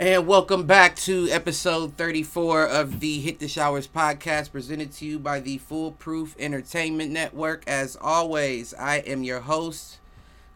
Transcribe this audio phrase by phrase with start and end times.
[0.00, 5.18] And welcome back to episode 34 of the Hit the Showers podcast presented to you
[5.18, 7.62] by the Foolproof Entertainment Network.
[7.66, 9.98] As always, I am your host,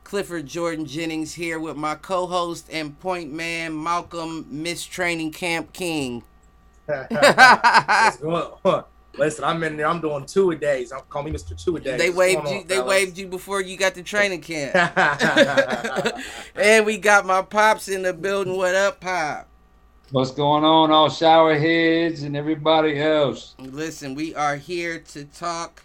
[0.02, 5.74] Clifford Jordan Jennings, here with my co host and point man, Malcolm Miss Training Camp
[5.74, 6.22] King.
[6.86, 8.84] What's going on?
[9.16, 9.86] Listen, I'm in there.
[9.86, 10.92] I'm doing two a days.
[10.92, 11.56] I'm calling me Mr.
[11.62, 11.98] Two a days.
[11.98, 12.62] They What's waved you.
[12.62, 12.82] on, They fellas?
[12.82, 14.80] waved you before you got to training camp.
[16.56, 18.56] and we got my pops in the building.
[18.56, 19.48] What up, pop?
[20.10, 23.56] What's going on, all shower heads and everybody else?
[23.58, 25.84] Listen, we are here to talk.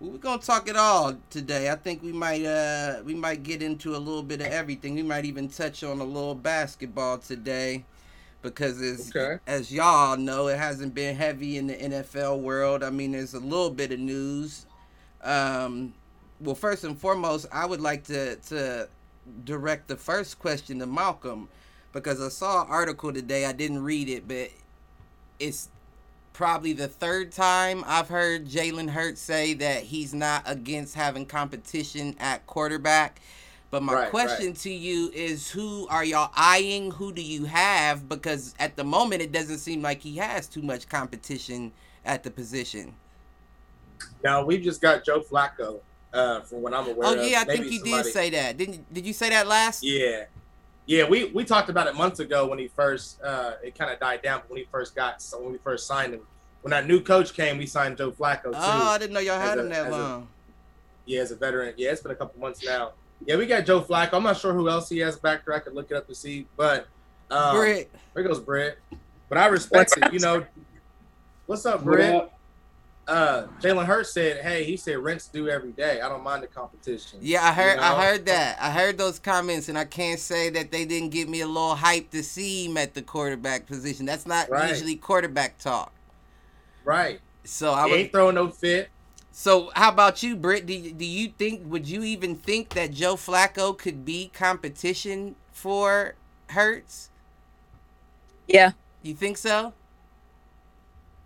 [0.00, 1.70] We're gonna talk it all today.
[1.70, 4.94] I think we might uh we might get into a little bit of everything.
[4.94, 7.84] We might even touch on a little basketball today.
[8.42, 9.38] Because as Okay.
[9.46, 12.82] as y'all know, it hasn't been heavy in the NFL world.
[12.82, 14.66] I mean, there's a little bit of news.
[15.22, 15.92] Um,
[16.40, 18.88] well, first and foremost, I would like to to
[19.44, 21.48] direct the first question to Malcolm
[21.92, 23.44] because I saw an article today.
[23.44, 24.50] I didn't read it, but
[25.38, 25.68] it's
[26.32, 32.16] probably the third time I've heard Jalen Hurts say that he's not against having competition
[32.18, 33.20] at quarterback.
[33.70, 34.56] But my Right, question right.
[34.56, 36.90] to you is who are y'all eyeing?
[36.92, 38.08] Who do you have?
[38.08, 41.70] Because at the moment it doesn't seem like he has too much competition
[42.04, 42.94] at the position.
[44.24, 45.80] Now we've just got Joe Flacco,
[46.12, 47.24] uh, from what I'm aware Oh of.
[47.26, 48.56] yeah, I Maybe think you somebody- did say that.
[48.56, 49.84] Didn't did you say that last?
[49.84, 50.24] Yeah,
[50.86, 51.08] yeah.
[51.08, 53.22] We we talked about it months ago when he first.
[53.22, 55.22] Uh, it kind of died down but when he first got.
[55.22, 56.22] So when we first signed him,
[56.62, 58.50] when that new coach came, we signed Joe Flacco too.
[58.54, 60.22] Oh, I didn't know y'all had a- him that as a-
[61.06, 61.74] yeah, as a veteran.
[61.76, 62.92] Yeah, it's been a couple months now.
[63.26, 64.14] Yeah, we got Joe Flacco.
[64.14, 65.54] I'm not sure who else he has back there.
[65.54, 66.86] I could look it up to see, but
[67.30, 68.78] um, Britt, there goes Britt.
[69.28, 70.12] But I respect it.
[70.12, 70.44] You know,
[71.46, 72.38] what's up, What up?
[73.06, 76.00] uh Jalen Hurts said, "Hey, he said rents due every day.
[76.00, 77.74] I don't mind the competition." Yeah, I heard.
[77.74, 77.82] You know?
[77.96, 78.58] I heard that.
[78.60, 81.74] I heard those comments, and I can't say that they didn't give me a little
[81.74, 84.06] hype to see him at the quarterback position.
[84.06, 84.70] That's not Right.
[84.70, 85.92] usually quarterback talk.
[86.84, 87.20] Right.
[87.44, 88.00] So I he would.
[88.00, 88.88] ain't throwing no fit.
[89.32, 90.66] So how about you, Britt?
[90.66, 91.62] Do you, do you think?
[91.64, 96.14] Would you even think that Joe Flacco could be competition for
[96.48, 97.10] Hurts?
[98.46, 98.72] Yeah.
[99.02, 99.72] You think so?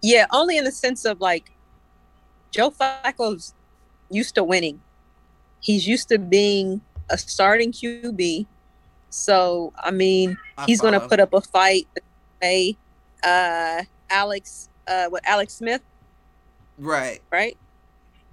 [0.02, 1.50] Yeah, only in the sense of like
[2.50, 3.54] Joe Flacco's
[4.10, 4.80] used to winning.
[5.60, 8.46] He's used to being a starting QB.
[9.08, 11.88] So, I mean, I he's going to put up a fight
[12.42, 12.76] a
[13.22, 15.80] uh Alex uh with Alex Smith,
[16.78, 17.56] right, right?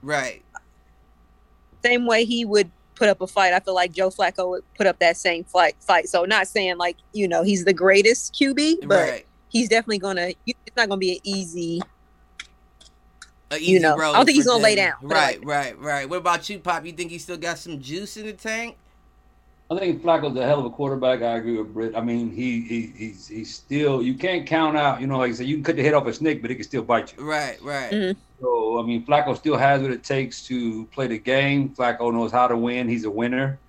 [0.02, 0.44] Right.
[1.84, 3.54] Same way he would put up a fight.
[3.54, 6.08] I feel like Joe Flacco would put up that same fight fight.
[6.08, 9.26] So, not saying like, you know, he's the greatest QB, but right.
[9.50, 11.82] he's definitely going to it's not going to be an easy
[13.50, 16.10] A you easy know, I don't think he's gonna lay down, Right, like right, right.
[16.10, 16.86] What about you, Pop?
[16.86, 18.78] You think he still got some juice in the tank?
[19.72, 21.22] I think Flacco's a hell of a quarterback.
[21.22, 21.96] I agree with Britt.
[21.96, 25.00] I mean, he, he he's he's still you can't count out.
[25.00, 26.56] You know, like I said, you can cut the head off a snake, but it
[26.56, 27.24] can still bite you.
[27.24, 27.92] Right, right.
[27.94, 28.18] Mhm.
[28.42, 31.74] So I mean, Flacco still has what it takes to play the game.
[31.74, 32.90] Flacco knows how to win.
[32.90, 33.62] He's a winner.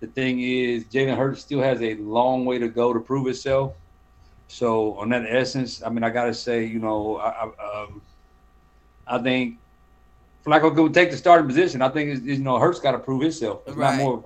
[0.00, 3.72] The thing is, Jalen Hurts still has a long way to go to prove himself.
[4.46, 8.02] So on that essence, I mean, I gotta say, you know, I, I, um,
[9.08, 9.56] I think
[10.46, 11.82] Flacco could take the starting position.
[11.82, 13.62] I think it's, you know Hurts got to prove himself.
[13.66, 13.96] It's Right.
[13.96, 14.24] not more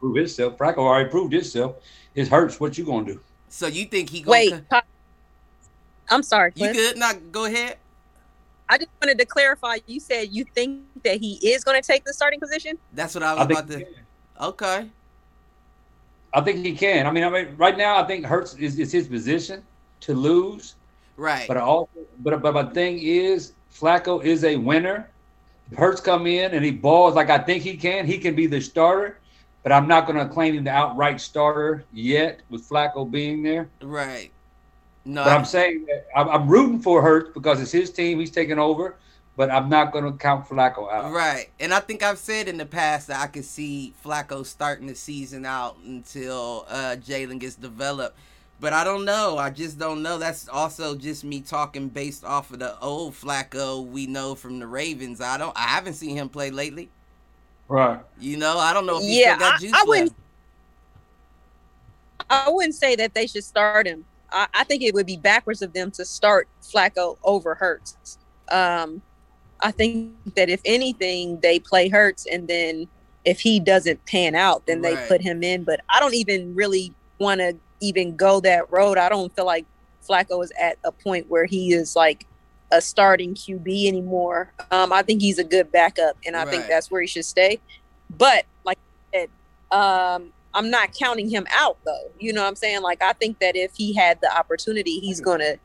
[0.00, 0.56] prove himself.
[0.58, 1.76] Flacco already proved himself.
[2.14, 2.60] It's Hurts.
[2.60, 3.20] What you gonna do?
[3.48, 4.80] So you think he gonna Wait, co-
[6.10, 6.52] I'm sorry.
[6.54, 6.76] You Cliff.
[6.76, 6.98] good?
[6.98, 7.76] Not go ahead.
[8.68, 9.76] I just wanted to clarify.
[9.86, 12.54] You said you think that he is going to take the starting position.
[12.92, 13.84] That's what I was I about to.
[14.40, 14.90] Okay.
[16.32, 17.06] I think he can.
[17.06, 19.62] I mean, I mean, right now, I think Hurts is, is his position
[20.00, 20.74] to lose.
[21.16, 21.46] Right.
[21.46, 25.10] But I also, but but my thing is, Flacco is a winner.
[25.76, 28.60] Hurts come in and he balls like I think he can, he can be the
[28.60, 29.20] starter.
[29.64, 33.68] But I'm not going to claim him the outright starter yet with Flacco being there.
[33.82, 34.30] right.
[35.06, 35.24] No.
[35.24, 38.20] But I'm saying that I'm, I'm rooting for Hurts because it's his team.
[38.20, 38.96] He's taking over.
[39.36, 41.12] But I'm not going to count Flacco out.
[41.12, 41.50] Right.
[41.58, 44.94] And I think I've said in the past that I could see Flacco starting the
[44.94, 48.16] season out until uh, Jalen gets developed.
[48.60, 49.36] But I don't know.
[49.36, 50.18] I just don't know.
[50.18, 54.66] That's also just me talking based off of the old Flacco we know from the
[54.68, 55.20] Ravens.
[55.20, 55.56] I don't.
[55.56, 56.88] I haven't seen him play lately.
[57.68, 58.00] Right.
[58.18, 58.58] You know.
[58.58, 60.20] I don't know if he Yeah, still got I- juice I wouldn't- left.
[62.30, 64.04] I wouldn't say that they should start him.
[64.32, 68.18] I, I think it would be backwards of them to start Flacco over Hurts.
[68.50, 69.02] Um,
[69.60, 72.86] I think that if anything, they play Hurts, and then
[73.24, 75.64] if he doesn't pan out, then they put him in.
[75.64, 78.98] But I don't even really want to even go that road.
[78.98, 79.66] I don't feel like
[80.06, 82.26] Flacco is at a point where he is like
[82.70, 84.52] a starting QB anymore.
[84.70, 87.60] Um, I think he's a good backup, and I think that's where he should stay.
[88.16, 88.78] But like
[89.12, 89.30] I said,
[89.70, 92.10] um, I'm not counting him out though.
[92.18, 92.82] You know what I'm saying?
[92.82, 95.56] Like I think that if he had the opportunity, he's gonna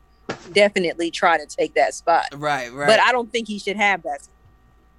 [0.52, 2.26] definitely try to take that spot.
[2.32, 2.86] Right, right.
[2.86, 4.28] But I don't think he should have that.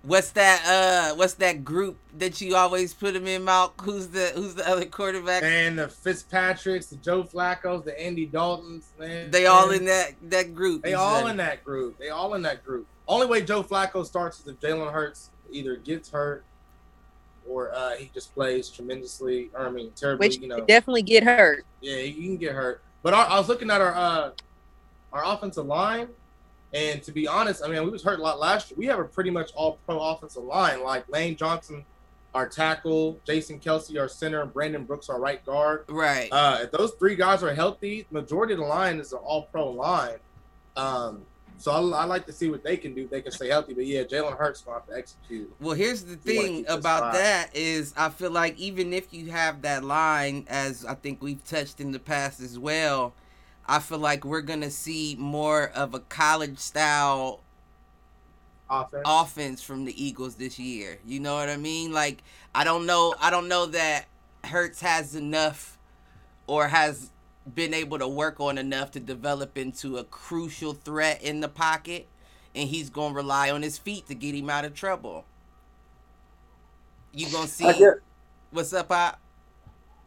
[0.03, 0.63] What's that?
[0.65, 3.74] Uh, what's that group that you always put him in, Malk?
[3.81, 5.44] Who's the Who's the other quarterback?
[5.44, 9.30] And the Fitzpatricks, the Joe Flacco's, the Andy Daltons, man.
[9.30, 10.81] They all in that that group.
[10.81, 12.00] They all in that group.
[12.00, 12.88] They all in that group.
[13.07, 16.44] Only way Joe Flacco starts is if Jalen Hurts either gets hurt
[17.47, 19.51] or uh, he just plays tremendously.
[19.54, 20.27] Or, I mean, terribly.
[20.27, 21.65] Which you know, definitely get hurt.
[21.81, 22.81] Yeah, you can get hurt.
[23.04, 24.31] But our, I was looking at our uh,
[25.13, 26.07] our offensive line,
[26.73, 28.77] and to be honest, I mean, we was hurt a lot last year.
[28.77, 30.83] We have a pretty much all pro offensive line.
[30.83, 31.83] Like Lane Johnson,
[32.33, 35.85] our tackle, Jason Kelce, our center, and Brandon Brooks, our right guard.
[35.89, 36.29] Right.
[36.31, 39.69] Uh, if those three guys are healthy, majority of the line is an all pro
[39.69, 40.18] line.
[40.77, 41.25] Um,
[41.57, 43.07] so I, I, like to see what they can do.
[43.07, 45.53] They can stay healthy, but yeah, Jalen Hurts to have to execute.
[45.59, 49.83] Well, here's the thing about that is I feel like even if you have that
[49.83, 53.13] line, as I think we've touched in the past as well,
[53.71, 57.41] I feel like we're gonna see more of a college style
[58.69, 59.03] offense.
[59.06, 61.00] offense from the Eagles this year.
[61.06, 61.94] You know what I mean?
[61.94, 62.23] Like
[62.53, 64.07] I don't know, I don't know that
[64.44, 65.79] Hurts has enough
[66.47, 67.12] or has
[67.56, 72.07] been able to work on enough to develop into a crucial threat in the pocket,
[72.56, 75.25] and he's gonna rely on his feet to get him out of trouble.
[77.13, 77.87] You gonna see
[78.51, 79.16] what's up, I.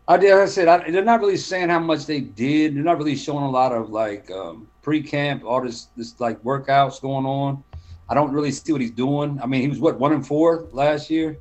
[0.06, 0.32] I did.
[0.32, 2.76] I said I, they're not really saying how much they did.
[2.76, 7.00] They're not really showing a lot of like um, pre-camp, all this this like workouts
[7.00, 7.64] going on.
[8.08, 9.40] I don't really see what he's doing.
[9.42, 11.38] I mean, he was what one and four last year.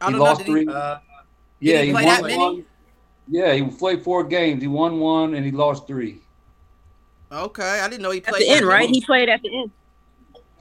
[0.00, 0.64] I he lost know, three.
[0.64, 0.98] He, uh,
[1.60, 2.64] yeah, he, he won one.
[3.28, 4.62] Yeah, he played four games.
[4.62, 6.22] He won one and he lost three.
[7.30, 8.66] Okay, I didn't know he played at the end.
[8.66, 9.70] Right, he played at the end.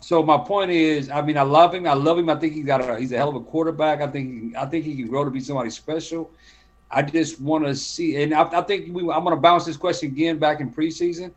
[0.02, 1.86] So my point is, I mean, I love him.
[1.86, 2.30] I love him.
[2.30, 4.02] I think he's got a he's a hell of a quarterback.
[4.02, 6.32] I think I think he can grow to be somebody special.
[6.92, 9.78] I just want to see, and I, I think we, I'm going to bounce this
[9.78, 11.32] question again back in preseason.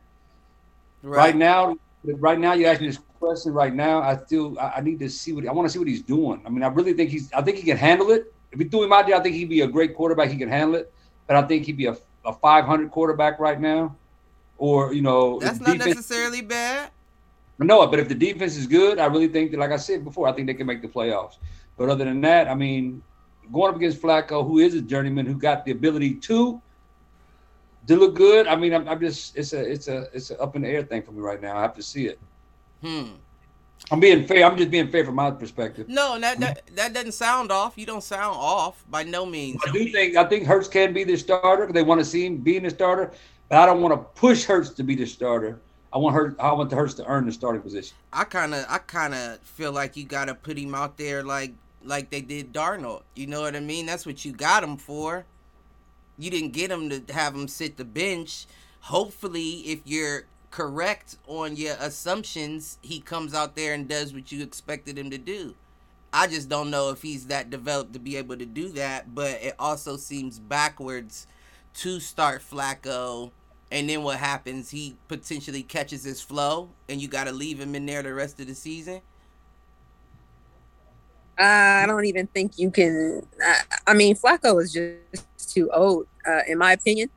[1.03, 1.17] Right.
[1.19, 1.37] right.
[1.37, 3.53] now, right now, you're asking this question.
[3.53, 5.89] Right now, I still I, I need to see what I want to see what
[5.89, 6.43] he's doing.
[6.47, 7.33] I mean, I really think he's.
[7.33, 8.33] I think he can handle it.
[8.53, 10.31] If we threw him out there, I think he'd be a great quarterback.
[10.31, 10.93] He can handle it
[11.27, 13.97] but I think he'd be a, a 500 quarterback right now.
[14.59, 16.91] Or, you know, that's not defense, necessarily bad.
[17.59, 20.27] No, but if the defense is good, I really think that, like I said before,
[20.27, 21.37] I think they can make the playoffs.
[21.77, 23.03] But other than that, I mean,
[23.53, 26.61] going up against Flacco, who is a journeyman, who got the ability to
[27.87, 28.47] to look good.
[28.47, 30.83] I mean, I'm, I'm just it's a it's a it's an up in the air
[30.83, 31.57] thing for me right now.
[31.57, 32.19] I have to see it.
[32.83, 33.15] Hmm.
[33.91, 34.45] I'm being fair.
[34.45, 35.89] I'm just being fair from my perspective.
[35.89, 37.77] No, that that, that doesn't sound off.
[37.77, 39.61] You don't sound off by no means.
[39.67, 41.73] I do think I think Hurts can be the starter.
[41.73, 43.13] They want to see him being the starter,
[43.49, 45.61] but I don't want to push Hurts to be the starter.
[45.93, 46.35] I want her.
[46.39, 47.97] I want the Hurts to earn the starting position.
[48.13, 51.23] I kind of, I kind of feel like you got to put him out there
[51.23, 51.53] like,
[51.85, 53.03] like they did Darnold.
[53.15, 53.87] You know what I mean?
[53.87, 55.27] That's what you got him for.
[56.19, 58.47] You didn't get him to have him sit the bench.
[58.81, 64.43] Hopefully, if you're correct on your assumptions, he comes out there and does what you
[64.43, 65.55] expected him to do.
[66.13, 69.43] I just don't know if he's that developed to be able to do that, but
[69.43, 71.27] it also seems backwards
[71.75, 73.31] to start Flacco
[73.73, 74.71] and then what happens?
[74.71, 78.39] He potentially catches his flow and you got to leave him in there the rest
[78.39, 79.01] of the season.
[81.39, 83.27] I don't even think you can.
[83.43, 87.09] I, I mean, Flacco is just too old, uh, in my opinion.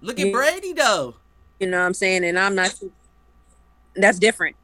[0.00, 1.16] Look at Brady, though.
[1.58, 2.24] You know what I'm saying?
[2.24, 2.72] And I'm not
[3.96, 4.56] that's different.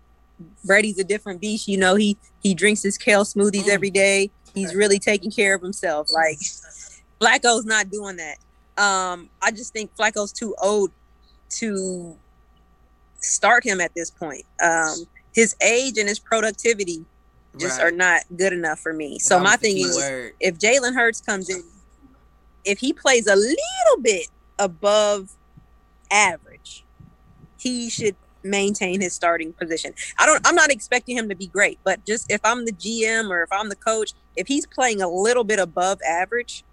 [0.64, 1.66] Brady's a different beast.
[1.66, 3.70] You know, he he drinks his kale smoothies mm.
[3.70, 4.30] every day.
[4.54, 6.08] He's really taking care of himself.
[6.12, 6.38] Like
[7.20, 8.38] Flacco's not doing that.
[8.82, 10.90] Um, I just think Flacco's too old
[11.50, 12.16] to
[13.20, 14.44] start him at this point.
[14.62, 14.94] Um,
[15.32, 17.04] his age and his productivity
[17.58, 17.88] just right.
[17.88, 19.18] are not good enough for me.
[19.18, 20.32] So my thing is, word.
[20.40, 21.62] if Jalen Hurts comes in,
[22.64, 24.28] if he plays a little bit
[24.58, 25.30] above
[26.10, 26.84] average,
[27.58, 29.92] he should maintain his starting position.
[30.18, 33.30] I don't I'm not expecting him to be great, but just if I'm the GM
[33.30, 36.64] or if I'm the coach, if he's playing a little bit above average,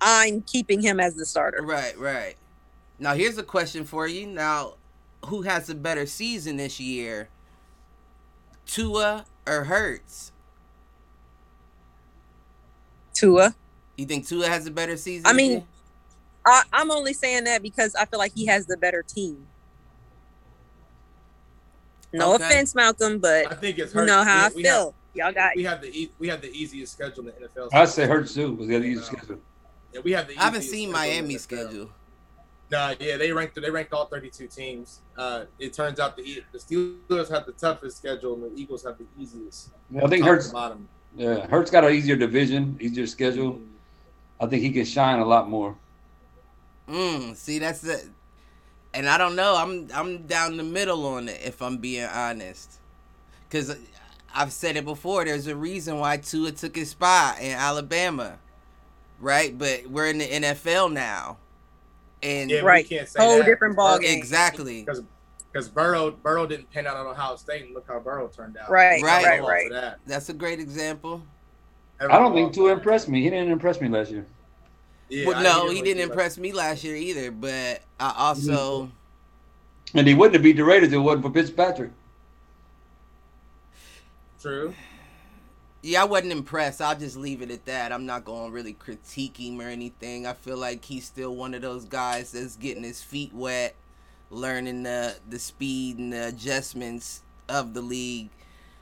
[0.00, 1.62] I'm keeping him as the starter.
[1.62, 2.36] Right, right.
[2.98, 4.26] Now here's a question for you.
[4.26, 4.74] Now,
[5.26, 7.28] who has a better season this year?
[8.66, 10.32] Tua or Hurts?
[13.14, 13.54] Tua.
[13.96, 15.26] You think Tua has a better season?
[15.26, 15.66] I mean,
[16.46, 19.46] I, I'm only saying that because I feel like he has the better team.
[22.12, 22.44] No okay.
[22.44, 24.84] offense, Malcolm, but I think it's you know how we, I feel.
[24.84, 27.68] Have, Y'all got we have the we have the easiest schedule in the NFL.
[27.72, 29.40] I say Hurts too was the easiest schedule.
[29.92, 30.32] Yeah, we have the.
[30.32, 30.42] Easiest.
[30.42, 31.90] I haven't seen Miami's schedule.
[32.70, 35.00] Nah, yeah, they ranked they ranked all 32 teams.
[35.16, 38.98] Uh, it turns out the the Steelers have the toughest schedule, and the Eagles have
[38.98, 39.70] the easiest.
[39.90, 40.48] Yeah, I think Hurts.
[40.48, 40.86] Bottom.
[41.16, 43.54] Yeah, Hurts got an easier division, easier schedule.
[43.54, 43.64] Mm-hmm.
[44.40, 45.74] I think he can shine a lot more.
[46.88, 48.02] Mm, see, that's the,
[48.94, 49.56] and I don't know.
[49.56, 52.78] I'm I'm down the middle on it if I'm being honest,
[53.48, 53.76] because
[54.34, 55.24] I've said it before.
[55.24, 58.38] There's a reason why Tua took his spot in Alabama,
[59.20, 59.56] right?
[59.56, 61.38] But we're in the NFL now,
[62.22, 62.84] and Yeah, Right.
[62.84, 63.46] we can't say Whole that.
[63.46, 64.16] different uh, ball game.
[64.16, 64.82] exactly.
[64.82, 65.02] Because
[65.52, 68.70] because Burrow Burrow didn't pan out at Ohio State, and look how Burrow turned out.
[68.70, 69.24] Right, Right.
[69.24, 69.70] right, right.
[69.70, 69.98] that.
[70.06, 71.22] That's a great example.
[72.00, 73.22] I don't think Tua impressed me.
[73.22, 74.24] He didn't impress me last year.
[75.08, 77.30] Yeah, well, I no, really he didn't impress me last year either.
[77.30, 79.98] But I also, mm-hmm.
[79.98, 81.90] And he wouldn't have beat the Raiders if it wasn't for Fitzpatrick.
[84.40, 84.74] True.
[85.82, 86.80] Yeah, I wasn't impressed.
[86.80, 87.92] I'll just leave it at that.
[87.92, 90.26] I'm not going to really critique him or anything.
[90.26, 93.74] I feel like he's still one of those guys that's getting his feet wet,
[94.30, 98.30] learning the the speed and the adjustments of the league.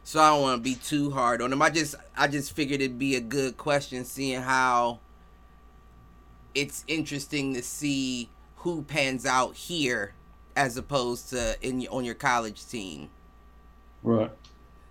[0.05, 1.62] So I don't want to be too hard on him.
[1.62, 5.00] I just I just figured it'd be a good question, seeing how
[6.55, 10.15] it's interesting to see who pans out here
[10.57, 13.11] as opposed to in on your college team
[14.03, 14.31] Right.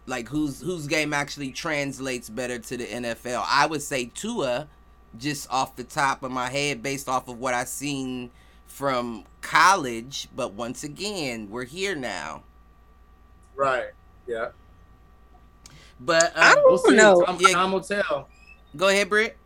[0.07, 3.43] Like whose whose game actually translates better to the NFL.
[3.47, 4.67] I would say Tua,
[5.17, 8.31] just off the top of my head, based off of what I've seen
[8.67, 10.27] from college.
[10.35, 12.43] But once again, we're here now.
[13.55, 13.89] Right.
[14.27, 14.49] Yeah.
[15.99, 16.95] But I um, don't We'll see.
[16.95, 17.21] know.
[17.23, 17.53] Time, Yeah.
[17.53, 18.27] time will tell.
[18.75, 19.37] go ahead, Britt.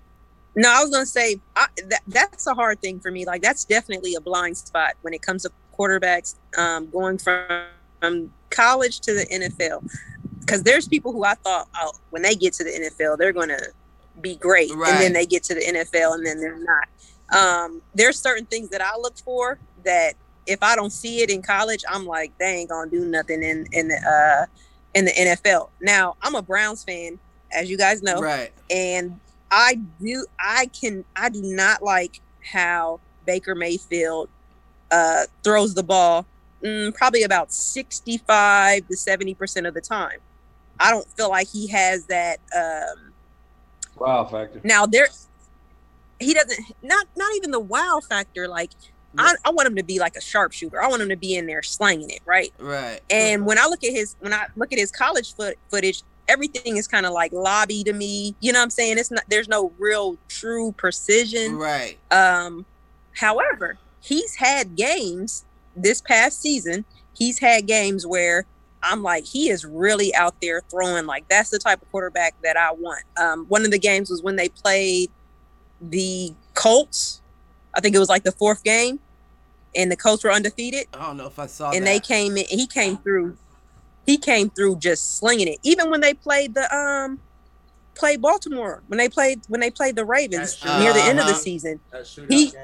[0.55, 3.25] No, I was gonna say I, that that's a hard thing for me.
[3.25, 7.65] Like that's definitely a blind spot when it comes to quarterbacks um, going from,
[8.01, 9.87] from college to the NFL.
[10.49, 13.59] Because there's people who I thought oh, when they get to the NFL they're gonna
[14.21, 16.87] be great, and then they get to the NFL and then they're not.
[17.31, 20.13] Um, there's certain things that I look for that
[20.47, 23.67] if I don't see it in college, I'm like they ain't gonna do nothing in
[23.71, 24.45] in the uh,
[24.95, 25.69] in the NFL.
[25.81, 27.19] Now I'm a Browns fan,
[27.51, 28.51] as you guys know Right.
[28.69, 29.19] and
[29.51, 34.29] I do I can I do not like how Baker Mayfield
[34.91, 36.25] uh throws the ball
[36.63, 40.19] mm, probably about 65 to 70 percent of the time.
[40.79, 43.13] I don't feel like he has that um
[43.97, 44.61] Wow factor.
[44.63, 45.07] now there
[46.19, 48.71] he doesn't not not even the wow factor like
[49.17, 50.81] I, I want him to be like a sharpshooter.
[50.81, 52.53] I want him to be in there slanging it, right?
[52.59, 52.99] Right.
[53.09, 56.77] And when I look at his when I look at his college foot footage, everything
[56.77, 58.35] is kind of like lobby to me.
[58.39, 58.99] You know what I'm saying?
[58.99, 61.55] It's not there's no real true precision.
[61.55, 61.97] Right.
[62.11, 62.65] Um
[63.15, 65.43] however, he's had games
[65.75, 66.85] this past season.
[67.17, 68.45] He's had games where
[68.83, 72.57] I'm like he is really out there throwing like that's the type of quarterback that
[72.57, 73.03] I want.
[73.17, 75.09] Um one of the games was when they played
[75.81, 77.21] the Colts.
[77.75, 78.99] I think it was like the fourth game
[79.75, 81.89] and the Colts were undefeated I don't know if I saw and that.
[81.89, 83.37] they came in he came through
[84.05, 87.19] he came through just slinging it even when they played the um
[87.95, 91.25] played baltimore when they played when they played the ravens That's near the end of
[91.25, 91.41] the Uh-huh.
[91.41, 91.81] season
[92.29, 92.61] He- game.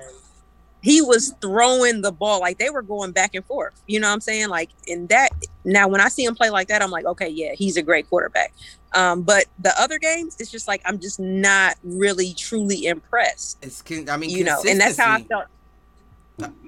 [0.86, 4.14] He was throwing the ball like they were going back and forth you know what
[4.14, 5.30] i'm saying like in that
[5.64, 8.08] now when i see him play like that i'm like okay yeah he's a great
[8.08, 8.54] quarterback
[8.94, 13.82] um but the other games it's just like i'm just not really truly impressed It's
[13.82, 15.48] con- I mean, you know and that's how i felt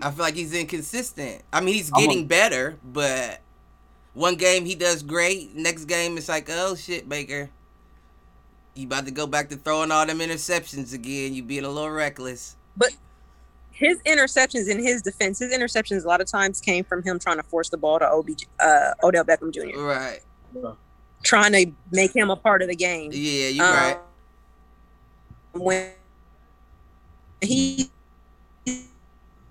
[0.01, 1.41] I feel like he's inconsistent.
[1.51, 3.41] I mean, he's I'm a- getting better, but
[4.13, 5.53] one game he does great.
[5.55, 7.49] Next game it's like, oh shit, Baker,
[8.75, 11.33] you about to go back to throwing all them interceptions again.
[11.33, 12.55] You being a little reckless.
[13.77, 17.37] His interceptions in his defense, his interceptions a lot of times came from him trying
[17.37, 20.19] to force the ball to OBJ, uh, Odell Beckham Jr., Right.
[21.23, 23.11] trying to make him a part of the game.
[23.13, 23.97] Yeah, you Um, right.
[25.53, 25.91] When
[27.41, 27.89] he,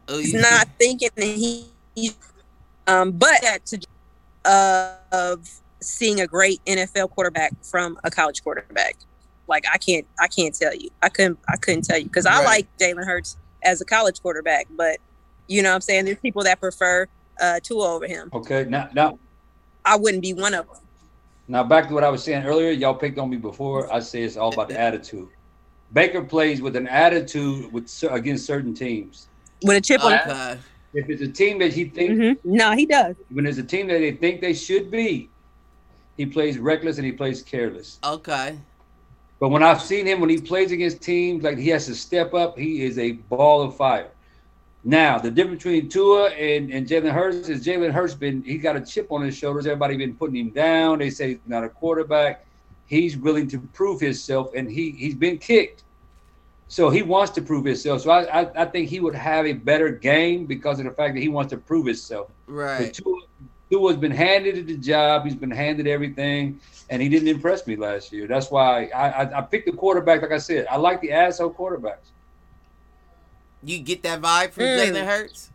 [0.09, 2.13] Oh, he's you- not thinking that he, he
[2.87, 3.81] um, but that to
[4.45, 5.49] uh, of
[5.81, 8.97] seeing a great NFL quarterback from a college quarterback.
[9.49, 10.91] Like I can't, I can't tell you.
[11.03, 12.45] I couldn't, I couldn't tell you because I Right.
[12.45, 14.99] like Jalen Hurts as a college quarterback, but
[15.49, 16.05] you know what I'm saying.
[16.05, 17.07] There's people that prefer
[17.41, 18.31] uh, Tua over him.
[18.33, 18.65] Okay.
[18.69, 19.19] Now now
[19.85, 20.77] I wouldn't be one of them.
[21.49, 22.71] now back to what I was saying earlier.
[22.71, 23.93] Y'all picked on me before.
[23.93, 25.29] I say it's all about the attitude.
[25.93, 29.29] Baker plays with an attitude with against certain teams.
[29.63, 30.15] With a chip on.
[30.15, 30.59] Okay.
[30.95, 32.39] If it's a team that he thinks Mhm.
[32.45, 33.17] No, he does.
[33.31, 35.29] when it's a team that they think they should be,
[36.17, 37.99] he plays reckless and he plays careless.
[38.03, 38.59] Okay.
[39.39, 42.33] But when I've seen him when he plays against teams like he has to step
[42.33, 44.11] up, he is a ball of fire.
[44.83, 48.77] Now the difference between Tua and, and Jalen Hurts is Jalen Hurts been he got
[48.77, 49.67] a chip on his shoulders.
[49.67, 51.01] Everybody been putting him down.
[51.01, 52.47] They say he's not a quarterback.
[52.87, 55.83] He's willing to prove himself, and he he's been kicked.
[56.69, 58.03] So he wants to prove himself.
[58.03, 61.15] So I, I, I think he would have a better game because of the fact
[61.15, 62.31] that he wants to prove himself.
[62.47, 62.95] But Right.
[62.95, 63.21] Tua,
[63.71, 65.25] Tua's been handed the job.
[65.25, 68.27] He's been handed everything, and he didn't impress me last year.
[68.27, 70.23] That's why I, I, I picked the quarterback.
[70.23, 72.11] Like I said, I like the asshole quarterbacks.
[73.63, 74.93] You get that vibe from Mm.
[74.93, 75.51] Jalen Hurts,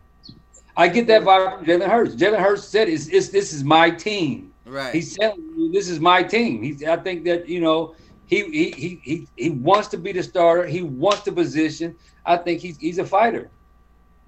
[0.76, 2.16] I get that vibe from Jalen Hurts.
[2.16, 4.94] Jalen Hurts said, "It's, it's this is my team." right?
[4.94, 6.84] He's telling you, "This is my team." He's.
[6.84, 10.66] I think that you know he he he he, he wants to be the starter.
[10.66, 11.96] He wants the position.
[12.26, 13.50] I think he's he's a fighter.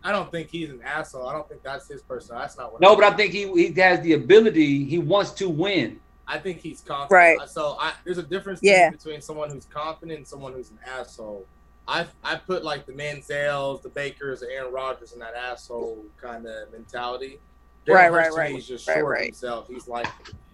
[0.03, 1.27] I don't think he's an asshole.
[1.27, 2.35] I don't think that's his person.
[2.37, 2.81] That's not what.
[2.81, 4.83] No, but I think he he has the ability.
[4.85, 5.99] He wants to win.
[6.27, 7.39] I think he's confident.
[7.39, 7.49] Right.
[7.49, 8.89] So I, there's a difference Yeah.
[8.89, 11.45] between someone who's confident and someone who's an asshole.
[11.87, 16.45] I I put like the Manziels, the Bakers, the Aaron Rodgers in that asshole kind
[16.45, 17.39] of mentality.
[17.85, 18.55] Jalen Right, Hurts right, right.
[18.55, 19.25] He's just Right, sure of right.
[19.25, 19.67] himself.
[19.67, 20.07] He's like,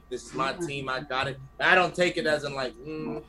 [0.10, 0.90] this is my team.
[0.90, 1.38] I got it.
[1.60, 3.22] I don't take it as in like, mm,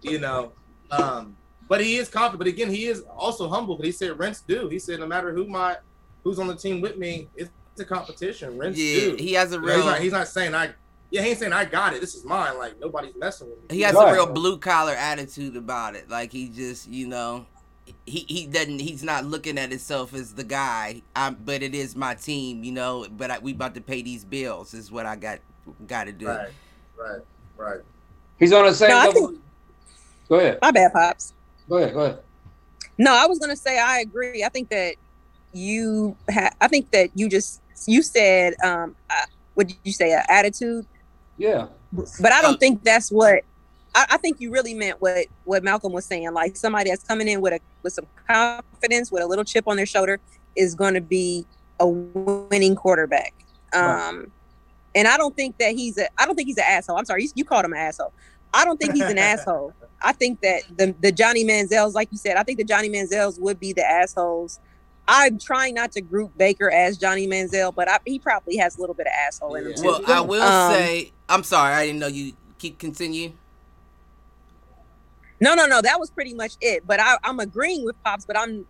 [0.00, 0.52] you know.
[0.90, 1.36] Um,
[1.68, 2.38] but he is confident.
[2.38, 3.76] But again, he is also humble.
[3.76, 4.68] But he said rents due.
[4.68, 5.76] He said no matter who my
[6.22, 8.56] who's on the team with me, it's a competition.
[8.56, 8.82] Rents do.
[8.82, 9.16] yeah, due.
[9.16, 9.76] he has a You know, real.
[9.76, 10.70] he's, not, he's not saying I.
[11.10, 12.00] Yeah, he ain't saying I got it.
[12.00, 12.58] This is mine.
[12.58, 13.76] Like nobody's messing with me.
[13.76, 14.10] he has Right.
[14.10, 16.08] a real blue collar attitude about it.
[16.10, 17.46] Like he just, you know,
[18.06, 18.80] he he doesn't.
[18.80, 21.02] He's not looking at himself as the guy.
[21.14, 23.06] I'm, but it is my team, you know.
[23.16, 24.74] But I, we about to pay these bills.
[24.74, 25.38] Is what I got
[25.86, 26.26] got to do.
[26.26, 26.48] Right,
[26.98, 27.20] right,
[27.56, 27.80] right.
[28.38, 29.28] He's on the same No, level.
[29.28, 29.40] think-
[30.28, 30.58] Go ahead.
[30.62, 31.34] My bad, pops.
[31.68, 31.92] Go ahead.
[31.92, 32.18] Go ahead.
[32.98, 34.42] No, I was gonna say I agree.
[34.42, 34.96] I think that
[35.52, 39.14] you ha- I think that you just you said um uh,
[39.54, 40.86] what did you say uh, attitude,
[41.36, 41.66] Yeah.
[41.92, 42.58] but I don't Oh.
[42.58, 43.42] think that's what
[43.94, 46.32] I, I think you really meant what what Malcolm was saying.
[46.32, 49.76] Like somebody that's coming in with a with some confidence, with a little chip on
[49.76, 50.18] their shoulder,
[50.56, 51.46] is going to be
[51.80, 53.34] a winning quarterback.
[53.74, 54.08] Right.
[54.08, 54.30] Um,
[54.94, 56.96] and I don't think that he's a I don't think he's an asshole.
[56.96, 58.12] I'm sorry, you, you called him an asshole.
[58.52, 59.72] I don't think he's an asshole.
[60.02, 63.40] I think that the the Johnny Manziels, like you said, I think the Johnny Manziels
[63.40, 64.60] would be the assholes.
[65.06, 68.80] I'm trying not to group Baker as Johnny Manziel, but I, he probably has a
[68.80, 69.76] little bit of asshole in him Yeah.
[69.76, 69.84] too.
[69.84, 71.74] Well, I will Um, say, I'm sorry.
[71.74, 72.32] I didn't know you.
[72.58, 73.32] Keep continue.
[75.40, 75.82] No, no, no.
[75.82, 76.86] That was pretty much it.
[76.86, 78.66] But I, I'm agreeing with Pops, but I'm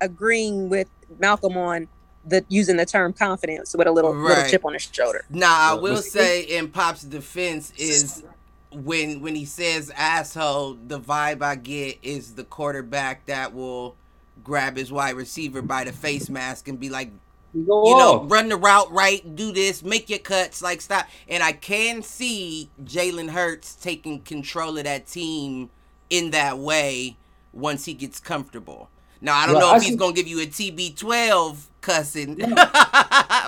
[0.00, 1.88] agreeing with Malcolm on
[2.26, 5.24] the using the term confidence with a little little chip on his shoulder.
[5.30, 8.24] Now, I will say, in Pop's defense, is
[8.72, 13.96] when when he says asshole, the vibe I get is the quarterback that will
[14.44, 17.10] grab his wide receiver by the face mask and be like,
[17.54, 18.30] Go you know, off.
[18.30, 21.06] run the route right, do this, make your cuts, like stop.
[21.28, 25.70] And I can see Jalen Hurts taking control of that team
[26.10, 27.16] in that way
[27.54, 28.90] once he gets comfortable.
[29.22, 32.34] Now I don't Well, know I if he's see- gonna give you a TB12 cussing,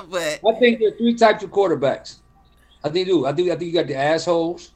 [0.09, 2.16] but I think there are three types of quarterbacks.
[2.83, 3.26] I think you do.
[3.26, 4.70] I think I think you got the assholes,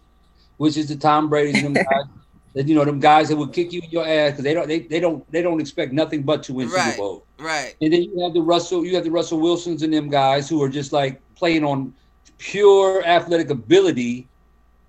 [0.59, 2.05] which is the Tom Brady's and them guys.
[2.55, 4.69] That you know them guys that will kick you in your ass because they don't
[4.69, 6.85] they, they don't they don't expect nothing but to win Right.
[6.95, 7.27] Super Bowl.
[7.41, 10.49] right, And then you have the Russell you have the Russell Wilsons and them guys
[10.49, 11.93] who are just like playing on
[12.39, 14.29] pure athletic ability,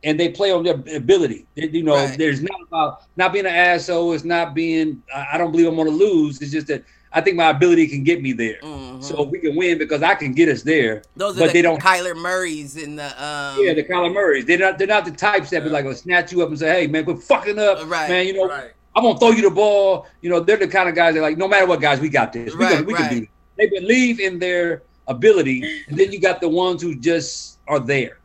[0.04, 1.48] and they play on their ability.
[1.56, 2.18] They- you know, Right.
[2.18, 4.14] there's not about not being an asshole.
[4.14, 6.42] It's not being I I don't believe I'm going to lose.
[6.42, 6.84] It's just that
[7.16, 8.60] I think my ability can get me there.
[8.62, 9.02] mhm.
[9.04, 11.02] So we can win because I can get us there.
[11.16, 14.46] those are but the they don't- Kyler Murrays in the um, Yeah, the Kyler Murrays.
[14.46, 14.78] They're not.
[14.78, 17.06] They're not the types that be like, "Gonna snatch you up and say, hey man,
[17.06, 18.10] quit fucking up, Right.
[18.10, 18.72] man." You know, Right.
[18.96, 20.08] I'm gonna throw you the ball.
[20.22, 22.34] You know, they're the kind of guys that like, no matter what, guys, we got
[22.34, 22.54] this.
[22.54, 23.30] We, Right, can, we can do right.
[23.58, 23.70] this.
[23.72, 28.18] They believe in their ability, and then you got the ones who just are there.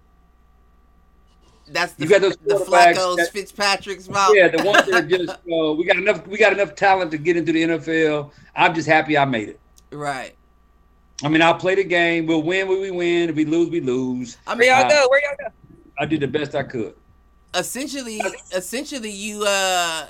[1.73, 4.33] That's the You got those the Flacco's, that- Fitzpatrick's mouth.
[4.35, 5.31] Yeah, the ones that are just.
[5.51, 6.27] Uh, we got enough.
[6.27, 8.31] We got enough talent to get into the NFL.
[8.55, 9.61] I'm just happy I made it.
[9.91, 10.35] right.
[11.23, 12.27] I mean, I'll play the game.
[12.27, 13.29] We'll win when we win.
[13.29, 14.39] If we lose, we lose.
[14.47, 15.07] I mean, y'all Uh, go?
[15.11, 15.53] Where y'all go?
[15.99, 16.95] I did the best I could.
[17.55, 18.23] essentially,
[18.55, 20.07] essentially, you uh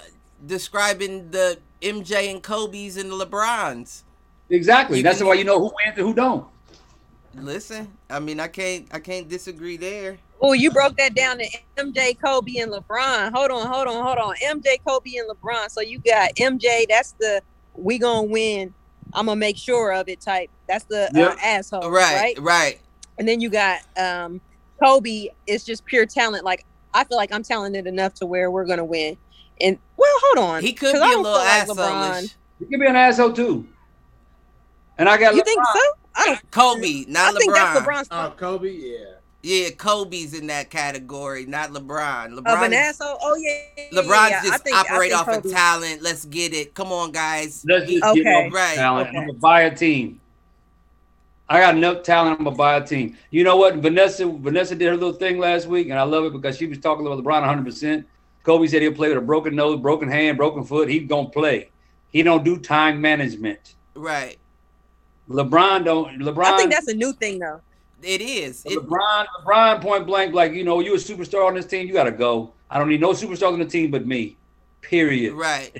[0.46, 4.02] describing the MJ and Kobe's and the LeBrons.
[4.50, 4.98] Exactly.
[4.98, 6.46] You That's can- why you know who wins and who don't.
[7.34, 10.18] Listen, I mean, I can't, I can't disagree there.
[10.42, 13.32] Oh, you broke that down to MJ, Kobe, and LeBron.
[13.32, 14.34] Hold on, hold on, hold on.
[14.44, 15.70] MJ, Kobe, and LeBron.
[15.70, 16.86] So you got MJ.
[16.88, 17.42] That's the
[17.74, 18.74] we gonna win.
[19.12, 20.50] I'm gonna make sure of it type.
[20.66, 22.38] That's the uh, asshole, right, right?
[22.40, 22.80] right.
[23.18, 24.40] And then you got um
[24.82, 26.44] Kobe is just pure talent.
[26.44, 26.64] Like
[26.94, 29.18] I feel like I'm talented enough to where we're gonna win.
[29.60, 30.62] And well, hold on.
[30.62, 32.30] He could be I a don't little feel like asshole.
[32.60, 33.66] You can be an asshole too.
[34.96, 35.80] And I got You think so?
[36.14, 36.50] I don't.
[36.50, 37.84] Kobe, not I think that's LeBron.
[37.86, 38.70] LeBron's Oh, Kobe.
[38.72, 39.04] Yeah.
[39.42, 42.36] Yeah, Kobe's in that category, not LeBron.
[42.36, 43.16] of LeBron, an asshole.
[43.22, 43.50] Oh yeah.
[43.78, 44.42] yeah, yeah, LeBron's yeah.
[44.42, 46.02] Just think- operate think off of talent.
[46.02, 46.74] Let's get it.
[46.74, 47.64] Come on, guys.
[47.66, 48.22] Let's just Okay.
[48.22, 48.74] get off Right.
[48.76, 49.08] talent.
[49.08, 49.16] Okay.
[49.18, 50.20] I'm gonna buy a team.
[51.48, 52.38] I got enough talent.
[52.38, 53.16] I'm gonna buy a team.
[53.30, 53.76] You know what?
[53.76, 56.78] Vanessa Vanessa did her little thing last week, and I love it because she was
[56.78, 57.64] talking about LeBron 100.
[57.64, 58.06] percent
[58.42, 60.88] Kobe said he'll play with a broken nose, broken hand, broken foot.
[60.88, 61.70] He's gonna play.
[62.10, 63.74] He don't do time management.
[63.94, 64.38] Right.
[65.30, 66.18] LeBron don't.
[66.20, 66.44] LeBron.
[66.44, 67.60] I think that's a new thing though.
[68.02, 68.64] It is.
[68.66, 69.26] It, LeBron.
[69.44, 71.86] LeBron point blank, like you know, you a superstar on this team.
[71.86, 72.52] You gotta go.
[72.70, 74.36] I don't need no superstars on the team but me.
[74.82, 75.34] Period.
[75.34, 75.70] right.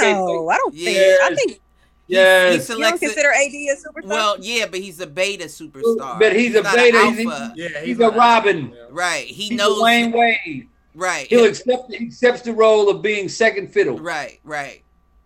[0.00, 0.98] No, I don't think.
[1.22, 1.60] I think
[2.06, 2.66] Yes.
[2.66, 4.04] he You don't consider AD a superstar?
[4.08, 6.18] Well, yeah, but he's a beta superstar.
[6.18, 7.52] But he's a beta, an he's- alpha.
[7.56, 8.72] Yeah, He's, not a Robin.
[8.74, 8.82] Yeah.
[8.90, 9.24] right.
[9.26, 9.78] He He's knows.
[9.78, 10.68] a Wayne Wade.
[10.94, 11.28] Right.
[11.28, 13.96] He'll accept he accepts the role of being second fiddle.
[13.98, 14.40] Right.
[14.42, 14.82] Right.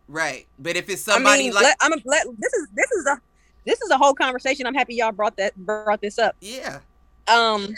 [0.08, 0.46] Right.
[0.58, 3.06] But if it's I somebody mean, like, let, I'm a, let, this is this is
[3.06, 3.18] a
[3.64, 4.66] this is a whole conversation.
[4.66, 6.36] I'm happy y'all brought that brought this up.
[6.40, 6.80] yeah,
[7.28, 7.74] Um,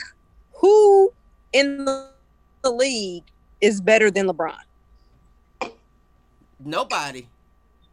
[0.61, 1.13] who
[1.53, 2.11] in the,
[2.63, 3.25] the league
[3.61, 4.57] is better than LeBron?
[6.59, 7.27] nobody.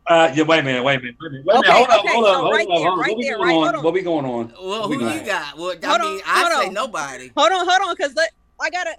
[0.06, 1.46] Uh, yeah, wait a minute, wait a minute, wait a minute.
[1.46, 1.72] Wait Okay.
[1.72, 2.98] Hold up, okay, hold up, so hold right hold up.
[2.98, 3.84] right What we there, going right, on?
[3.84, 4.54] What we going on?
[4.60, 5.26] Well, What we who going you on?
[5.26, 5.58] got?
[5.58, 6.74] Well, I Hold mean, on, I say on.
[6.74, 7.32] nobody.
[7.38, 8.16] Hold on, hold on, because
[8.60, 8.96] I gotta,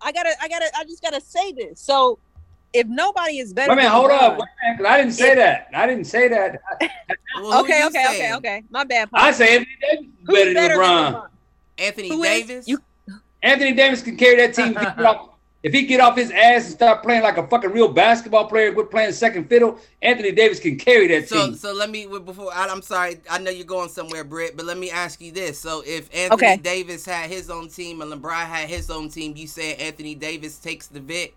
[0.00, 1.80] I gotta, I gotta, I just gotta say this.
[1.80, 2.20] So,
[2.72, 4.38] if nobody is better, Wait a minute, than hold LeBron, up.
[4.38, 5.68] Wait a minute, 'cause I didn't say that.
[5.74, 6.60] I didn't say that.
[7.40, 8.62] Well, who Okay, you okay, okay, okay.
[8.70, 9.08] My bad.
[9.12, 9.32] I Paul.
[9.32, 11.28] say Anthony Davis is Who's better than LeBron.
[11.78, 12.68] Anthony Who is- Davis.
[12.68, 12.82] you-
[13.42, 14.76] Anthony Davis can carry that team.
[14.76, 15.28] If he, get off,
[15.62, 18.72] if he get off his ass and start playing like a fucking real basketball player,
[18.72, 21.54] quit playing second fiddle, Anthony Davis can carry that So, team.
[21.54, 24.76] so let me before I, I'm sorry, I know you're going somewhere, Britt, but let
[24.78, 26.56] me ask you this: So, if Anthony Okay.
[26.56, 30.58] Davis had his own team and LeBron had his own team, you say Anthony Davis
[30.58, 31.36] takes the Vic?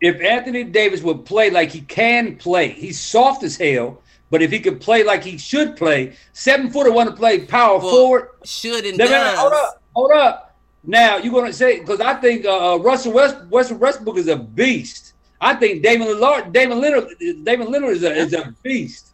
[0.00, 4.00] If Anthony Davis would play like he can play, he's soft as hell.
[4.30, 7.78] But if he could play like he should play, seven footer want to play power
[7.78, 8.28] Well, forward.
[8.44, 9.38] Should and does.
[9.38, 10.56] hold up, hold up.
[10.84, 14.36] Now you're gonna say because I think uh, uh, Russell West Russell Westbrook is a
[14.36, 15.14] beast.
[15.40, 17.08] I think Damon Lillard, Damon Lillard,
[17.44, 19.06] Damon Lillard is a is a beast.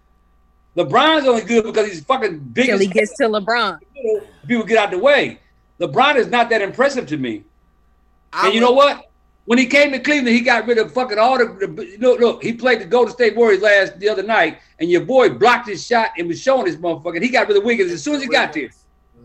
[0.76, 2.66] LeBron's only good because he's fucking big.
[2.66, 3.78] Till he gets to LeBron.
[4.46, 5.38] people get out the way.
[5.80, 7.44] LeBron is not that impressive to me.
[8.32, 9.10] I and you would- know what?
[9.46, 11.44] When he came to Cleveland, he got rid of fucking all the.
[11.44, 15.02] the look, look, he played the Golden State Warriors last the other night, and your
[15.02, 17.22] boy blocked his shot and was showing his motherfucker.
[17.22, 18.70] He got rid of Wiggins as soon as he got there.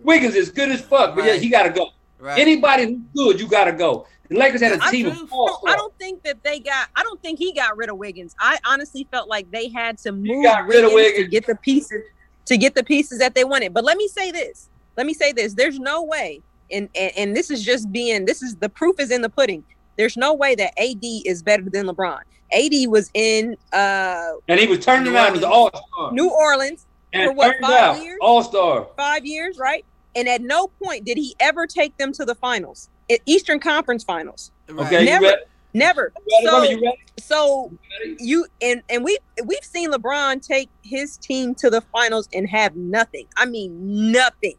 [0.04, 1.90] Wiggins is good as fuck, but yeah, he got to go.
[2.20, 2.40] Right.
[2.40, 4.08] Anybody who's good, you got to go.
[4.30, 5.24] The Lakers had a team true.
[5.24, 6.90] of I all don't, I don't think that they got.
[6.96, 8.36] I don't think he got rid of Wiggins.
[8.40, 11.30] I honestly felt like they had to move got rid of Wiggins to Wiggins.
[11.30, 12.04] get the pieces
[12.46, 13.74] to get the pieces that they wanted.
[13.74, 14.70] But let me say this.
[14.98, 15.54] Let me say this.
[15.54, 18.26] There's no way, and and, and this is just being.
[18.26, 19.64] This is the proof is in the pudding.
[20.00, 22.22] There's no way that AD is better than LeBron.
[22.54, 26.14] AD was in uh And he was turning New around as an all star.
[26.14, 28.18] New Orleans And for what, five out years?
[28.22, 28.88] all star.
[28.96, 29.84] five years, right?
[30.16, 32.88] And at no point did he ever take them to the finals,
[33.26, 34.52] Eastern Conference Finals.
[34.70, 34.88] Right.
[34.88, 35.26] Okay, Never.
[35.26, 35.34] you?
[35.74, 36.14] Never.
[36.28, 36.74] You ready?
[36.76, 36.94] So- you?
[37.20, 37.72] So
[38.20, 42.74] You and and we we've seen LeBron take his team to the finals and have
[42.78, 43.28] nothing.
[43.36, 44.56] I mean nothing.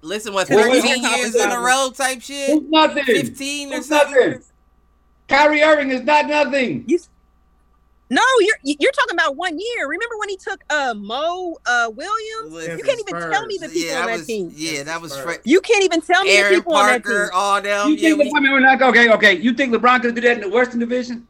[0.00, 2.50] Listen, what Well, wait, 13 years in a row type shit?
[2.50, 3.02] Who's nothing?
[3.04, 4.14] 15 or Who's something?
[4.14, 4.42] nothing?
[5.28, 6.84] Kyrie Irving is not nothing.
[6.86, 6.98] You
[8.08, 9.88] no, you're you're talking about one year.
[9.88, 12.52] Remember when he took uh Mo uh Williams?
[12.52, 14.52] Listen, You can't even tell me the people yeah, on that that was, team.
[14.54, 15.40] Yeah, that was Fred.
[15.44, 17.28] You can't even tell me the Aaron people on that team.
[17.34, 17.88] all them.
[17.88, 19.32] You Yeah, think, when he- wait a minute, we're not- okay, okay.
[19.38, 21.26] You think LeBron could do that in the Western Division?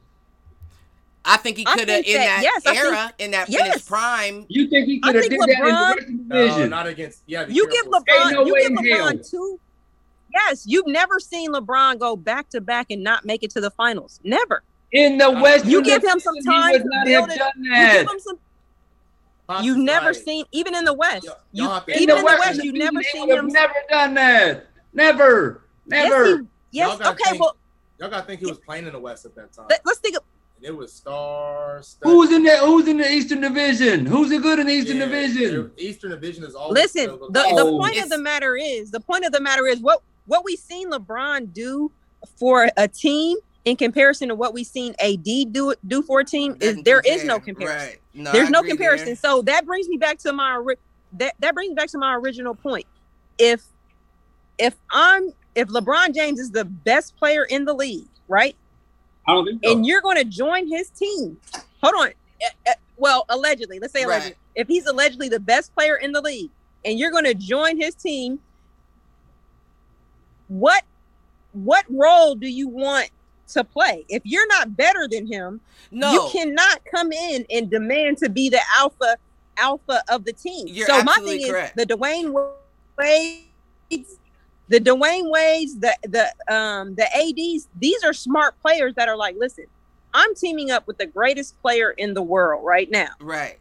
[1.24, 3.54] I think he could have in that- that, yes, I think- era, in that in
[3.54, 3.72] yes.
[3.74, 4.44] his prime.
[4.48, 6.70] You think he could have think did that in the LeBron- Western No, Division?
[6.70, 7.22] not against.
[7.26, 7.92] Yeah, be You give careful.
[7.92, 9.12] LeBron no you way give in hell.
[9.12, 9.60] LeBron two.
[10.36, 13.70] Yes, you've never seen LeBron go back to back and not make it to the
[13.70, 14.20] finals.
[14.22, 14.62] Never.
[14.92, 17.36] in the uh, West, You give him some time he would to not build have
[17.36, 17.38] it.
[17.38, 18.38] done You give him some
[19.46, 21.24] Pops You've never seen, even in the West.
[21.24, 23.52] Y'all- You, y'all have even in the West, Western you've never seen would have him.
[23.52, 24.66] Never done that.
[24.92, 25.62] Never.
[25.86, 26.26] Never.
[26.26, 26.46] Yes, he,
[26.78, 27.00] yes.
[27.00, 27.56] Okay, think- well,
[27.98, 29.66] Y'all got to think he was playing in the West at that time.
[29.70, 30.16] let, us think.
[30.16, 30.22] Of,
[30.58, 31.96] And it was stars.
[32.02, 34.04] Who's in the Who's in the Eastern Division?
[34.04, 35.70] Who's the good in the Eastern Division?
[35.78, 36.70] Eastern Division is all.
[36.72, 37.78] listen, the, the Oh.
[37.78, 38.08] point of oh.
[38.08, 41.90] the matter is, the point of the matter is what what we've seen LeBron do
[42.38, 46.56] for a team in comparison to what we've seen AD do do for a team
[46.60, 47.88] is there is no comparison.
[47.88, 47.98] Right.
[48.14, 49.06] No, There's I no comparison.
[49.06, 49.16] there.
[49.16, 50.62] So that brings me back to my
[51.14, 52.86] that that brings me back to my original point.
[53.38, 53.62] If
[54.58, 58.56] if I'm if LeBron James is the best player in the league, right?
[59.26, 59.72] I don't think so.
[59.72, 61.36] And you're going to join his team.
[61.82, 62.08] Hold on.
[62.08, 64.16] Eh, eh, Well, allegedly, let's say Right.
[64.16, 64.36] allegedly.
[64.54, 66.50] If he's allegedly the best player in the league
[66.84, 68.38] and you're going to join his team,
[70.48, 70.82] what
[71.52, 73.10] what role do you want
[73.48, 74.04] to play?
[74.08, 76.12] If you're not better than him, No.
[76.12, 79.16] you cannot come in and demand to be the alpha
[79.56, 80.66] alpha of the team.
[80.68, 81.78] You're so my thing correct.
[81.78, 82.32] is the Dwyane
[82.98, 84.18] Wades,
[84.68, 87.68] the Dwyane Wades, the the um the ads.
[87.78, 89.64] These are smart players that are like, listen,
[90.12, 93.08] I'm teaming up with the greatest player in the world right now.
[93.20, 93.58] Right.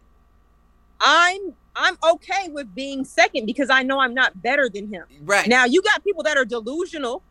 [1.00, 5.06] I'm I'm okay with being second because I know I'm not better than him.
[5.24, 5.48] Right.
[5.48, 7.22] Now you got people that are delusional.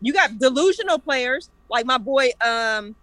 [0.00, 2.30] You got delusional players like my boy.
[2.40, 2.94] Um,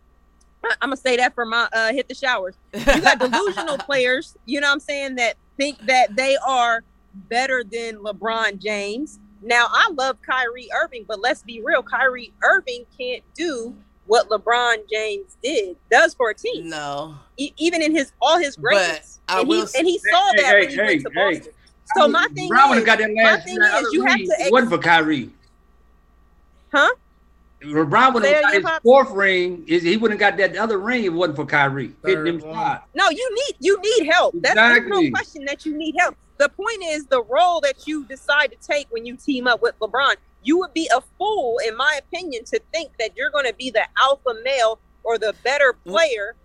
[0.64, 2.56] I'm gonna say that for my uh, hit the showers.
[2.74, 4.38] You got delusional players.
[4.46, 6.84] You know what I'm saying that think that they are
[7.14, 9.20] better than LeBron James.
[9.42, 11.82] Now I love Kyrie Irving, but let's be real.
[11.82, 13.76] Kyrie Irving can't do
[14.12, 16.70] what LeBron James did does for a team.
[16.70, 20.32] No, E- even in his all his greatness, I and, will he, and he saw
[20.34, 21.34] Hey, that hey, when he hey, went to hey.
[21.36, 21.54] Boston.
[21.96, 23.88] So my thing Brown would is, have got that last my thing that is, other
[23.94, 24.26] you have ring.
[24.28, 25.30] to It wasn't for Kyrie.
[26.74, 26.90] Huh?
[27.64, 28.84] LeBron would have got again, his Pops.
[28.84, 29.64] fourth ring.
[29.68, 32.50] Is he wouldn't have got that other ring it wasn't for Kyrie hitting him Third
[32.50, 32.56] one.
[32.56, 32.88] shot.
[32.96, 34.34] No, you need you need help.
[34.42, 35.10] That's there's Exactly.
[35.10, 36.16] no question that you need help.
[36.38, 39.78] The point is the role that you decide to take when you team up with
[39.80, 40.16] LeBron.
[40.44, 43.70] You would be a fool, in my opinion, to think that you're going to be
[43.70, 46.36] the alpha male or the better player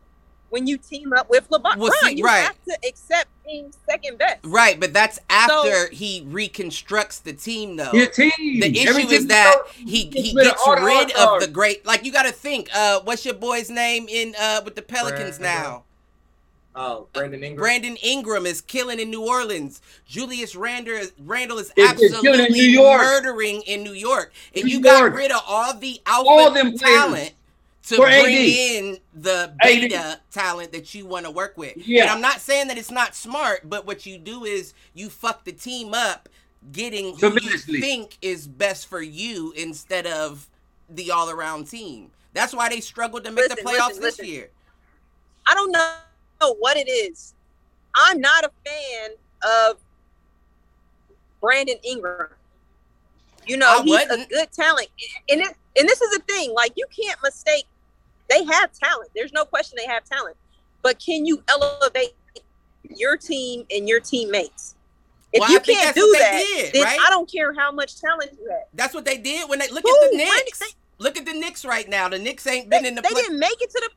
[0.51, 1.77] when you team up with LeBron.
[1.77, 2.45] Well, see, you right.
[2.45, 4.39] have to accept being second best.
[4.45, 7.91] right, but that's after he reconstructs the team, though.
[7.91, 8.31] His team.
[8.61, 11.41] The issue Everything is that goes- he gets he rid of gets the rid of
[11.41, 11.85] the great.
[11.85, 12.69] Like you got to think.
[12.75, 15.63] Uh, what's your boy's name in uh with the Pelicans Brandon.
[15.63, 15.85] now?
[16.79, 17.57] Oh, Brandon Ingram.
[17.57, 19.81] Brandon Ingram is killing in New Orleans.
[20.07, 23.01] Julius Randle is, in absolutely New York.
[23.01, 24.33] murdering in New York.
[24.55, 27.33] And New you got rid of all the alpha All them talent
[27.85, 28.33] to bring AD.
[28.33, 29.59] in the AD.
[29.62, 31.77] beta talent that you want to work with.
[31.79, 32.03] Yeah.
[32.03, 35.45] And I'm not saying that it's not smart, but what you do is you fuck
[35.45, 36.29] the team up
[36.73, 40.47] getting who you think is best for you instead of
[40.91, 42.11] the all around team.
[42.35, 44.27] That's why they struggled to make the playoffs listen, this listen.
[44.27, 44.51] year.
[45.47, 45.95] I don't know
[46.40, 47.35] what it is.
[47.94, 49.11] I'm not a fan
[49.70, 49.79] of
[51.40, 52.29] Brandon Ingram.
[53.46, 54.29] You know, I he's a wasn't.
[54.31, 54.88] good talent.
[55.29, 57.64] And it, and this is the thing, like you can't mistake
[58.29, 59.11] they have talent.
[59.14, 60.37] There's no question they have talent.
[60.83, 62.14] But can you elevate
[62.96, 64.75] your team and your teammates?
[65.33, 66.99] If Well, you can't do they that, did, then right?
[67.07, 68.62] I don't care how much talent you have.
[68.75, 70.59] That's what they did when they look at the Knicks.
[70.59, 70.66] they-
[70.99, 72.09] Look at the Knicks right now.
[72.09, 73.90] The Knicks ain't They, been in the they play- didn't make it to the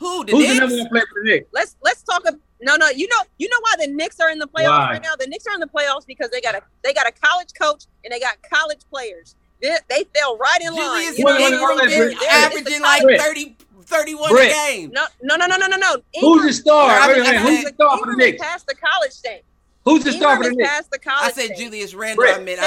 [0.00, 0.60] who the Who's the Knicks.
[0.60, 1.46] number one player for the Knicks?
[1.52, 4.38] let's let's talk ab- no no you know you know why the Knicks are in
[4.40, 4.90] the playoffs Why?
[4.94, 7.12] right now the Knicks are in the playoffs because they got a they got a
[7.12, 11.24] college coach and they got college players they, they fell right in line Julius You
[11.26, 13.20] know, Wait, wait, Ingram wait, wait, they're- averaging like Brett.
[13.20, 14.50] 30, 31 Brett.
[14.50, 14.90] a game.
[14.92, 16.90] no no no no no no no Who's the star?
[16.90, 18.42] I Wait a mean, Who's the star for the Ingram is Knicks?
[18.42, 19.42] past the college stage
[19.84, 21.04] Who's the star Ingram for the is Knicks?
[21.04, 21.56] the I said.
[21.56, 22.22] Julius Randle.
[22.24, 22.40] Brett.
[22.40, 22.66] I meant I,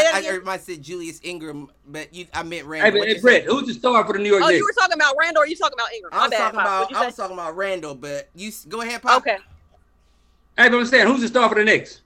[0.49, 0.53] I.
[0.53, 3.01] I said Julius Ingram, but you I meant Hey, Randle.
[3.01, 4.57] but, hey, Brett, who's the star for the New York oh Knicks?
[4.59, 6.59] you were talking about Randle or you talking about Ingram I my was bad talking
[6.59, 6.65] Pop.
[6.89, 7.05] about I say?
[7.07, 9.17] was talking about Randle, but you go ahead, Pop.
[9.21, 9.37] okay
[10.57, 12.01] Hey, but I'm saying, who's the star for the Knicks?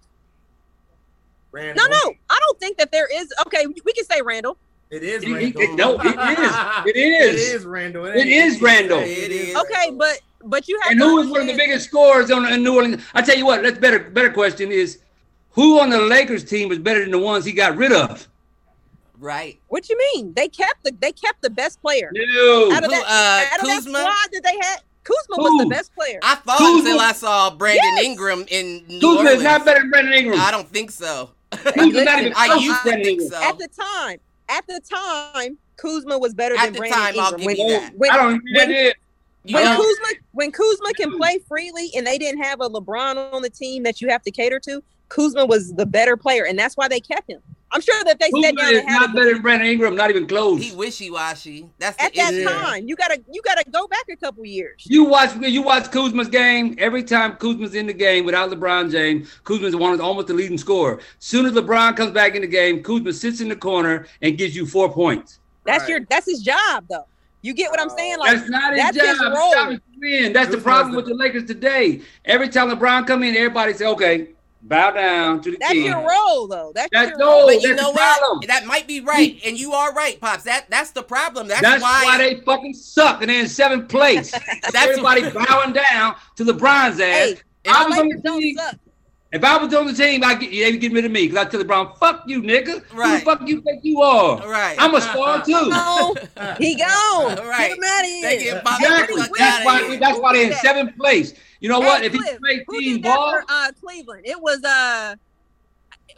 [1.54, 1.88] Randle.
[1.88, 4.58] no no I don't think that there is okay we can say Randle
[4.90, 5.62] It is It- it- Randle.
[5.62, 6.06] it- no, it
[6.40, 6.56] is.
[6.86, 7.54] It It is.
[7.54, 8.06] is Randle.
[8.06, 9.00] It is Randle.
[9.00, 9.56] It is.
[9.56, 12.46] okay but but you have And to who is one of the biggest scorers on
[12.52, 13.04] in New Orleans?
[13.14, 14.00] I tell you what, that's better.
[14.00, 15.00] Better question is,
[15.52, 18.28] who on the Lakers team was better than the ones he got rid of?
[19.20, 19.60] Right.
[19.70, 22.72] what you mean they kept the they kept the best player No.
[22.72, 23.98] out of Who, that, uh, out of that Kuzma?
[24.00, 26.20] squad that they had, Kuzma was the best player.
[26.22, 28.06] I thought Kuzma- until I saw Brandon Yes.
[28.06, 29.38] Ingram in New Kuzma Orleans.
[29.38, 30.40] is not better than Brandon Ingram.
[30.40, 31.32] I don't think so.
[31.52, 33.42] Kuzma's not even I used to to Brandon think Ingram.
[33.42, 33.50] so.
[33.50, 34.18] At the time,
[34.50, 37.40] at the time, Kuzma was better At than Brandon time, I'll Ingram.
[37.40, 37.94] give when, you that.
[37.98, 38.78] when, I don't even when- know.
[38.78, 38.92] You
[39.54, 39.78] when know?
[39.78, 41.18] Kuzma when Kuzma can hmm.
[41.18, 44.32] play freely and they didn't have a LeBron on the team that you have to
[44.32, 47.42] cater to, Kuzma was the better player, and that's why they kept him.
[47.72, 49.96] I'm sure that they sat Kuzma down is and not better than Brandon Ingram.
[49.96, 50.64] Not even close.
[50.64, 51.70] He wishy washy.
[51.80, 52.48] That's at the that issue.
[52.48, 52.88] time.
[52.88, 54.86] You gotta you gotta go back a couple years.
[54.86, 56.76] You watch you watch Kuzma's game.
[56.78, 60.34] Every time Kuzma's in the game without LeBron James, Kuzma's one of the, almost the
[60.34, 61.00] leading scorer.
[61.20, 64.56] Soon as LeBron comes back in the game, Kuzma sits in the corner and gives
[64.56, 65.40] you four points.
[65.66, 65.90] That's Right.
[65.90, 67.06] your that's his job though.
[67.42, 68.16] You get what I'm saying?
[68.16, 69.06] Uh, like That's not his that's job.
[69.08, 69.52] his His role.
[69.54, 70.34] job is.
[70.34, 72.02] That's the problem with the Lakers today.
[72.26, 74.30] Every time LeBron come in, everybody say, "Okay,
[74.64, 76.72] bow down to the that's king." your role though.
[76.76, 77.46] That's, That's your role.
[77.46, 78.20] But you that's know the what?
[78.20, 78.48] problem.
[78.48, 80.44] That might be right, and you are right, pops.
[80.44, 81.48] That that's the problem.
[81.48, 82.02] That's, That's why.
[82.04, 84.32] why, they fucking suck and they're in seventh place.
[84.64, 87.00] That's- everybody bowing down to LeBron's ass.
[87.00, 88.76] Hey, I the was on Lakers the don't team, suck.
[89.38, 91.46] If I was on the team, I get they would get rid of me because
[91.46, 92.84] I tell LeBron, "Fuck you, nigga.
[92.86, 94.38] Who the fuck you think you are?
[94.50, 94.76] right.
[94.80, 96.16] I'm a star too." No,
[96.58, 97.38] he gone.
[97.48, 97.70] Right.
[97.70, 98.22] Get him out of here.
[98.30, 99.22] They get Exactly.
[99.38, 99.88] That's why.
[99.88, 100.00] here.
[100.00, 100.62] That's why they're in that?
[100.62, 101.34] seventh place.
[101.60, 102.04] You know Hey, what?
[102.04, 104.24] If he played team ball, for uh, Cleveland?
[104.26, 105.16] It was uh,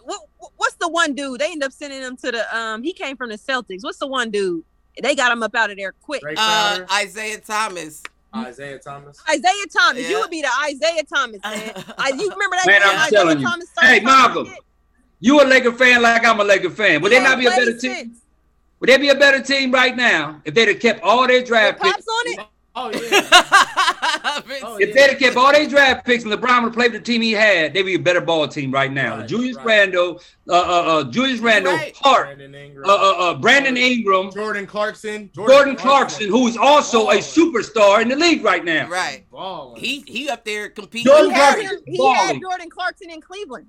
[0.04, 0.22] what
[0.58, 1.40] what's the one dude?
[1.42, 2.84] They end up sending him to the um.
[2.84, 3.84] He came from the Celtics.
[3.84, 4.64] What's the one dude?
[5.02, 6.24] They got him up out of there quick.
[6.36, 8.04] Uh, Isaiah Thomas.
[8.34, 8.46] Hmm?
[8.46, 9.22] Isaiah Thomas.
[9.30, 10.04] Isaiah Thomas.
[10.04, 10.10] Yeah.
[10.10, 11.84] You would be the Isaiah Thomas, man.
[11.98, 12.64] I, you remember that?
[12.68, 13.48] Man, game I'm Isaiah telling you.
[13.48, 14.46] Thomas Hey, talking Malcolm.
[14.48, 14.60] shit?
[15.20, 17.02] you a Laker fan like I'm a Laker fan.
[17.02, 18.16] Would He they not be a played better team?
[18.80, 21.82] Would they be a better team right now if they'd have kept all their draft
[21.82, 22.08] picks?
[22.08, 22.40] On it.
[22.76, 23.66] Oh yeah.
[24.62, 27.00] Oh, If they'd have kept all their draft picks and LeBron would have played the
[27.00, 29.18] team he had, they'd be a better ball team right now.
[29.18, 29.66] Right, Julius right.
[29.66, 31.96] Randle, uh, uh, uh, Julius Randle, right.
[31.98, 32.90] Hart, Brandon Ingram.
[32.90, 35.30] uh, uh, uh, Brandon Ingram, Jordan Clarkson.
[35.34, 38.90] Jordan Clarkson, who is also a superstar in the league right now.
[38.90, 39.26] right.
[39.30, 39.80] Balling.
[39.80, 41.06] He he up there competing.
[41.06, 43.68] Jordan He had, Clarkson he had Jordan Clarkson in Cleveland.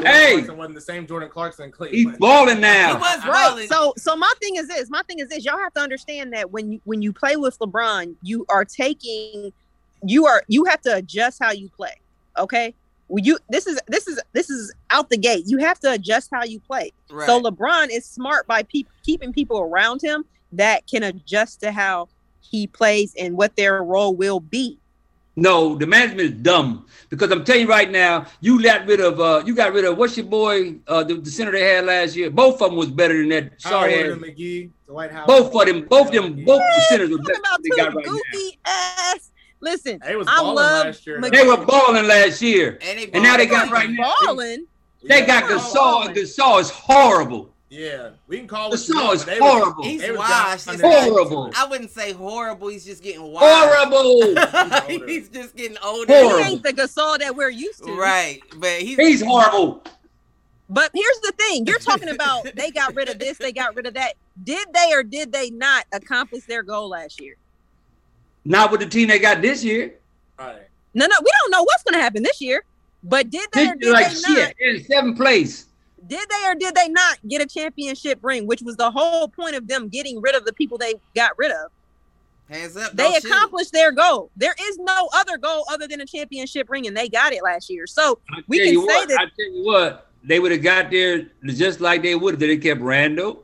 [0.00, 0.32] Hey!
[0.34, 2.60] Clarkson wasn't the same Jordan Clarkson in He's Cleveland.
[2.60, 2.88] now.
[2.88, 3.48] He was Right.
[3.50, 3.68] balling.
[3.68, 4.90] So so my thing is this.
[4.90, 5.44] My thing is this.
[5.44, 9.52] Y'all have to understand that when you when you play with LeBron, you are taking
[10.04, 11.94] you are you have to adjust how you play.
[12.38, 12.74] Okay.
[13.08, 15.44] Well, you this is this is this is out the gate.
[15.46, 16.92] You have to adjust how you play.
[17.10, 17.26] right.
[17.26, 22.08] So LeBron is smart by pe- keeping people around him that can adjust to how
[22.40, 24.78] he plays and what their role will be.
[25.38, 29.20] No, the management is dumb because I'm telling you right now, you got rid of
[29.20, 32.16] uh, you got rid of what's your boy, uh, the, the center they had last
[32.16, 32.30] year.
[32.30, 33.60] Both of them was better than that.
[33.60, 34.12] Sorry, Howard ass.
[34.14, 37.62] and McGee, Dwight both of them, both of them, both the centers were better about
[37.62, 38.12] than they got two right now.
[38.32, 39.30] goofy ass.
[39.60, 41.20] Listen, They was I love last year.
[41.20, 44.12] They were balling last year, and, they and now they got right now.
[44.24, 44.66] balling.
[45.02, 45.26] They Yeah.
[45.26, 47.54] got Gasol, and Gasol is horrible.
[47.68, 48.76] Yeah, we can call it.
[48.76, 49.82] Gasol is horrible.
[49.82, 50.66] He's They was washed.
[50.66, 51.50] down It's under- Horrible.
[51.56, 52.68] I wouldn't say horrible.
[52.68, 53.44] He's just getting washed.
[53.44, 55.06] Horrible.
[55.08, 56.12] he's just getting older.
[56.12, 57.92] He ain't the Gasol that we're used to.
[57.92, 59.82] Right, but he's He's horrible.
[60.68, 63.86] But here's the thing: you're talking about they got rid of this, they got rid
[63.86, 64.14] of that.
[64.44, 67.36] Did they or did they not accomplish their goal last year?
[68.44, 69.94] Not with the team they got this year.
[70.38, 70.62] Right.
[70.94, 72.62] No, no, we don't know what's going to happen this year.
[73.02, 74.28] But did they This or did like they shit.
[74.28, 74.54] not?
[74.58, 75.66] They're in seventh place.
[76.06, 78.46] Did they or did they not get a championship ring?
[78.46, 81.50] Which was the whole point of them getting rid of the people they got rid
[81.52, 81.70] of.
[82.48, 82.92] hands up.
[82.92, 83.30] They don't shoot.
[83.30, 84.30] accomplished their goal.
[84.36, 87.68] There is no other goal other than a championship ring, and they got it last
[87.70, 87.86] year.
[87.86, 90.90] So I We can say what, that- I tell you what, they would have got
[90.90, 93.42] there just like they would if they kept Randle,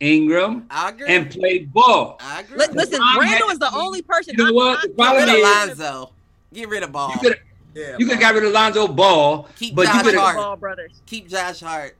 [0.00, 2.18] Ingram, and played ball.
[2.20, 2.56] I agree.
[2.56, 4.34] listen, LeBron Randle had is the only person.
[4.36, 4.72] You know I'm what?
[4.72, 5.34] not- The Get problem rid of
[5.70, 6.12] is- Lonzo.
[6.54, 7.10] Get rid of Ball.
[7.12, 7.40] You could
[7.74, 7.96] Yeah.
[7.98, 10.34] you could got rid of Lonzo Ball, Keep but you Josh could Hart.
[10.36, 11.02] have Ball brothers.
[11.06, 11.96] Keep Josh Hart.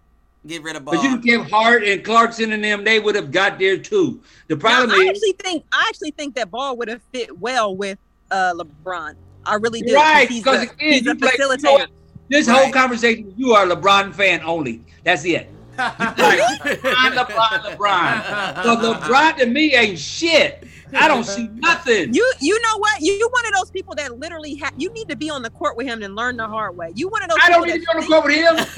[0.47, 0.95] Get rid of Ball.
[0.95, 4.21] but you kept Hart and Clarkson and them, they would have got there too.
[4.49, 7.39] The Now, problem I is actually think I actually think that Ball would have fit
[7.39, 7.99] well with
[8.31, 9.15] uh LeBron.
[9.45, 9.95] I really do.
[9.95, 11.73] right He's because a, again, he's a you play, you know facilitator.
[11.81, 11.91] what?
[12.29, 14.83] this whole conversation, you are a LeBron fan only.
[15.05, 15.49] That's it.
[15.79, 18.63] LeBron, LeBron, LeBron.
[18.63, 20.65] So LeBron to me ain't shit.
[20.95, 22.13] I don't see nothing.
[22.15, 23.01] You you know what?
[23.01, 25.51] You you one of those people that literally ha- you need to be on the
[25.51, 26.93] court with him and learn the hard way.
[26.95, 27.39] You one of those.
[27.43, 28.35] I don't need to be on the court with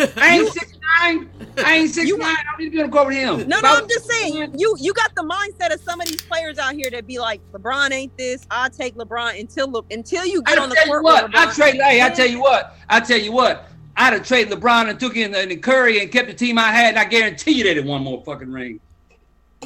[0.08, 0.12] him.
[0.22, 1.30] I ain't You- six nine.
[1.64, 2.28] I ain't six You- nine.
[2.34, 3.48] I don't need to be on the court with him.
[3.48, 6.22] No, no, I I'm just saying you you got the mindset of some of these
[6.22, 8.46] players out here that be like LeBron ain't this.
[8.50, 11.24] I take LeBron until Le- until you get I on the tell you court what.
[11.24, 11.54] with I LeBron.
[11.54, 11.74] trade.
[11.82, 12.76] Hey, I tell you what.
[12.88, 13.66] I tell you what.
[13.96, 16.90] I'd have traded LeBron and took in the, Curry and kept the team I had.
[16.90, 18.80] And I guarantee you they'd have won more fucking ring.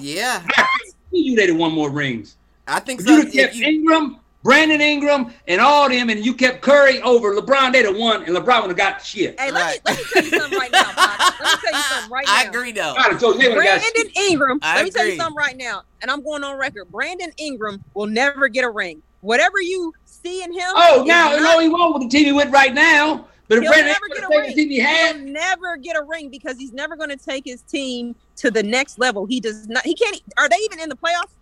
[0.01, 2.37] yeah, I guarantee you they'd have won more rings.
[2.67, 3.13] I think If so.
[3.17, 7.35] you If kept you- Ingram, Brandon Ingram, and all them, and you kept Curry over
[7.35, 9.39] LeBron, they'd have won, and LeBron would have got shit.
[9.41, 9.81] Hey, let Right.
[9.87, 10.83] me let me tell you something right now.
[10.85, 11.41] Pops.
[11.41, 12.35] Let me tell you something right now.
[12.37, 12.95] I agree though.
[12.97, 13.95] I'd told you they would have got shit.
[13.95, 14.59] Brandon Ingram.
[14.63, 16.91] I let me tell you something right now, and I'm going on record.
[16.91, 19.03] Brandon Ingram will never get a ring.
[19.23, 20.69] Whatever you see in him.
[20.75, 23.27] Oh, is now not- no, he won't with the team he with right now.
[23.49, 24.49] But if He'll Brandon never get a ring.
[24.49, 27.45] the team he had, He'll never get a ring because he's never going to take
[27.45, 29.27] his team to the next level.
[29.27, 29.85] He does not.
[29.85, 30.21] He can't.
[30.37, 31.35] Are they even in the playoffs?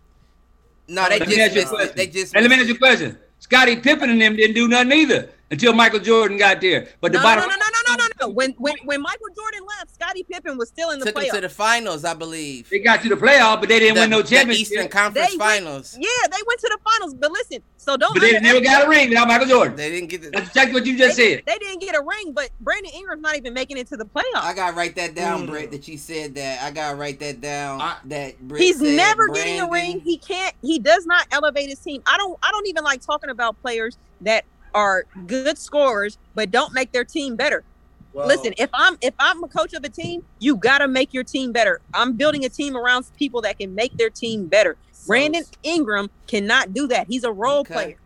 [0.89, 1.77] No, they Let me just ask you a missed it.
[1.77, 1.97] question.
[1.97, 2.35] They just.
[2.35, 3.19] Hey, let me ask you a question.
[3.39, 6.89] Scottie Pippen and them didn't do nothing either until Michael Jordan got there.
[7.01, 8.29] But the No, no, bottom no, no, no, no, no, no.
[8.33, 11.41] When when when Michael Jordan left, Scottie Pippen was still in the Took them to
[11.43, 12.69] the finals, I believe.
[12.71, 14.63] they got to the playoff, but they didn't win no The championship.
[14.73, 15.97] Eastern Conference They went- Finals.
[16.01, 17.15] yeah, they went to the finals.
[17.15, 18.15] But listen, so don't.
[18.15, 19.77] but they never got a ring without Michael Jordan.
[19.77, 20.31] They didn't get the.
[20.31, 21.43] That's exactly what you just they, said.
[21.47, 24.23] They didn't get a ring, but Brandon Ingram's not even making it to the playoffs.
[24.37, 25.51] I gotta write that down, Mm.
[25.51, 25.71] Brett.
[25.71, 26.63] That you said that.
[26.63, 27.81] I gotta write that down.
[27.83, 30.01] I- that Brett He's said never getting a ring.
[30.01, 30.55] He can't.
[30.63, 32.03] He does not elevate his team.
[32.07, 32.39] I don't.
[32.43, 34.45] I don't even like talking about players that
[34.75, 37.65] are good scorers but don't make their team better.
[38.13, 41.15] Well, Listen, if I'm if I'm a coach of a team, you got to make
[41.15, 41.81] your team better.
[41.95, 44.77] I'm building a team around people that can make their team better.
[44.93, 47.07] so- Brandon Ingram cannot do that.
[47.09, 47.73] He's a role Okay.
[47.75, 47.97] player.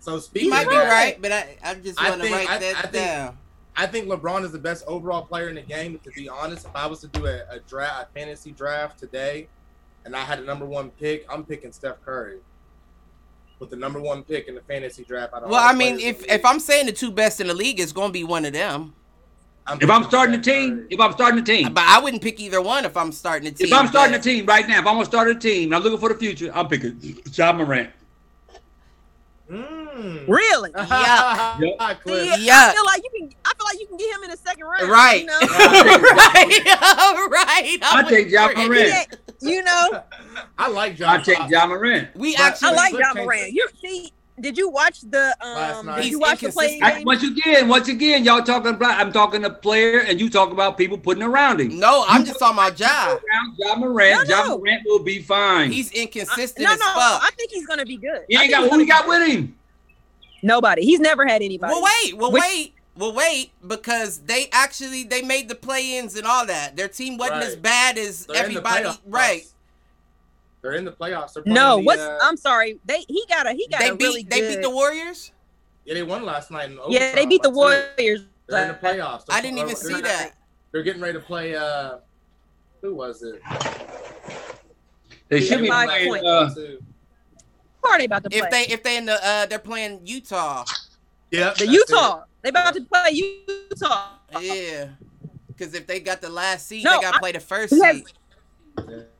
[0.00, 2.50] So He speaking might be right, but I, I just I want to think- write
[2.50, 3.38] I- that I think- down.
[3.78, 5.98] I think LeBron is the best overall player in the game.
[6.04, 9.48] To be honest, if I was to do a, a draft, a fantasy draft today,
[10.06, 12.38] and I had a number one pick, I'm picking Steph Curry
[13.58, 15.32] with the number one pick in the fantasy draft.
[15.34, 16.44] out of Well, I mean, if if.
[16.44, 18.94] I'm saying the two best in the league, it's gonna be one of them.
[19.68, 20.86] I'm If I'm starting the Steph team, Curry.
[20.90, 23.50] if I'm starting the team, But I wouldn't pick either one if I'm starting a
[23.50, 23.66] team.
[23.66, 25.74] if I'm starting the but- team right now, if I'm gonna start a team, and
[25.74, 27.00] I'm looking for the future, I'm picking
[27.32, 27.90] Ja Morant.
[29.50, 30.26] Mm.
[30.28, 30.70] Really?
[30.76, 30.86] Yeah.
[30.88, 31.56] Yeah.
[31.60, 32.70] Yeah, Yeah.
[32.70, 33.30] I feel like you can.
[33.44, 34.88] I feel like you can get him in the second round.
[34.90, 35.20] Right.
[35.20, 35.38] You know,
[37.30, 37.30] right.
[37.30, 37.78] right.
[37.82, 38.48] I'll would take Ja.
[38.56, 39.16] Morant.
[39.40, 40.02] You know.
[40.58, 41.20] I like John.
[41.20, 42.08] I take Ja Morant.
[42.14, 43.50] We But- actually I like John can't- Moran.
[43.52, 45.86] You see, did you watch the um?
[45.96, 46.82] Did you watch the play inconsistent.
[46.84, 47.04] I, game?
[47.04, 50.76] once again, once again, y'all talking about I'm talking to player, and you talk about
[50.76, 51.78] people putting around him.
[51.78, 53.12] No, I'm just talking about Ja.
[53.12, 54.58] Around Ja Morant, No, John no.
[54.58, 55.72] Morant will be fine.
[55.72, 56.84] He's inconsistent no, as no.
[56.86, 57.22] fuck.
[57.22, 58.24] I think he's gonna be good.
[58.28, 59.56] he ain't got who he gonna got with him.
[60.42, 60.84] Nobody.
[60.84, 61.72] He's never had anybody.
[61.72, 62.16] Well, wait.
[62.16, 62.72] Well, Which- wait.
[62.98, 66.76] Well, wait, because they actually they made the play-ins and all that.
[66.76, 68.84] Their team wasn't as bad as They're everybody.
[68.84, 68.98] playoffs.
[69.04, 69.42] Right?
[70.66, 71.34] They're in the playoffs.
[71.34, 72.80] They're No, playing the, what's uh, I'm sorry.
[72.84, 74.56] They he got a he got They a beat really they good.
[74.56, 75.30] beat the Warriors.
[75.84, 76.70] yeah, they won last night.
[76.72, 77.50] In yeah, they beat the.
[77.50, 78.24] Warriors.
[78.48, 79.26] They're in the playoffs.
[79.26, 80.32] They're- I didn't even see they're- that.
[80.72, 81.54] They're getting ready to play.
[81.54, 81.98] uh
[82.82, 83.40] Who was it?
[85.28, 86.08] They should be Five playing.
[86.08, 86.26] points.
[86.26, 86.78] Uh, Two.
[87.84, 88.38] Are they about to play?
[88.40, 90.64] If they if they in the uh they're playing Utah.
[91.30, 92.24] Yeah, the that's Utah.
[92.42, 94.08] They about to play Utah.
[94.40, 94.88] Yeah.
[95.46, 97.72] Because if they got the last seed, No, they got to I- play the first
[97.72, 98.06] Who has- seed.
[98.88, 99.12] it.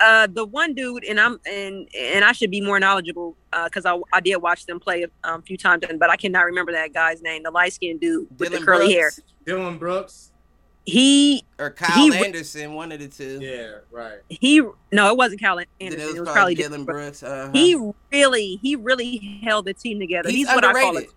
[0.00, 3.98] Uh, the one dude, and I'm and and I should be more knowledgeable because I
[4.12, 7.20] I did watch them play a um, few times, but I cannot remember that guy's
[7.20, 7.42] name.
[7.42, 9.10] The light skinned dude with the Dillon curly hair.
[9.44, 10.32] Dillon Brooks.
[10.84, 13.40] He or Kyle He- Anderson, one of the two.
[13.42, 14.20] Yeah, right.
[14.30, 16.00] he no, it wasn't Kyle Anderson.
[16.00, 17.22] it It was, was probably Dillon Dillon Brooks.
[17.22, 17.50] Uh-huh.
[17.52, 17.78] He
[18.10, 20.30] really he really held the team together.
[20.30, 21.14] he's, He's, what I call underrated.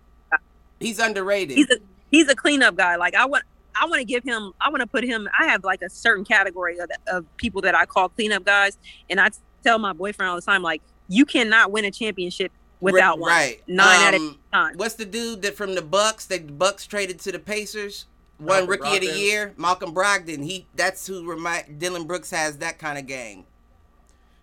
[0.78, 1.56] He's underrated.
[1.56, 1.78] he's a
[2.10, 2.96] he's a cleanup guy.
[2.96, 3.44] Like I want
[3.80, 5.28] I want to give him I want to put him.
[5.38, 8.78] I have like a certain category of, of people that I call cleanup guys,
[9.10, 9.30] and I
[9.64, 13.30] tell my boyfriend all the time like you cannot win a championship without one.
[13.30, 13.62] right.
[13.68, 14.74] Nine out of Um, time.
[14.76, 16.26] What's the dude that from the Bucks?
[16.26, 18.06] That the Bucks traded to the Pacers.
[18.38, 20.42] One Malcolm rookie of the year, Malcolm Brogdon.
[20.44, 23.44] He that's who remind Dillon Brooks has that kind of game.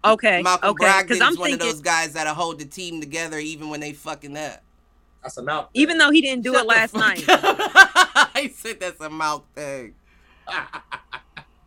[0.05, 2.65] Okay, Malcolm okay, Brogdon because is I'm one thinking of those guys that'll hold the
[2.65, 4.61] team together even when they fucking up.
[5.21, 5.67] That's a mouth.
[5.73, 7.25] even though he didn't do Shut it last night.
[8.45, 8.51] up.
[8.51, 9.95] I said that's a mouth thing.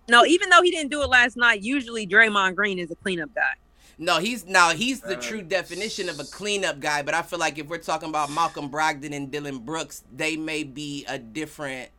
[0.08, 3.34] No, even though he didn't do it last night, usually Draymond Green is a cleanup
[3.34, 3.52] guy.
[3.98, 7.02] No, he's now he's the Uh, true definition of a cleanup guy.
[7.02, 10.64] But I feel like if we're talking about Malcolm Brogdon and Dillon Brooks, they may
[10.64, 11.90] be a different.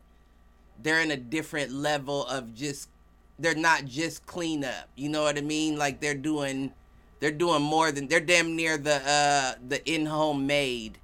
[0.80, 2.90] They're in a different level of just.
[3.38, 4.90] They're not just cleanup.
[4.96, 5.76] You know what I mean?
[5.78, 6.72] Like they're doing,
[7.20, 10.98] they're doing more than they're damn near the uh the in home made.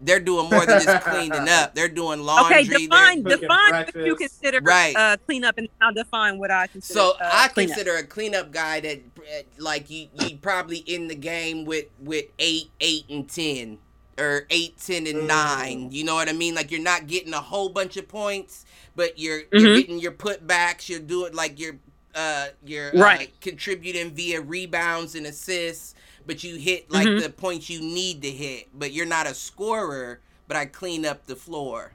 [0.00, 1.74] They're doing more than just cleaning up.
[1.74, 2.58] They're doing laundry.
[2.58, 4.94] Okay, they're- define cooking define what you consider Right.
[4.94, 6.94] uh, cleanup, and I'll define what I consider.
[7.00, 7.74] So uh, I cleanup.
[7.76, 12.26] consider a cleanup guy that uh, like you you probably in the game with with
[12.38, 13.78] eight eight and ten
[14.18, 15.26] or eight ten and Mm.
[15.26, 15.88] nine.
[15.90, 16.54] You know what I mean?
[16.54, 19.76] Like you're not getting a whole bunch of points, but you're you're Mhm.
[19.80, 20.88] getting your putbacks.
[20.88, 21.76] You're doing like you're
[22.14, 23.32] uh you're uh, Right.
[23.40, 25.96] contributing via rebounds and assists.
[26.28, 27.22] But you hit like Mhm.
[27.22, 28.68] the points you need to hit.
[28.78, 30.20] But you're not a scorer.
[30.46, 31.92] But I clean up the floor.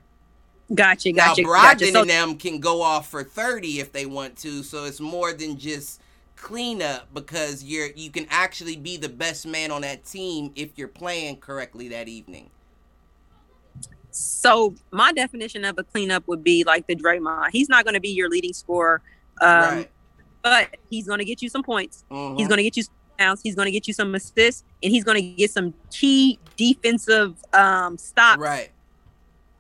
[0.74, 1.92] Gotcha, Now gotcha, Brogdon gotcha.
[1.92, 5.34] So, and them can go off for thirty if they want to, so it's more
[5.34, 6.02] than just
[6.36, 10.88] cleanup because you're you can actually be the best man on that team if you're
[10.88, 12.50] playing correctly that evening.
[14.12, 17.50] so my definition of a cleanup would be like the Draymond.
[17.52, 19.02] He's not going to be your leading scorer,
[19.42, 19.92] um, right.
[20.44, 22.04] but he's going to get you some points.
[22.12, 22.38] Mhm.
[22.38, 22.84] He's going to get you
[23.18, 23.42] some pounds.
[23.42, 27.36] He's going to get you some assists, and he's going to get some key defensive
[27.54, 28.70] um, stops right.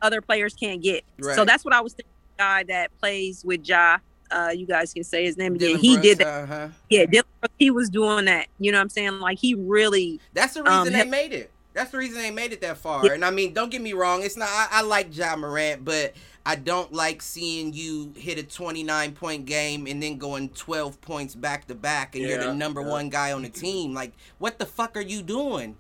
[0.01, 1.03] other players can't get.
[1.19, 1.35] Right.
[1.35, 2.09] So that's what I was thinking.
[2.35, 3.99] Guy that plays with Ja.
[4.31, 5.67] Uh, you guys can say his name again.
[5.67, 6.43] Dillon he Brooks, did that.
[6.43, 6.67] Uh-huh.
[6.89, 7.25] Yeah, Dillon
[7.59, 8.47] he was doing that.
[8.57, 9.19] You know what I'm saying?
[9.19, 10.19] Like he really.
[10.33, 11.51] That's the reason Um, they made it.
[11.73, 13.05] That's the reason they made it that far.
[13.05, 13.13] Yeah.
[13.13, 14.23] And I mean, don't get me wrong.
[14.23, 14.49] It's not.
[14.49, 16.13] I, I like Ja Morant, but
[16.45, 21.35] I don't like seeing you hit a 29 point game and then going 12 points
[21.35, 22.89] back to back, and you're the number yeah.
[22.89, 23.93] one guy on the team.
[23.93, 25.77] Like, what the fuck are you doing?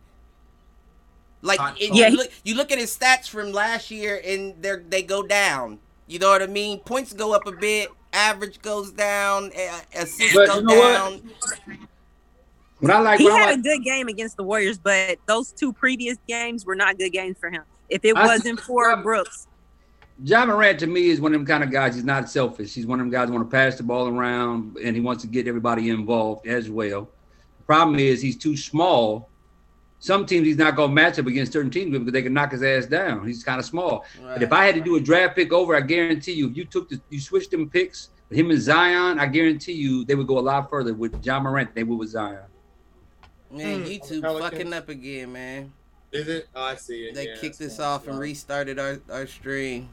[1.41, 4.55] Like, Hot and Yeah, you look, you look at his stats from last year, and
[4.61, 5.79] they they go down.
[6.07, 6.79] You know what I mean?
[6.79, 11.31] Points go up a bit, average goes down, uh, assists But go you know down.
[12.79, 15.17] what I like, He what I had like a good game against the Warriors, but
[15.25, 17.63] those two previous games were not good games for him.
[17.89, 19.47] If it wasn't for Brooks,
[20.25, 21.95] Ja Morant to me is one of them kind of guys.
[21.95, 22.73] He's not selfish.
[22.73, 25.21] He's one of them guys who want to pass the ball around and he wants
[25.23, 27.09] to get everybody involved as well.
[27.57, 29.29] The problem is he's too small.
[29.99, 32.53] Some teams he's not going to match up against certain teams because they can knock
[32.53, 33.27] his ass down.
[33.27, 34.05] He's kind of small.
[34.21, 36.65] But if I had to do a draft pick over, I guarantee you, if you
[36.65, 40.39] took the, you switched them picks, him and Zion, I guarantee you they would go
[40.39, 42.39] a lot further with Ja Morant than they would with Zion.
[43.51, 43.81] Man.
[43.81, 43.85] Hmm.
[43.85, 44.51] YouTube Pelicans.
[44.51, 45.73] fucking up again, man.
[46.13, 46.47] Is it?
[46.55, 47.15] Oh, I see it.
[47.15, 49.89] They yeah, kicked it's us off and restarted our, our stream.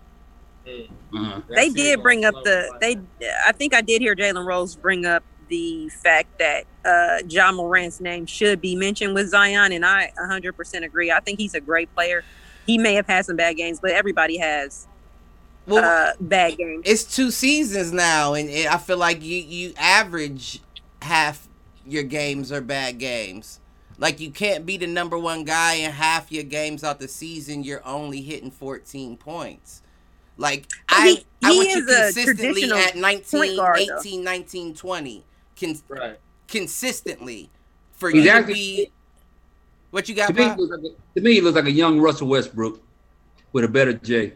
[0.71, 0.89] Mm.
[1.13, 1.41] Uh-huh.
[1.49, 2.97] They did bring up the they.
[3.47, 8.01] I think I did hear Jalen Rose bring up the fact that uh Ja Morant's
[8.01, 11.11] name should be mentioned with Zion, and I 100% agree.
[11.11, 12.25] I think he's a great player.
[12.67, 14.87] He may have had some bad games, but everybody has
[15.67, 16.83] Well, uh bad games.
[16.87, 20.61] it's two seasons now, and it, I feel like you you average
[21.03, 21.49] half
[21.85, 23.59] your games are bad games.
[23.99, 27.65] Like you can't be the number one guy in half your games out the season.
[27.65, 29.83] You're only hitting 14 points.
[30.37, 33.99] Like I, He- I he want you consistently at 19, point guard, though.
[34.01, 35.25] 18, 19, 20.
[35.59, 36.19] Con- Right.
[36.49, 37.51] consistently
[37.93, 38.91] for He's you to be.
[39.91, 40.59] What you To got, me, he Pop?
[40.59, 42.81] looks like a, to me, he looks like a young Russell Westbrook
[43.53, 44.35] with a better J.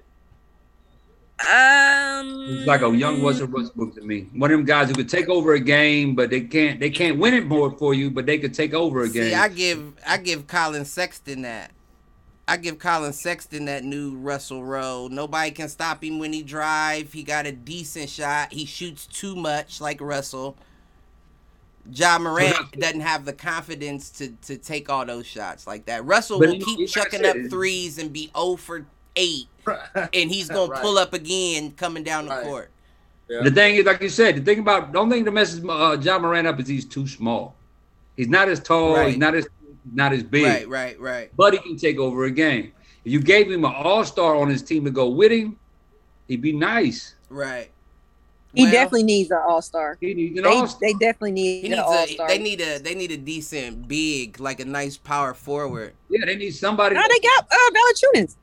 [1.40, 4.28] Um, He's like a young Russell Westbrook to me.
[4.34, 7.18] One of them guys who could take over a game, but they can't they can't
[7.18, 9.36] win it more for you, but they could take over a game.
[9.38, 11.70] I give I give Collin Sexton that.
[12.46, 15.08] I give Collin Sexton that new Russell Rowe.
[15.10, 17.12] Nobody can stop him when he drive.
[17.12, 18.52] He got a decent shot.
[18.52, 20.56] He shoots too much like Russell.
[21.92, 26.04] Ja Morant doesn't have the confidence to to take all those shots like that.
[26.04, 28.86] Russell But will you- keep you gotta chucking up threes and be 0 for
[29.16, 29.46] 8
[30.14, 30.76] and he's going Right.
[30.78, 32.44] to pull up again coming down the Right.
[32.44, 32.70] court.
[33.28, 33.42] Yeah.
[33.42, 36.18] The thing is, like you said, the thing about don't think that messes uh, Ja
[36.18, 37.54] Morant up is he's too small.
[38.16, 38.94] He's not as tall.
[38.96, 39.08] Right.
[39.08, 39.46] He's not as
[39.92, 40.44] not as big.
[40.44, 41.30] Right, right, right.
[41.36, 42.72] But he can take over a game.
[43.04, 45.58] If you gave him an all star on his team to go with him,
[46.28, 47.14] he'd be nice.
[47.28, 47.70] Right.
[48.54, 49.98] he Well, definitely needs an all star.
[50.00, 50.80] He needs an They, all star.
[50.80, 52.28] they definitely need he an all star.
[52.28, 55.92] they need a they need a decent big like a nice power forward.
[56.08, 56.94] Yeah, they need somebody.
[56.94, 58.36] No, they got uh, Valanciunas.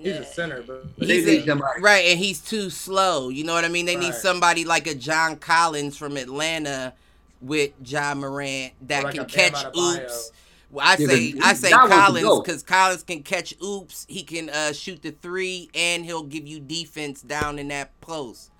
[0.00, 1.80] He's a center, but they He's need a- somebody.
[1.82, 3.30] Right, and he's too slow.
[3.30, 3.84] You know what I mean?
[3.86, 4.14] They need Right.
[4.14, 6.92] somebody like a John Collins from Atlanta
[7.40, 10.32] with Ja Morant that like can catch oops.
[10.70, 14.04] Well, I Yeah, say 'cause I say John Collins because Collins can catch oops.
[14.08, 18.50] He can uh, shoot the three, and he'll give you defense down in that post.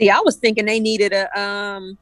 [0.00, 1.98] See, I was thinking they needed a um,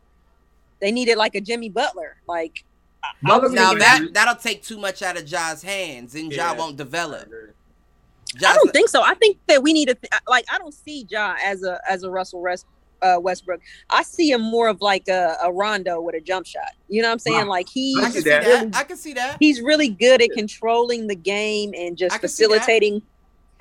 [0.81, 2.17] they needed like a Jimmy Butler.
[2.29, 2.65] Like
[3.03, 6.31] I- I Butler Now thinking that that'll take too much out of Ja's hands, and
[6.31, 6.59] Ja Yeah.
[6.59, 7.29] won't develop.
[8.47, 9.03] I don't think so.
[9.03, 12.03] I think that we need to th- like I don't see Ja as a as
[12.05, 12.67] a Russell West,
[13.03, 13.61] uh, Westbrook.
[13.91, 16.73] I see him more of like a, a Rondo with a jump shot.
[16.89, 17.39] You know what I'm saying?
[17.39, 17.49] Right.
[17.49, 18.43] Like he I I can see see that.
[18.73, 18.77] that.
[18.77, 19.37] I can see that.
[19.41, 22.51] he's really good at controlling the game and just I can see that.
[22.51, 23.03] facilitating.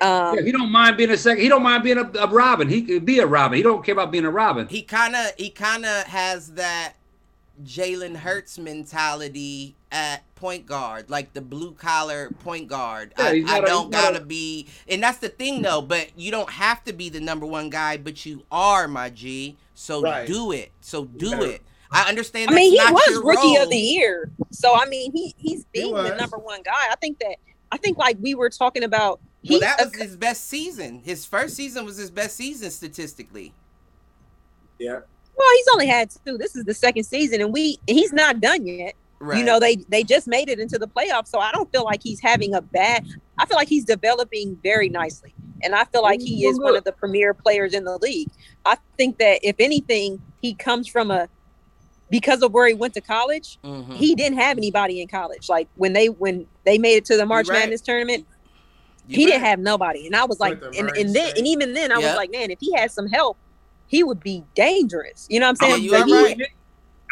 [0.02, 1.42] Um, Yeah, he don't mind being a second.
[1.42, 2.68] He don't mind being a, a Robin.
[2.68, 3.56] He could be a Robin.
[3.56, 4.66] He don't care about being a Robin.
[4.68, 6.94] He kind of he kind of has that
[7.62, 13.12] Jalen Hurts mentality at point guard, like the blue collar point guard.
[13.18, 15.82] Yeah, I, I don't a- gotta be, and that's the thing though.
[15.82, 19.56] But you don't have to be the number one guy, but you are my G.
[19.74, 20.26] So Right.
[20.26, 20.72] do it.
[20.80, 21.42] So do Yeah.
[21.42, 21.62] it.
[21.92, 22.50] I understand.
[22.50, 23.62] I mean, he not was rookie role.
[23.64, 24.30] of the year.
[24.50, 26.88] So I mean, he he's He being the number one guy.
[26.90, 27.36] I think that
[27.70, 29.20] I think like we were talking about.
[29.42, 31.00] Well, He's that a- was his best season.
[31.04, 33.52] His first season was his best season statistically.
[34.78, 35.00] Yeah.
[35.36, 36.36] well, he's only had two.
[36.38, 38.94] This is the second season, and we he's not done yet.
[39.22, 39.38] Right.
[39.38, 42.02] You know, they they just made it into the playoffs, so I don't feel like
[42.02, 43.06] he's having a bad.
[43.38, 46.84] I feel like he's developing very nicely, and I feel like he is one of
[46.84, 48.30] the premier players in the league.
[48.64, 51.28] I think that if anything, he comes from a
[52.08, 53.58] because of where he went to college.
[53.62, 53.92] Mhm.
[53.94, 55.50] He didn't have anybody in college.
[55.50, 57.58] Like when they when they made it to the March right.
[57.60, 58.26] Madness tournament,
[59.06, 61.74] You he didn't have nobody, and I was like, Went and, and then and even
[61.74, 62.06] then, I Yeah.
[62.06, 63.36] was like, man, if he had some help,
[63.86, 65.26] he would be dangerous.
[65.28, 65.84] You know what I'm Yeah, saying?
[65.84, 66.40] you But are he- right.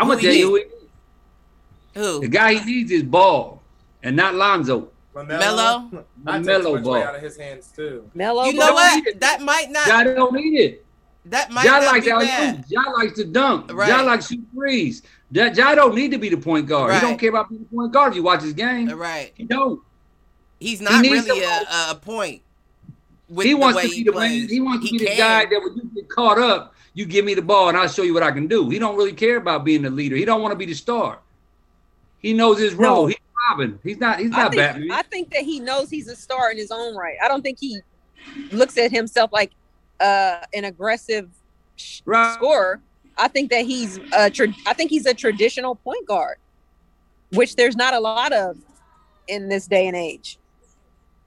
[0.00, 0.40] I'm gonna he tell need?
[0.40, 0.70] you
[1.98, 2.14] who he needs.
[2.16, 2.20] Who?
[2.20, 3.62] the guy he needs is ball
[4.02, 4.88] and not Lonzo.
[5.14, 5.90] Melo.
[6.26, 6.92] I take Melo too much ball.
[6.92, 8.08] weight out of his hands too.
[8.14, 9.20] Melo, You know what?
[9.20, 9.86] That might not.
[9.88, 10.84] Ja don't need it.
[11.24, 12.64] that might Ja not likes be bad.
[12.68, 13.72] Ja likes to dunk.
[13.72, 13.88] Right.
[13.88, 15.02] Ja likes to shoot threes.
[15.32, 16.94] Ja, ja don't need to be the point guard.
[16.94, 18.88] He don't care about being the point guard if you watch his game.
[18.90, 19.32] Right.
[19.34, 19.80] He don't.
[20.60, 22.42] He's not needs really a, a point.
[23.28, 24.40] With he the wants way to he be the plays.
[24.42, 24.48] man.
[24.48, 27.24] He wants to He be the guy that when you get caught up, you give
[27.24, 28.70] me the ball and I'll show you what I can do.
[28.70, 30.16] He don't really care about being the leader.
[30.16, 31.18] He don't want to be the star.
[32.20, 33.02] He knows his role.
[33.02, 33.06] No.
[33.06, 33.16] He's
[33.50, 33.78] Robin.
[33.82, 34.18] He's not.
[34.18, 34.90] He's I not think, Batman.
[34.90, 37.16] I think that he knows he's a star in his own right.
[37.22, 37.80] I don't think he
[38.50, 39.52] looks at himself like
[40.00, 41.30] uh, an aggressive
[42.04, 42.34] Right.
[42.34, 42.80] scorer.
[43.16, 46.38] I think that he's a tra- I think he's a traditional point guard,
[47.32, 48.56] which there's not a lot of
[49.28, 50.38] in this day and age.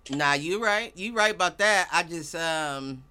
[0.09, 0.91] Nah, you right.
[0.97, 1.87] You right about that.
[1.91, 3.03] I just um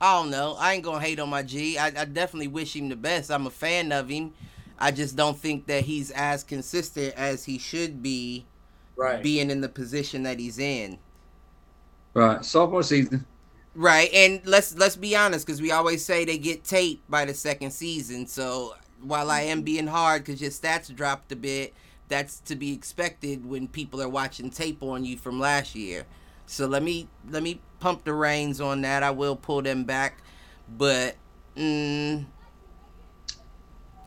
[0.00, 0.56] I don't know.
[0.58, 1.78] I ain't gonna hate on my G.
[1.78, 3.30] I, I definitely wish him the best.
[3.30, 4.32] I'm a fan of him.
[4.78, 8.46] I just don't think that he's as consistent as he should be
[8.96, 9.22] Right.
[9.22, 10.98] being in the position that he's in.
[12.14, 12.44] right.
[12.44, 13.26] Sophomore season.
[13.74, 17.34] Right, and let's let's be honest, because we always say they get taped by the
[17.34, 18.26] second season.
[18.26, 21.74] So while I am being hard because your stats dropped a bit,
[22.08, 26.06] that's to be expected when people are watching tape on you from last year.
[26.46, 29.02] So let me let me pump the reins on that.
[29.02, 30.22] I will pull them back,
[30.68, 31.16] but
[31.54, 32.24] mm,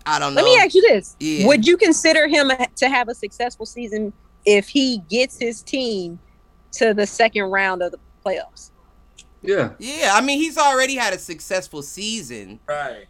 [0.10, 0.41] I don't know.
[0.41, 1.47] Let me ask you this: Yeah.
[1.47, 4.12] Would you consider him to have a successful season
[4.45, 6.20] if he gets his team
[6.74, 8.72] to the second round of the playoffs?
[9.41, 9.72] Yeah.
[9.78, 12.60] Yeah, I mean he's already had a successful season.
[12.68, 13.05] Right.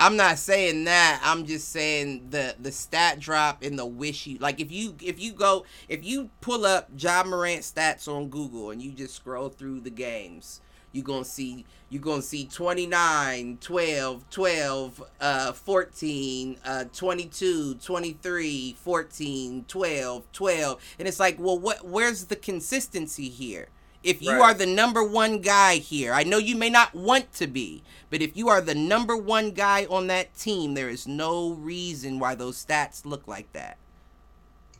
[0.00, 1.20] I'm not saying that.
[1.24, 5.20] I'm just saying the the stat drop and the wish you like if you if
[5.20, 9.48] you go if you pull up Ja Morant stats on Google and you just scroll
[9.48, 10.60] through the games,
[10.92, 17.74] you're going to see you're going to see 29, 12, 12, uh 14, uh 22,
[17.76, 20.80] 23, 14, 12, 12.
[21.00, 23.68] And it's like, "Well, what where's the consistency here?"
[24.02, 24.42] If you Right.
[24.42, 28.22] are the number one guy here, I know you may not want to be, but
[28.22, 32.34] if you are the number one guy on that team, there is no reason why
[32.36, 33.78] those stats look like that.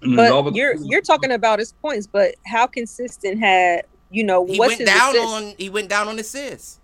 [0.03, 4.25] And it's all But you're you're talking about his points, but how consistent had you
[4.25, 5.33] know He what's went his down assists?
[5.33, 6.79] on he went down on assists.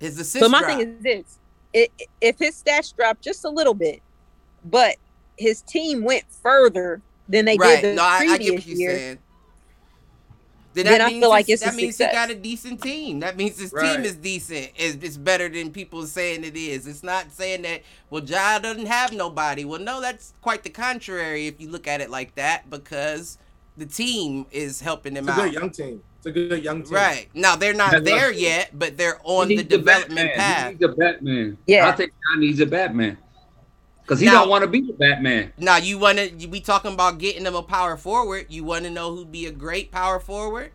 [0.00, 0.40] His assists.
[0.40, 0.78] But my dropped.
[0.78, 1.38] thing is this:
[1.72, 4.00] it, if his stats dropped just a little bit,
[4.64, 4.96] but
[5.38, 7.80] his team went further than they right.
[7.80, 9.18] did the no, I, I previous get what you're year, saying.
[10.74, 12.34] Then, then that I means feel like it's- it's a that means he got a
[12.34, 13.20] decent team.
[13.20, 13.94] That means his Right.
[13.96, 14.70] team is decent.
[14.74, 16.86] It's, it's better than people saying it is.
[16.86, 19.64] It's not saying that well, Ja doesn't have nobody.
[19.66, 23.36] Well, no, that's quite the contrary if you look at it like that because
[23.76, 25.44] the team is helping him It's a out.
[25.44, 26.02] good young team.
[26.18, 26.92] It's a good young team.
[26.94, 30.36] Right now, they're not That's there yet, but they're on the development Batman.
[30.36, 30.66] path.
[30.66, 31.58] He needs a Batman.
[31.66, 31.88] Yeah.
[31.88, 33.18] I think John needs a Batman
[34.02, 35.52] because he Now- don't want to be the Batman.
[35.58, 38.46] Now you want to we talking about getting them a power forward.
[38.50, 40.70] You want to know who'd be a great power forward?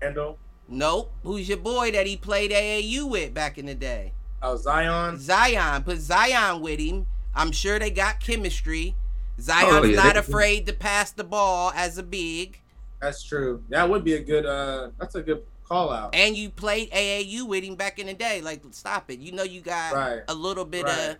[0.00, 0.38] Kendall,
[0.68, 1.12] Nope.
[1.22, 4.12] Who's your boy that he played AAU with back in the day?
[4.42, 5.18] uh, Zion.
[5.18, 5.82] Zion.
[5.82, 7.06] Put Zion with him.
[7.34, 8.94] I'm sure they got chemistry.
[9.40, 12.60] Zion's Oh, yeah, not they- afraid to pass the ball as a big.
[13.00, 13.62] That's true.
[13.68, 14.44] That would be a good.
[14.46, 16.14] uh That's a good call out.
[16.14, 18.40] And you played AAU with him back in the day.
[18.40, 19.20] Like, stop it.
[19.20, 20.20] You know you got Right.
[20.26, 21.10] a little bit Right.
[21.10, 21.16] of.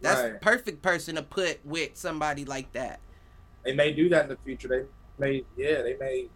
[0.00, 0.40] That's Right.
[0.40, 3.00] perfect person to put with somebody like that.
[3.64, 4.68] They may do that in the future.
[4.68, 4.84] They
[5.18, 5.44] may.
[5.56, 6.28] Yeah, they may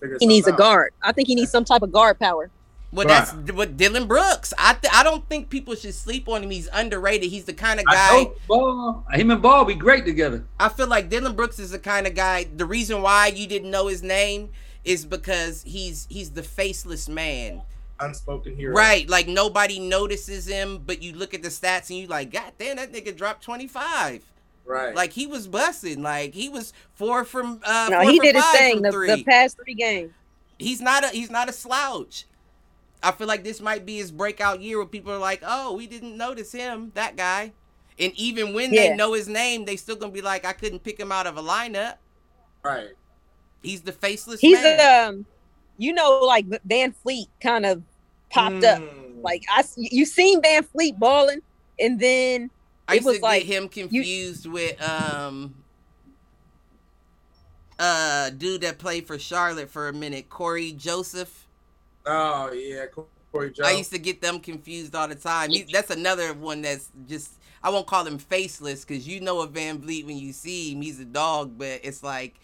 [0.00, 0.16] figure.
[0.18, 0.92] he needs a guard.
[1.02, 2.50] I think he needs some type of guard power.
[2.92, 3.24] Well, Right.
[3.24, 4.52] that's what Dillon Brooks.
[4.58, 6.50] I th- I don't think people should sleep on him.
[6.50, 7.30] He's underrated.
[7.30, 8.26] He's the kind of guy.
[8.48, 10.44] Ball, him and Ball be great together.
[10.58, 12.48] I feel like Dillon Brooks is the kind of guy.
[12.56, 14.50] The reason why you didn't know his name
[14.84, 17.62] is because he's he's the faceless man,
[18.00, 18.74] Unspoken hero.
[18.74, 19.08] right?
[19.08, 22.76] Like nobody notices him, but you look at the stats and you like, God damn,
[22.76, 24.24] that nigga dropped twenty five.
[24.64, 24.94] Right.
[24.96, 26.02] Like he was busting.
[26.02, 29.24] Like he was four from uh, No, four he for did his thing the, the
[29.24, 30.12] past three games.
[30.58, 32.24] he's not a he's not a slouch.
[33.02, 35.86] I feel like this might be his breakout year where people are like, "Oh, we
[35.86, 37.52] didn't notice him, that guy."
[37.98, 40.98] And even when they know his name, they still gonna be like, "I couldn't pick
[40.98, 41.96] him out of a lineup."
[42.62, 42.88] right.
[43.62, 45.08] He's the faceless He's man.
[45.08, 45.26] um,
[45.76, 47.82] you know, like VanVleet kind of
[48.30, 48.80] popped up.
[48.80, 49.22] Mm.
[49.22, 51.42] Like I, you seen VanVleet balling,
[51.78, 52.50] and then
[52.88, 55.54] I it used was to like, get him confused with um
[57.78, 61.39] uh dude that played for Charlotte for a minute, Cory Joseph.
[62.06, 62.86] Oh yeah,
[63.32, 63.68] Corey Jones.
[63.68, 65.50] I used to get them confused all the time.
[65.50, 69.48] He, that's another one that's just I won't call him faceless because you know a
[69.48, 70.82] VanVleet when you see him.
[70.82, 72.36] He's a dog, but it's like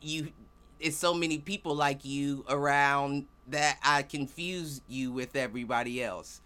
[0.00, 0.32] you.
[0.80, 6.40] It's so many people like you around that I confuse you with everybody else.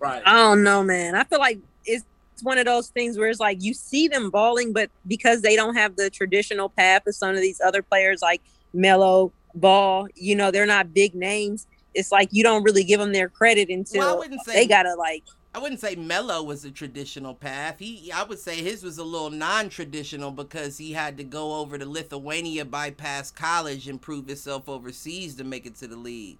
[0.00, 0.22] right.
[0.26, 1.14] I don't know, man.
[1.14, 2.04] I feel like it's
[2.38, 5.56] it's one of those things where it's like you see them balling, but because they
[5.56, 8.40] don't have the traditional path of some of these other players like
[8.72, 11.66] Melo, Ball, you know, they're not big names.
[11.94, 14.66] It's like you don't really give them their credit until well, I wouldn't say they
[14.66, 15.24] gotta like
[15.54, 17.78] I wouldn't say Melo was a traditional path.
[17.80, 21.78] He, I would say his was a little non-traditional because he had to go over
[21.78, 26.38] to Lithuania, bypass college, and prove himself overseas to make it to the league.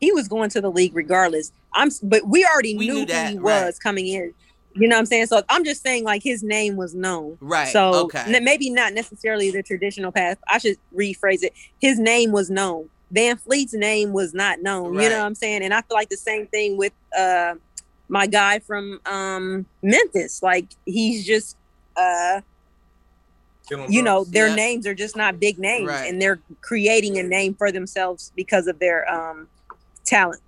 [0.00, 1.52] he was going to the league regardless.
[1.72, 3.66] I'm, but we already We knew, knew who that, he right.
[3.66, 4.34] was coming in.
[4.78, 5.26] You know what I'm saying?
[5.26, 7.38] So I'm just saying, like his name was known.
[7.40, 7.68] Right.
[7.68, 8.38] So okay.
[8.40, 10.38] maybe not necessarily the traditional path.
[10.48, 11.52] I should rephrase it.
[11.80, 12.88] His name was known.
[13.14, 14.94] VanVleet's name was not known.
[14.94, 15.62] You know what I'm saying?
[15.62, 17.54] And I feel like the same thing with uh
[18.08, 20.42] my guy from um Memphis.
[20.42, 21.56] Like he's just
[21.96, 22.40] uh
[23.68, 24.30] Dillon you know Brooks.
[24.30, 24.54] their Yeah.
[24.56, 26.08] names are just not big names Right.
[26.12, 29.48] and they're creating a name for themselves because of their um
[30.04, 30.40] talent.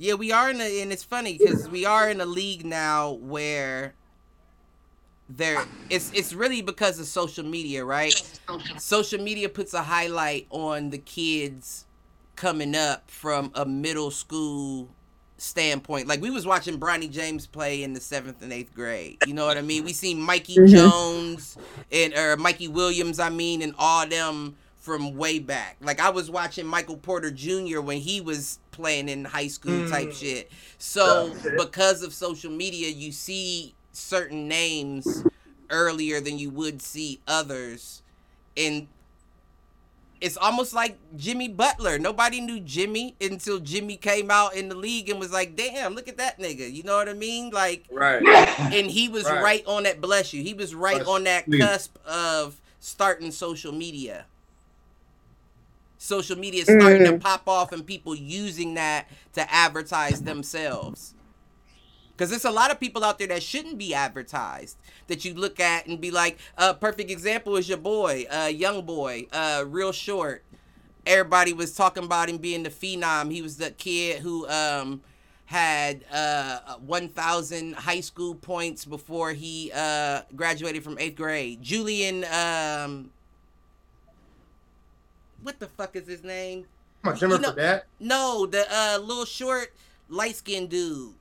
[0.00, 3.12] Yeah, we are in a, and it's funny because we are in a league now
[3.12, 3.94] where
[5.28, 8.14] there it's it's really because of social media, right?
[8.78, 11.84] Social media puts a highlight on the kids
[12.36, 14.88] coming up from a middle school
[15.36, 16.06] standpoint.
[16.06, 19.18] Like we was watching Bronny James play in the seventh and eighth grade.
[19.26, 19.84] You know what I mean?
[19.84, 20.68] We seen Mikey Mhm.
[20.70, 21.56] Jones
[21.90, 25.76] and or Mikey Williams, I mean, and all them from way back.
[25.80, 27.80] Like I was watching Michael Porter Jr.
[27.80, 30.14] when he was playing in high school type Mm.
[30.20, 30.50] shit.
[30.78, 35.24] So because of social media, you see certain names
[35.70, 38.02] earlier than you would see others.
[38.56, 38.86] And
[40.20, 41.98] it's almost like Jimmy Butler.
[41.98, 46.08] Nobody knew Jimmy until Jimmy came out in the league and was like, damn, look
[46.08, 46.72] at that nigga.
[46.72, 47.50] You know what I mean?
[47.50, 48.22] Like, Right.
[48.26, 49.66] and he was right, Right.
[49.66, 50.42] on that, bless you.
[50.42, 51.58] He was right Bless on that you.
[51.58, 54.24] cusp of starting social media.
[55.98, 61.14] Social media is starting to pop off and people using that to advertise themselves.
[62.18, 64.76] Because there's a lot of people out there that shouldn't be advertised
[65.08, 68.46] that you look at and be like, a uh, perfect example is your boy, uh,
[68.46, 70.44] young boy, uh, real short.
[71.06, 73.32] Everybody was talking about him being the phenom.
[73.32, 75.00] He was the kid who um,
[75.46, 81.62] had uh, 1,000 high school points before he uh, graduated from eighth grade.
[81.62, 83.10] Julian, um,
[85.42, 86.66] what the fuck is his name?
[87.02, 87.86] Come on, Jimmer you know, for that?
[88.00, 89.72] No, the uh, little short,
[90.08, 91.14] light skinned dude.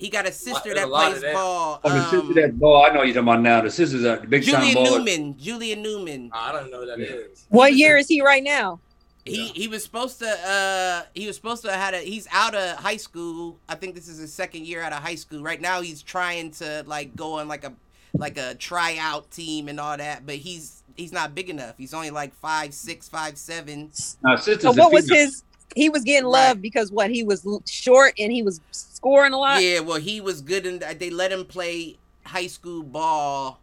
[0.00, 1.78] He got a sister that plays ball.
[1.84, 2.86] Oh, the sister um, that ball.
[2.86, 3.60] I know you're talking about now.
[3.60, 5.38] The sister's a big Julian time Newman.
[5.38, 6.30] Julian Newman.
[6.32, 7.06] I don't know who that yeah.
[7.06, 7.46] is.
[7.50, 8.80] What year is he right now?
[9.26, 9.52] He yeah.
[9.52, 12.76] he was supposed to uh he was supposed to have had a he's out of
[12.76, 13.58] high school.
[13.68, 15.42] I think this is his second year out of high school.
[15.42, 17.74] Right now he's trying to like go on like a
[18.16, 21.74] like a tryout team and all that, but he's he's not big enough.
[21.78, 23.90] He's only like five six, five seven.
[24.22, 25.42] No, so what was his
[25.74, 29.62] he was getting love because what he was short and he was scoring a lot.
[29.62, 33.60] Yeah, well, he was good, and they let him play high school ball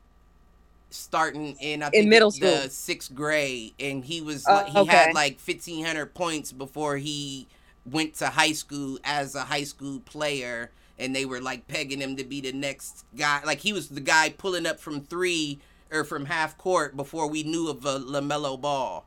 [0.90, 4.92] starting in I in middle school, the sixth grade, and he was uh, he okay.
[4.92, 7.48] had like fifteen hundred points before he
[7.86, 12.16] went to high school as a high school player, and they were like pegging him
[12.16, 13.42] to be the next guy.
[13.46, 15.60] Like he was the guy pulling up from three
[15.92, 19.06] or from half court before we knew of a LaMelo Ball.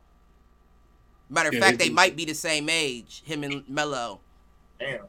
[1.29, 4.19] Matter of yeah, fact, they might be the same age, him and Melo.
[4.79, 4.99] Damn.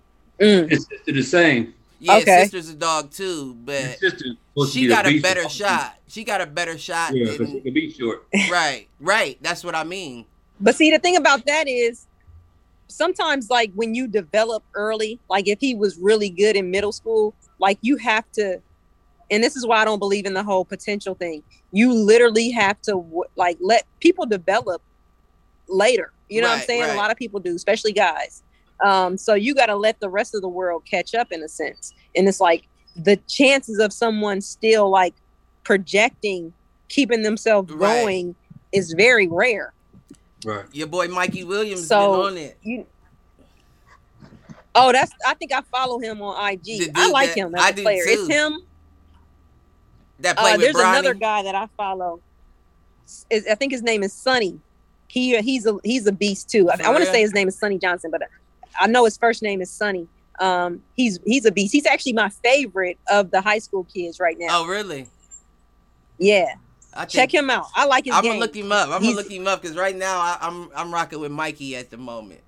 [0.40, 0.70] Mm.
[0.70, 1.74] His sister the same.
[1.98, 2.42] Yeah, okay.
[2.42, 3.98] sister's a dog too, but
[4.70, 5.96] she got a better shot.
[6.08, 7.14] She got a better shot.
[7.14, 8.26] Yeah, than, she can be short.
[8.50, 9.38] Right, right.
[9.40, 10.26] That's what I mean.
[10.60, 12.06] But see, the thing about that is,
[12.88, 17.34] sometimes like when you develop early, like if he was really good in middle school,
[17.58, 18.60] like you have to,
[19.32, 21.42] and this is why I don't believe in the whole potential thing.
[21.72, 24.82] You literally have to like let people develop
[25.68, 26.12] later.
[26.28, 26.82] You know right, what I'm saying?
[26.82, 26.92] Right.
[26.92, 28.42] A lot of people do, especially guys.
[28.84, 31.48] Um, so you got to let the rest of the world catch up in a
[31.48, 31.94] sense.
[32.14, 32.64] And it's like
[32.94, 35.14] the chances of someone still like
[35.64, 36.52] projecting,
[36.88, 38.02] keeping themselves right.
[38.02, 38.34] going
[38.70, 39.72] is very rare.
[40.44, 40.66] Right.
[40.72, 42.58] Your boy Mikey Williams so on it.
[42.62, 42.86] You,
[44.74, 46.90] oh, that's I think I follow him on IG.
[46.94, 48.04] I like that, him as I a player.
[48.04, 48.10] Too.
[48.10, 48.58] It's him.
[50.22, 50.90] That uh, There's Bronny.
[50.90, 52.20] another guy that I follow.
[53.30, 54.58] I think his name is Sonny.
[55.08, 56.70] He he's a he's a beast too.
[56.70, 58.22] I, I want to say his name is Sonny Johnson, but
[58.80, 60.08] I know his first name is Sonny.
[60.40, 61.72] Um, he's he's a beast.
[61.72, 64.62] He's actually my favorite of the high school kids right now.
[64.62, 65.08] Oh, really?
[66.18, 66.54] Yeah.
[66.94, 67.66] I Check him out.
[67.74, 68.14] I like his.
[68.14, 68.32] I'm game.
[68.32, 68.88] gonna look him up.
[68.90, 71.32] I'm he's, gonna look him up because right now I, am I'm, I'm rocking with
[71.32, 72.40] Mikey at the moment.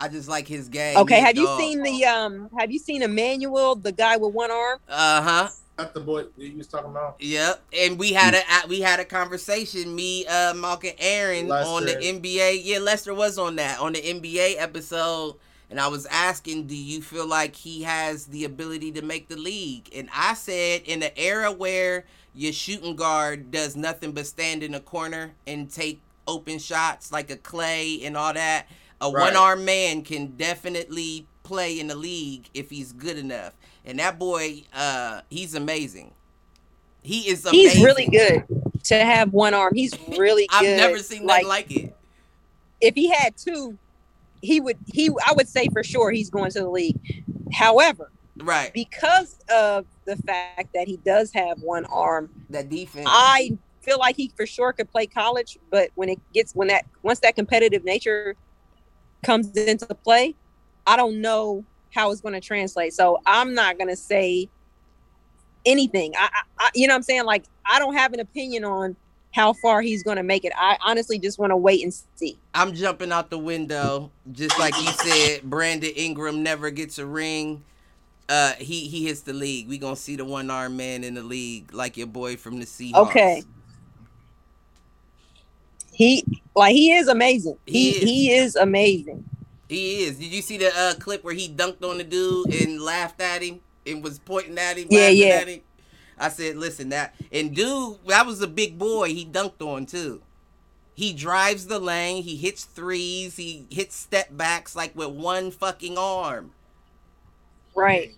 [0.00, 0.96] I just like his game.
[0.98, 2.50] Okay, have you seen the um?
[2.58, 4.78] Have you seen Emmanuel, the guy with one arm?
[4.88, 5.48] Uh huh.
[5.76, 7.16] That's the boy you was talking about.
[7.18, 9.94] Yep, and we had a we had a conversation.
[9.94, 11.70] Me, uh, Malcolm, Aaron Lester.
[11.70, 12.60] on the NBA.
[12.62, 15.36] Yeah, Lester was on that on the NBA episode
[15.72, 19.38] and I was asking, do you feel like he has the ability to make the
[19.38, 19.88] league?
[19.94, 22.04] And I said, in an era where
[22.34, 27.30] your shooting guard does nothing but stand in a corner and take open shots like
[27.30, 28.66] a Clay and all that,
[29.00, 29.22] a right.
[29.22, 33.54] one armed man can definitely play in the league if he's good enough.
[33.84, 36.12] And that boy, uh, he's amazing.
[37.02, 37.70] He is amazing.
[37.70, 38.44] He's really good
[38.84, 39.74] to have one arm.
[39.74, 40.56] He's really good.
[40.56, 41.96] I've never seen like, like it.
[42.80, 43.76] If he had two,
[44.40, 47.24] he would he I would say for sure he's going to the league.
[47.52, 53.56] However, right because of the fact that he does have one arm, that defense, I
[53.80, 55.58] feel like he for sure could play college.
[55.70, 58.34] But when it gets when that once that competitive nature
[59.24, 60.34] comes into play,
[60.86, 62.92] I don't know how it's going to translate.
[62.94, 64.48] So I'm not going to say
[65.64, 66.14] anything.
[66.18, 66.28] I,
[66.58, 68.96] I, you know, what I'm saying like I don't have an opinion on
[69.32, 70.52] how far he's going to make it.
[70.56, 72.38] I honestly just want to wait and see.
[72.54, 75.42] I'm jumping out the window, just like you said.
[75.42, 77.64] Brandon Ingram never gets a ring.
[78.28, 79.68] Uh, he he hits the league.
[79.68, 82.66] We gonna see the one armed man in the league, like your boy from the
[82.66, 83.08] Seahawks.
[83.08, 83.42] Okay.
[85.92, 86.24] He
[86.54, 87.58] like he is amazing.
[87.66, 89.28] He he is, he is amazing.
[89.72, 90.18] He is.
[90.18, 93.42] Did you see the uh, clip where he dunked on the dude and laughed at
[93.42, 94.88] him and was pointing at him?
[94.90, 95.56] Yeah, yeah.
[96.18, 99.08] I said, listen, that and dude, that was a big boy.
[99.08, 100.20] He dunked on too.
[100.94, 102.22] He drives the lane.
[102.22, 103.36] He hits threes.
[103.36, 106.52] He hits step backs like with one fucking arm.
[107.74, 108.14] Right.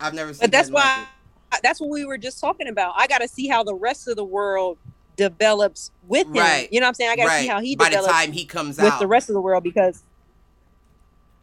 [0.00, 0.40] I've never seen.
[0.40, 1.06] But that's why.
[1.52, 2.94] Like that's what we were just talking about.
[2.96, 4.78] I got to see how the rest of the world
[5.14, 6.34] develops with him.
[6.34, 6.68] Right.
[6.72, 7.10] You know what I'm saying?
[7.12, 7.42] I got to right.
[7.42, 9.40] see how he by develops the time he comes with out the rest of the
[9.40, 10.02] world because.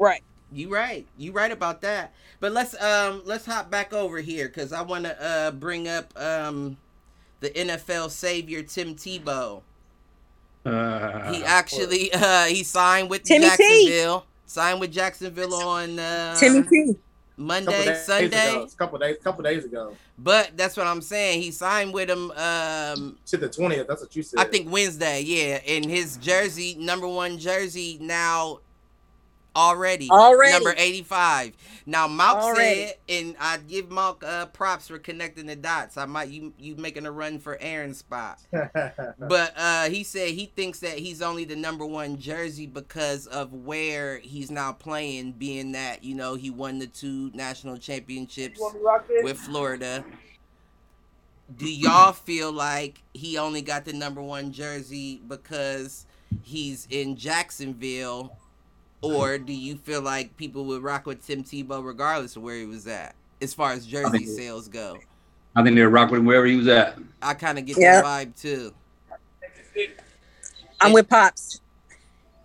[0.04, 0.24] Right.
[0.52, 1.08] You right.
[1.18, 2.14] You right about that.
[2.40, 6.14] But let's um let's hop back over here because I want to uh bring up
[6.20, 6.78] um
[7.40, 9.62] the NFL savior Tim Tebow.
[10.66, 14.22] Uh, he actually uh he signed with Timmy Jacksonville.
[14.22, 14.28] T.
[14.46, 16.96] Signed with Jacksonville on uh, Timmy T.
[17.36, 18.52] Monday, days Sunday.
[18.52, 19.96] Ago, a couple days, couple days ago.
[20.20, 21.42] But that's what I'm saying.
[21.42, 22.30] He signed with him.
[22.32, 23.88] Um, to the twentieth.
[23.88, 24.40] That's what you said.
[24.40, 25.22] I think Wednesday.
[25.22, 28.60] Yeah, and his jersey, number one jersey, now
[29.56, 30.10] already.
[30.10, 30.52] Already.
[30.54, 31.54] number 85
[31.86, 32.88] now Malk Already.
[32.88, 35.98] said and i give Malk uh props for connecting the dots.
[35.98, 38.40] I might you you making a run for aaron's spot.
[39.20, 43.54] But uh he said he thinks that he's only the number one jersey because of
[43.54, 48.60] where he's now playing being that you know he won the two national championships
[49.24, 50.04] with florida.
[51.56, 56.06] Do y'all feel like he only got the number one jersey because
[56.42, 58.36] he's in jacksonville
[59.04, 62.66] or do you feel like people would rock with Tim Tebow regardless of where he
[62.66, 64.98] was at, as far as jersey think- sales go?
[65.56, 66.98] I think they're rock with him wherever he was at.
[67.22, 68.02] I kind of get Yeah.
[68.02, 68.74] that vibe too.
[70.82, 71.62] I'm with Pops.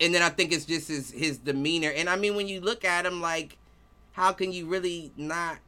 [0.00, 1.90] And then I think it's just his his demeanor.
[1.90, 3.56] And I mean, when you look at him, like,
[4.12, 5.58] how can you really not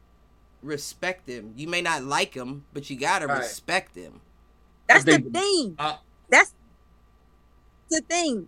[0.61, 1.53] respect him?
[1.57, 3.39] You may not like him, but you gotta Right.
[3.39, 4.21] respect him.
[4.87, 5.75] That's the thing.
[5.79, 5.97] Uh,
[6.29, 6.53] That's
[7.89, 8.47] the thing.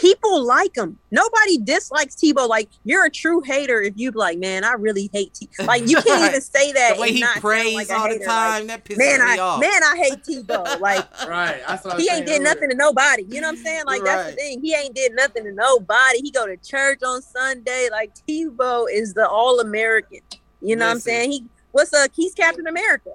[0.00, 0.98] People like him.
[1.10, 2.48] Nobody dislikes Tebow.
[2.48, 5.66] Like you're a true hater if you like, man, I really hate Tebow.
[5.66, 6.94] Like you can't even say that.
[6.96, 9.38] The way he not prays like all the time, Like, that pisses man, me I
[9.38, 9.60] off.
[9.60, 10.66] man, I hate Tebow.
[10.80, 11.60] Like right.
[11.66, 12.54] I was he ain't did earlier.
[12.54, 13.24] nothing to nobody.
[13.28, 13.82] You know what I'm saying?
[13.86, 14.62] Like that's the thing.
[14.62, 16.20] He ain't did nothing to nobody.
[16.22, 17.88] He go to church on Sunday.
[17.90, 20.20] Like Tebow is the all American.
[20.62, 21.32] You know what I'm saying?
[21.32, 22.10] He what's up?
[22.14, 23.10] he's Captain America.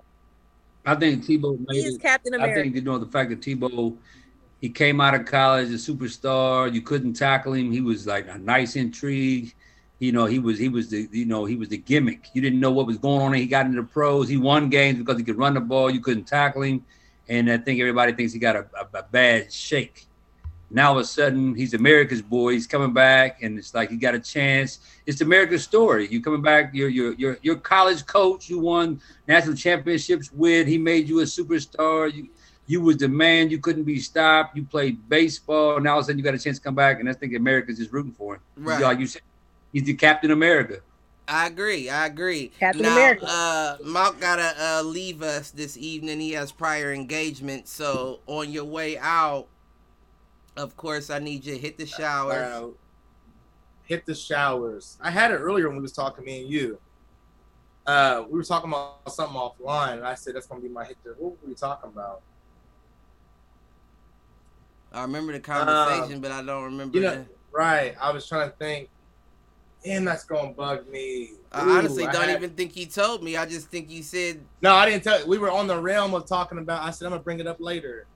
[0.85, 2.01] I think Tebow He is it.
[2.01, 3.97] Captain I think you know the fact that Tebow,
[4.65, 6.73] he came out of college a superstar.
[6.73, 7.71] You couldn't tackle him.
[7.71, 9.53] He was like a nice intrigue.
[9.99, 12.29] You know, he was he was the you know he was the gimmick.
[12.33, 13.33] You didn't know what was going on.
[13.33, 14.27] He got into the pros.
[14.27, 15.91] He won games because he could run the ball.
[15.91, 16.83] You couldn't tackle him,
[17.29, 20.07] and I think everybody thinks he got a, a, a bad shake.
[20.71, 22.53] Now all of a sudden he's America's boy.
[22.53, 24.79] He's coming back, and it's like he got a chance.
[25.05, 26.07] It's America's story.
[26.07, 26.71] You coming back.
[26.73, 28.49] You're you're you're, you're college coach.
[28.49, 30.65] You won national championships with.
[30.65, 32.11] He made you a superstar.
[32.11, 32.29] You
[32.67, 33.49] you was the man.
[33.49, 34.55] You couldn't be stopped.
[34.55, 35.79] You played baseball.
[35.79, 37.35] Now all of a sudden you got a chance to come back, and I think
[37.35, 38.41] America's just rooting for him.
[38.55, 38.81] He's Right.
[38.81, 39.21] Like you said,
[39.71, 40.79] he's the Captain America.
[41.27, 41.89] I agree.
[41.89, 42.51] I agree.
[42.59, 43.25] Captain now, America.
[43.27, 46.19] uh, Malk gotta uh, leave us this evening.
[46.19, 47.67] He has prior engagement.
[47.67, 49.47] So on your way out,
[50.55, 52.33] of course, I need you to hit the shower.
[52.33, 52.67] Uh,
[53.85, 54.97] hit the showers.
[55.01, 56.79] I had it earlier when we was talking, me and you.
[57.85, 60.97] Uh, we were talking about something offline, and I said that's gonna be my hit.
[61.03, 62.21] The, what were we talking about?
[64.95, 66.97] I remember the um, conversation, but I don't remember.
[66.97, 67.95] You know, the, right?
[67.99, 68.89] I was trying to think.
[69.83, 71.33] Damn, that's gonna bug me.
[71.51, 73.37] I honestly I don't had- even think he told me.
[73.37, 75.19] I just think you said No, I didn't tell.
[75.19, 75.27] You.
[75.27, 76.81] We were on the realm of talking about.
[76.81, 78.07] I said I'm gonna bring it up later.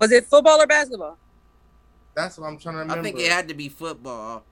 [0.00, 1.16] Was it football or basketball?
[2.14, 3.00] That's what I'm trying to remember.
[3.00, 4.44] I think it had to be football.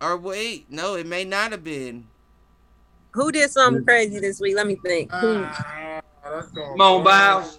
[0.00, 2.06] Or wait, no, it may not have been.
[3.12, 3.86] Who did something mm.
[3.86, 4.56] crazy this week?
[4.56, 5.10] Let me think.
[5.12, 5.42] Who?
[5.42, 7.58] That's gonna Come on, bug Biles.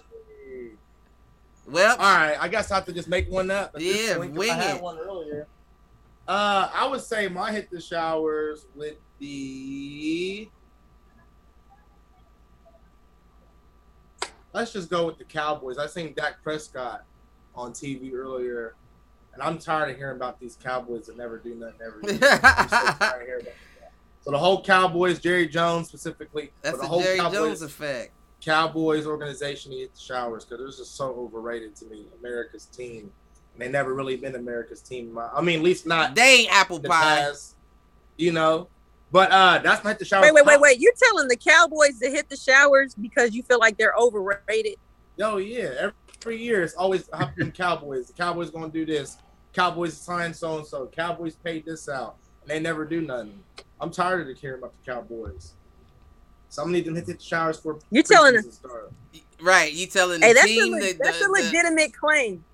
[1.70, 3.74] Well, All right, I guess I have to just make one up.
[3.78, 4.82] Yeah, wing I had it.
[4.82, 5.46] one earlier.
[6.26, 10.48] Uh, I would say my hit the showers with the.
[14.52, 15.78] Let's just go with the Cowboys.
[15.78, 17.04] I seen Dak Prescott
[17.54, 18.74] on TV earlier,
[19.34, 22.00] and I'm tired of hearing about these Cowboys that never do nothing ever.
[22.02, 22.16] So
[22.98, 23.92] tired of hearing about that.
[24.22, 28.12] So the whole Cowboys, Jerry Jones specifically, that's the whole Jerry Cowboys, Jones effect.
[28.40, 32.06] Cowboys organization to hit the showers because they're just so overrated to me.
[32.20, 33.10] America's team.
[33.52, 35.12] And they never really been America's team.
[35.12, 37.16] My- I mean, at least not They ain't apple the pie.
[37.16, 37.56] past,
[38.16, 38.68] you know.
[39.10, 40.24] But uh that's my hit the showers.
[40.24, 40.78] Wait, wait, wait, wait.
[40.80, 44.76] You're telling the Cowboys to hit the showers because you feel like they're overrated?
[45.16, 45.70] Yo, yeah.
[45.78, 48.08] Every, every year it's always happening Cowboys.
[48.08, 49.16] The Cowboys gonna do this.
[49.54, 50.86] Cowboys signed so and so.
[50.86, 52.16] Cowboys paid this out.
[52.42, 53.42] And they never do nothing.
[53.80, 55.54] I'm tired of hearing about the Cowboys.
[56.48, 58.60] So I'm gonna need them hit the showers for You're telling us.
[59.40, 62.44] Right, you telling the Hey, that's team a, that that's the- a the- legitimate claim.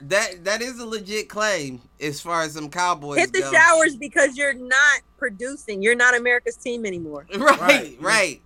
[0.00, 3.52] that that is a legit claim as far as some Cowboys Hit the go.
[3.52, 5.82] showers because you're not producing.
[5.82, 7.26] You're not America's team anymore.
[7.36, 7.96] Right, Right.
[8.00, 8.42] right.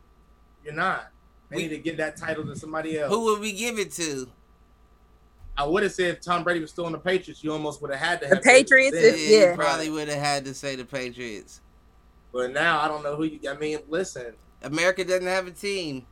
[0.64, 1.08] You're not.
[1.50, 3.12] They We- need to give that title to somebody else.
[3.12, 4.28] Who would we give it to?
[5.56, 7.90] I would have said if Tom Brady was still in the Patriots, you almost would
[7.90, 9.14] have had to The have Patriots, then.
[9.18, 9.50] Yeah, yeah.
[9.50, 11.60] you probably would have had to say the Patriots.
[12.32, 13.38] But now I don't know who you.
[13.50, 14.32] I mean, listen,
[14.64, 16.06] America doesn't have a team.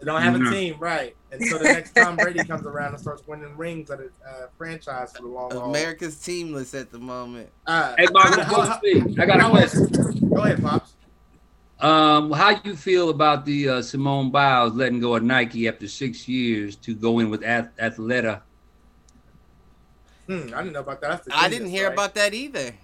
[0.00, 1.14] they don't have a team, right?
[1.30, 4.46] And so the next Tom Brady comes around and starts winning rings at a uh,
[4.58, 5.70] franchise for the long haul.
[5.70, 7.48] America's teamless at the moment.
[7.66, 10.28] Uh, Hey, Mark, how- how- before you speak, I got a question.
[10.30, 10.92] Go ahead, pops.
[11.80, 16.28] Um, how you feel about the uh, Simone Biles letting go of Nike after six
[16.28, 18.42] years to go in with Ath- Athleta?
[20.26, 21.10] Hmm, I didn't know about that.
[21.10, 21.92] That's the I didn't hear right?
[21.92, 22.74] about that either.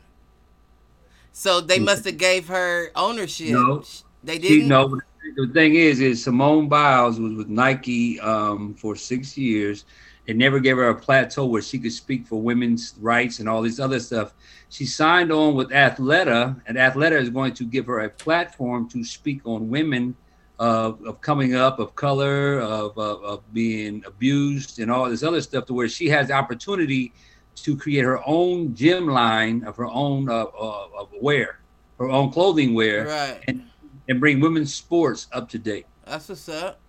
[1.32, 3.50] So they must have gave her ownership.
[3.50, 3.84] No.
[4.28, 4.68] They She, didn't.
[4.68, 5.00] no,
[5.36, 9.86] the thing is, is Simone Biles was with Nike um, for six years.
[10.26, 13.62] They never gave her a plateau where she could speak for women's rights and all
[13.62, 14.34] this other stuff.
[14.68, 19.02] She signed on with Athleta, and Athleta is going to give her a platform to
[19.02, 20.14] speak on women
[20.58, 25.40] of, of coming up, of color, of, of, of being abused, and all this other
[25.40, 27.14] stuff, to where she has the opportunity
[27.54, 31.60] to create her own gym line of her own uh, uh, of wear,
[31.98, 33.42] her own clothing wear Right.
[33.48, 33.62] and,
[34.08, 35.86] and bring women's sports up to date.
[36.06, 36.80] That's what's up.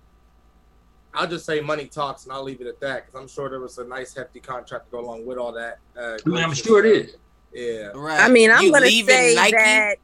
[1.13, 3.59] I'll just say money talks, and I'll leave it at that because I'm sure there
[3.59, 5.79] was a nice hefty contract to go along with all that.
[5.97, 7.15] Uh, I mean, I'm sure it is.
[7.51, 7.87] Yeah.
[7.95, 8.19] Right.
[8.21, 9.51] I mean, I'm You gonna leaving say Nike?
[9.57, 9.95] that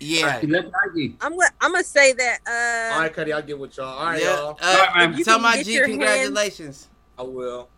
[0.00, 0.40] Yeah.
[0.40, 1.16] She left Nike.
[1.20, 3.86] I'm gonna I'm gonna say that All uh right, Cuddy, I'll get with y'all.
[3.86, 4.34] All right, yeah.
[4.36, 4.58] y'all.
[4.60, 6.88] Uh, All right, you tell can my get G your hands- congratulations.
[7.16, 7.68] I will.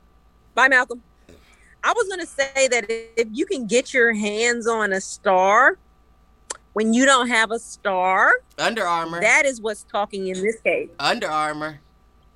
[0.55, 1.03] bye Malcolm.
[1.85, 5.77] I was gonna say that if you can get your hands on a star
[6.75, 9.21] when you don't have a star, Under Armour.
[9.21, 10.91] that is what's talking in this case.
[11.01, 11.81] Under Armour.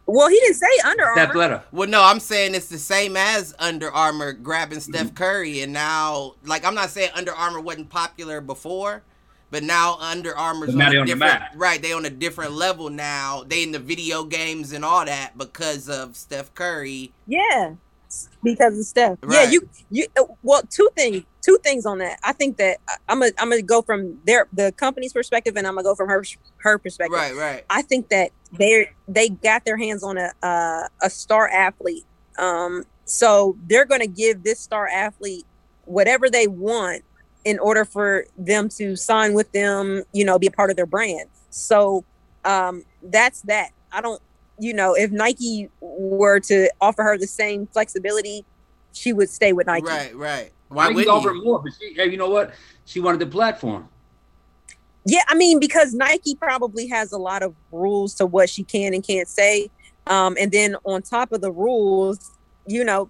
[0.07, 1.17] Well, he didn't say Under Armour.
[1.17, 1.39] Steph Armour.
[1.41, 1.63] Letter.
[1.71, 5.15] Well, no, I'm saying it's the same as Under Armour grabbing Steph mm-hmm.
[5.15, 9.03] Curry, and now, like, I'm not saying Under Armour wasn't popular before,
[9.51, 11.53] but now Under Armour's But on they a on the different, map.
[11.57, 11.83] right?
[11.83, 13.45] They on a different level now.
[13.47, 17.13] They in the video games and all that because of Steph Curry.
[17.27, 17.75] Yeah,
[18.43, 19.19] because of Steph.
[19.29, 20.07] Yeah, you you.
[20.19, 21.25] uh, Well, two things.
[21.43, 22.19] Two things on that.
[22.25, 22.79] I think that
[23.09, 26.09] I'm gonna I'm gonna go from their the company's perspective, and I'm gonna go from
[26.09, 26.23] her
[26.59, 27.17] her perspective.
[27.17, 27.65] Right, right.
[27.71, 32.05] I think that they they got their hands on a uh, a star athlete.
[32.39, 35.45] Um, so they're going to give this star athlete
[35.87, 37.03] whatever they want
[37.45, 40.03] in order for them to sign with them.
[40.13, 41.29] You know, be a part of their brand.
[41.51, 42.05] So
[42.45, 43.71] um, that's that.
[43.93, 44.21] I don't.
[44.59, 48.45] You know, if Nike were to offer her the same flexibility,
[48.93, 49.87] she would stay with Nike.
[49.87, 50.53] Right, right.
[50.69, 52.53] Why Nike's wouldn't offer more, but she, hey, you know what?
[52.85, 53.89] She wanted the platform.
[55.05, 58.93] Yeah, I mean, because Nike probably has a lot of rules to what she can
[58.93, 59.71] and can't say.
[60.07, 62.33] Um, and then on top of the rules,
[62.67, 63.09] you know,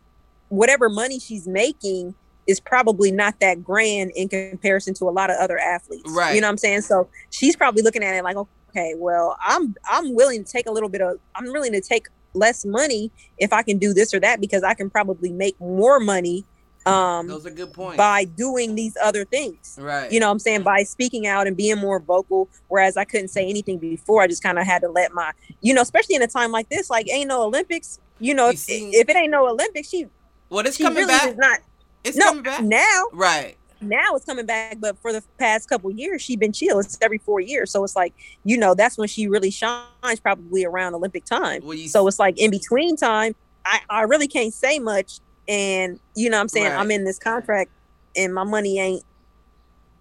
[0.49, 2.14] whatever money she's making
[2.46, 6.11] is probably not that grand in comparison to a lot of other athletes.
[6.11, 6.34] Right.
[6.34, 6.82] You know what I'm saying?
[6.82, 8.36] So she's probably looking at it like,
[8.71, 12.07] okay, well, I'm I'm willing to take a little bit of I'm willing to take
[12.35, 15.99] less money if I can do this or that because I can probably make more
[16.01, 16.45] money
[16.87, 17.97] um Those are good points.
[17.97, 20.11] by doing these other things right.
[20.12, 23.29] you know what i'm saying by speaking out and being more vocal whereas i couldn't
[23.29, 26.23] say anything before i just kind of had to let my you know especially in
[26.23, 29.16] a time like this like ain't no olympics you know You if, seen- if it
[29.16, 30.07] ain't no olympics she
[30.51, 31.37] well, it's coming really back.
[31.37, 31.59] not
[32.05, 32.62] It's no coming back.
[32.62, 33.57] now Right.
[33.81, 37.18] Now it's coming back but for the past couple years she's been chill it's every
[37.18, 38.12] four years so it's like
[38.45, 42.18] you know that's when she really shines probably around olympic time Well, you so it's
[42.18, 46.49] like in between time i i really can't say much and you know what i'm
[46.49, 46.79] saying Right.
[46.81, 47.70] i'm in this contract
[48.16, 49.05] and my money ain't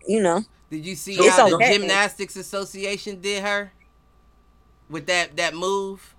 [0.07, 1.73] you know Did you see It's how okay.
[1.73, 3.71] the Gymnastics Association did her
[4.89, 6.15] with that that move?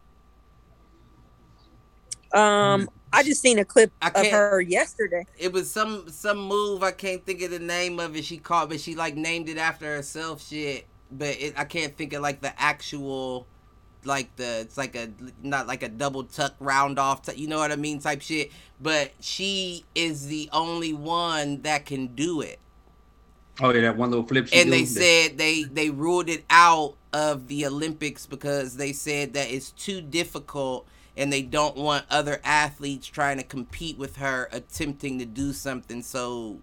[2.32, 5.26] Um, I just seen a clip I of her yesterday.
[5.38, 8.24] It was some some move I can't think of the name of it.
[8.24, 10.46] She called, but she like named it after herself.
[10.46, 13.46] Shit, but it, I can't think of like the actual,
[14.04, 15.10] like the it's like a
[15.42, 17.22] not like a double tuck round off.
[17.22, 18.00] T- you know what I mean?
[18.00, 18.52] Type shit.
[18.80, 22.58] But she is the only one that can do it.
[23.60, 24.48] Oh yeah, that one little flip.
[24.48, 28.92] She and they do, said they they ruled it out of the Olympics because they
[28.92, 30.86] said that it's too difficult
[31.18, 36.00] and they don't want other athletes trying to compete with her attempting to do something
[36.00, 36.58] so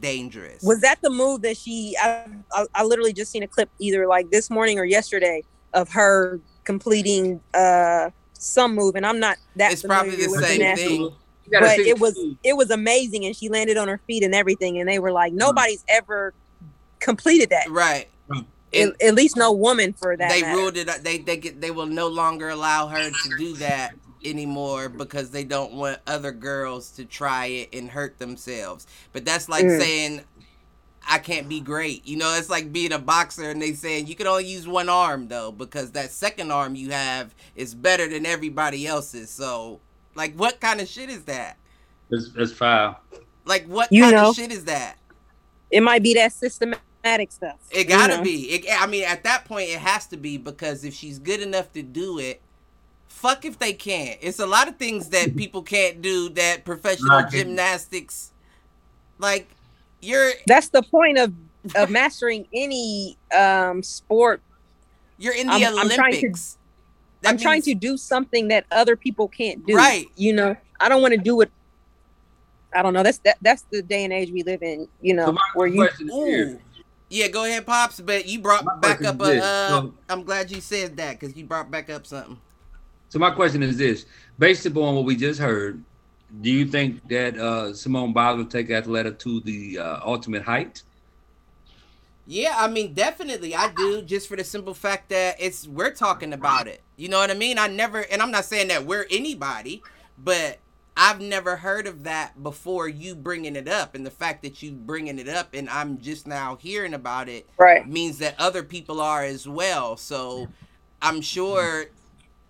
[0.00, 0.62] dangerous.
[0.62, 1.96] Was that the move that she?
[2.00, 5.42] I, I, I literally just seen a clip either like this morning or yesterday
[5.74, 9.72] of her completing uh some move, and I'm not that.
[9.72, 11.12] It's probably the same gymnastics, thing.
[11.52, 14.88] But it was it was amazing, and she landed on her feet and everything, and
[14.88, 16.32] they were like, nobody's ever
[17.00, 17.68] completed that.
[17.70, 18.08] right.
[18.72, 20.28] And At, at least no woman for that.
[20.28, 20.56] they matter.
[20.56, 20.88] ruled it.
[21.02, 25.44] They they get they will no longer allow her to do that anymore because they
[25.44, 28.86] don't want other girls to try it and hurt themselves.
[29.12, 29.80] But that's like Mm.
[29.80, 30.20] saying
[31.08, 32.06] I can't be great.
[32.06, 34.88] You know, it's like being a boxer and they saying you can only use one
[34.88, 39.30] arm though because that second arm you have is better than everybody else's.
[39.30, 39.80] So,
[40.16, 41.58] like what kind of shit is that?
[42.10, 43.00] It's, it's foul.
[43.44, 44.30] Like what You kind know.
[44.30, 44.98] of shit is that?
[45.70, 46.82] It might be that systematic
[47.30, 47.56] stuff.
[47.70, 48.22] It gotta know?
[48.22, 48.50] be.
[48.50, 51.72] It, I mean, at that point, it has to be because if she's good enough
[51.72, 52.40] to do it,
[53.08, 54.18] fuck if they can't.
[54.20, 57.46] It's a lot of things that people can't do that professional Not good.
[57.46, 58.32] gymnastics,
[59.18, 59.48] like
[60.00, 61.32] you're That's the point of
[61.74, 64.40] of mastering any um sport
[65.18, 66.58] you're in the I'm- I'm trying to- Olympics.
[67.24, 69.74] I'm trying to do something that other people can't do.
[69.74, 70.06] Right.
[70.16, 71.50] You know, I don't want to do it.
[72.72, 73.02] I don't know.
[73.02, 73.38] That's that.
[73.40, 74.86] That's the day and age we live in.
[75.00, 75.88] You know, So where you
[77.10, 78.00] question is here: Ooh, Yeah, go ahead, pops.
[78.00, 79.42] But you brought My back up a.
[79.42, 82.40] Uh, so, I'm glad you said that because you brought back up something.
[83.08, 84.06] So my question is this:
[84.38, 85.82] based upon what we just heard,
[86.40, 90.82] do you think that uh, Simone Biles will take Athleta to the uh, ultimate height?
[92.28, 94.02] Yeah, I mean, definitely, I do.
[94.02, 96.80] Just for the simple fact that it's we're talking about it.
[96.96, 97.58] You know what I mean?
[97.58, 99.82] I never, and I'm not saying that we're anybody,
[100.18, 100.58] but
[100.96, 102.88] I've never heard of that before.
[102.88, 106.26] You bringing it up, and the fact that you bringing it up, and I'm just
[106.26, 107.86] now hearing about it, Right.
[107.86, 109.96] means that other people are as well.
[109.98, 110.48] So
[111.02, 111.86] I'm sure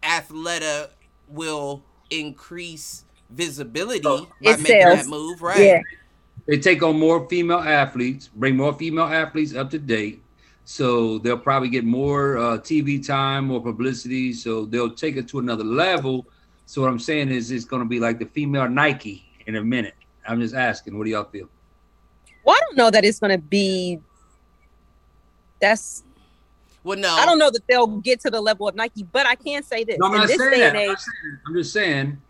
[0.02, 0.90] Athleta
[1.28, 4.98] will increase visibility by making sells.
[5.00, 5.58] that move, right?
[5.60, 5.82] Yeah.
[6.46, 10.22] They take on more female athletes, bring more female athletes up to date.
[10.64, 14.32] So they'll probably get more uh, TV time, more publicity.
[14.32, 16.26] So they'll take it to another level.
[16.66, 19.62] So what I'm saying is, it's going to be like the female Nike in a
[19.62, 19.94] minute.
[20.28, 21.48] I'm just asking, what do y'all feel?
[22.44, 24.00] Well, I don't know that it's going to be.
[25.60, 26.02] That's.
[26.84, 29.34] Well, no, I don't know that they'll get to the level of Nike, but I
[29.34, 30.68] can say this: No, I'm in not this saying day that.
[30.68, 31.38] and I'm, age, not saying.
[31.46, 32.22] I'm just saying,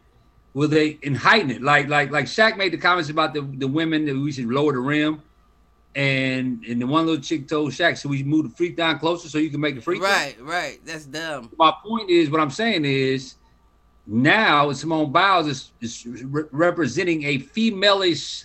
[0.55, 1.61] will they and heighten it?
[1.62, 4.72] Like, like, like Shaq made the comments about the, the women that we should lower
[4.72, 5.20] the rim,
[5.95, 9.28] and and the one little chick told Shaq, "So we move the freak down closer
[9.28, 10.80] so you can make the freak." Right, right.
[10.87, 11.51] That's dumb.
[11.59, 13.34] My point is, what I'm saying is,
[14.07, 18.45] now Simone Biles is, is re- representing a femaleish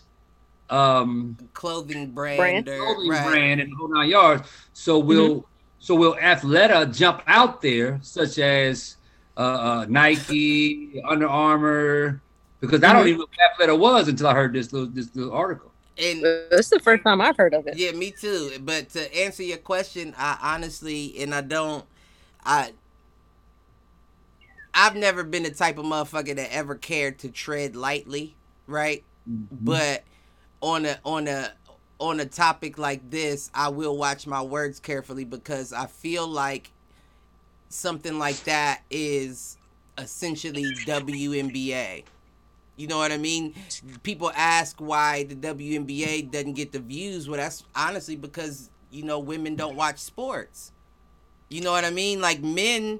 [0.69, 2.69] um Clothing brand, Brand.
[2.69, 3.23] or clothing right.
[3.23, 4.47] brand and the whole nine yards.
[4.73, 5.45] So will
[5.79, 8.95] so will Athleta jump out there, such as
[9.37, 12.23] uh, uh, Nike, Under Armour?
[12.61, 13.07] Because I don't Mhm.
[13.07, 13.25] even know
[13.57, 15.73] what Athleta was until I heard this little this little article.
[15.97, 17.75] And this is the first time I've heard of it.
[17.77, 18.51] yeah, me too.
[18.61, 21.85] But to answer your question, I honestly and I don't
[22.45, 22.71] I
[24.73, 28.35] I've never been the type of motherfucker that ever cared to tread lightly,
[28.67, 29.03] right?
[29.29, 29.65] Mm-hmm.
[29.65, 30.03] But
[30.61, 31.51] on a on a
[31.99, 36.71] on a topic like this, I will watch my words carefully because I feel like
[37.69, 39.57] something like that is
[39.97, 42.03] essentially WNBA.
[42.77, 43.53] You know what I mean?
[44.01, 47.29] People ask why the WNBA doesn't get the views.
[47.29, 50.71] Well, that's honestly because you know women don't watch sports.
[51.49, 52.21] You know what I mean?
[52.21, 52.99] Like men,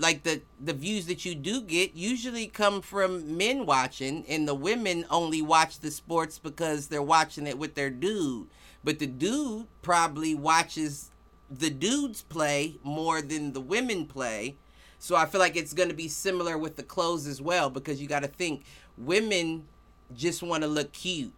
[0.00, 4.54] like the the views that you do get usually come from men watching, and the
[4.54, 8.48] women only watch the sports because they're watching it with their dude.
[8.84, 11.12] But the dude probably watches
[11.50, 14.56] the dudes play more than the women play.
[14.98, 18.02] So I feel like it's going to be similar with the clothes as well because
[18.02, 18.64] you got to think
[18.98, 19.68] women
[20.14, 21.34] just want to look cute.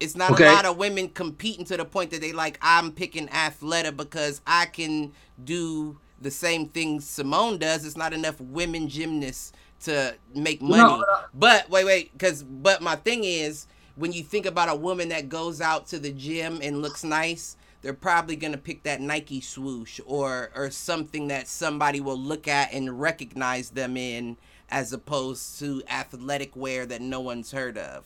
[0.00, 0.44] It's not Okay.
[0.50, 4.40] a lot of women competing to the point that they like I'm picking Athleta because
[4.46, 5.12] I can
[5.42, 7.84] do the same thing Simone does.
[7.86, 9.52] It's not enough women gymnasts
[9.82, 10.82] to make money.
[10.82, 11.04] No, no.
[11.34, 15.28] But wait, wait, because but my thing is when you think about a woman that
[15.28, 20.00] goes out to the gym and looks nice, they're probably gonna pick that Nike swoosh
[20.06, 24.36] or or something that somebody will look at and recognize them in,
[24.70, 28.04] as opposed to athletic wear that no one's heard of.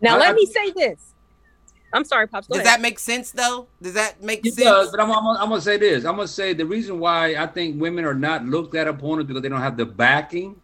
[0.00, 1.14] Now, I- let me say this.
[1.92, 2.46] I'm sorry, Pops.
[2.46, 2.78] Go Does ahead.
[2.78, 3.66] that make sense though?
[3.80, 4.64] Does that make It sense?
[4.66, 6.04] does, but I'm, I'm, I'm gonna say this.
[6.04, 9.26] I'm gonna say the reason why I think women are not looked at upon is
[9.26, 10.56] because they don't have the backing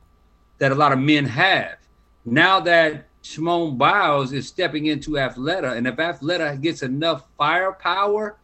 [0.58, 1.76] that a lot of men have.
[2.24, 8.36] Now that Simone Biles is stepping into Athleta, and if Athleta gets enough firepower,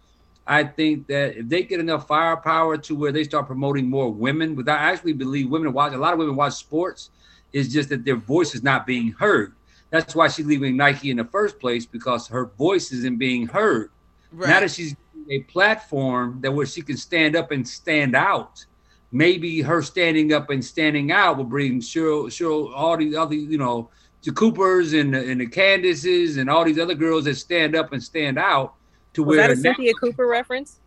[0.46, 4.54] I think that if they get enough firepower to where they start promoting more women,
[4.54, 7.10] because I actually believe women watch a lot of women watch sports.
[7.52, 9.54] It's just that their voice is not being heard.
[9.90, 13.90] That's why she's leaving Nike in the first place because her voice isn't being heard.
[14.32, 14.48] right.
[14.48, 14.94] Now that she's
[15.28, 18.64] a platform that where she can stand up and stand out,
[19.12, 23.58] maybe her standing up and standing out will bring Cheryl, Cheryl, all these other, you
[23.58, 23.90] know,
[24.22, 27.92] the Coopers and the, and the Candaces and all these other girls that stand up
[27.92, 28.74] and stand out
[29.14, 30.78] to Was where that a now- Cynthia Cooper reference?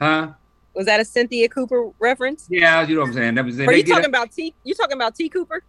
[0.00, 0.32] huh?
[0.74, 2.46] Was that a Cynthia Cooper reference?
[2.48, 3.34] Yeah, you know what I'm saying.
[3.34, 4.54] That was, Are you talking a- about T?
[4.64, 5.62] You talking about T Cooper?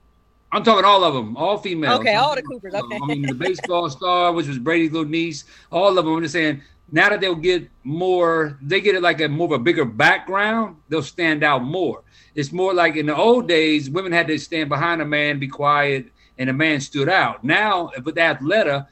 [0.51, 1.99] I'm talking all of them, all females.
[1.99, 2.99] Okay, all the Coopers, Okay.
[3.01, 6.15] I mean, the baseball star, which was Brady's little niece, all of them.
[6.15, 6.61] I'm just saying,
[6.91, 10.77] now that they'll get more, they get it like a more of a bigger background,
[10.89, 12.03] they'll stand out more.
[12.33, 15.47] It's more like in the old days, women had to stand behind a man, be
[15.47, 16.07] quiet,
[16.39, 17.43] and the man stood out.
[17.43, 18.87] Now, with the Athleta,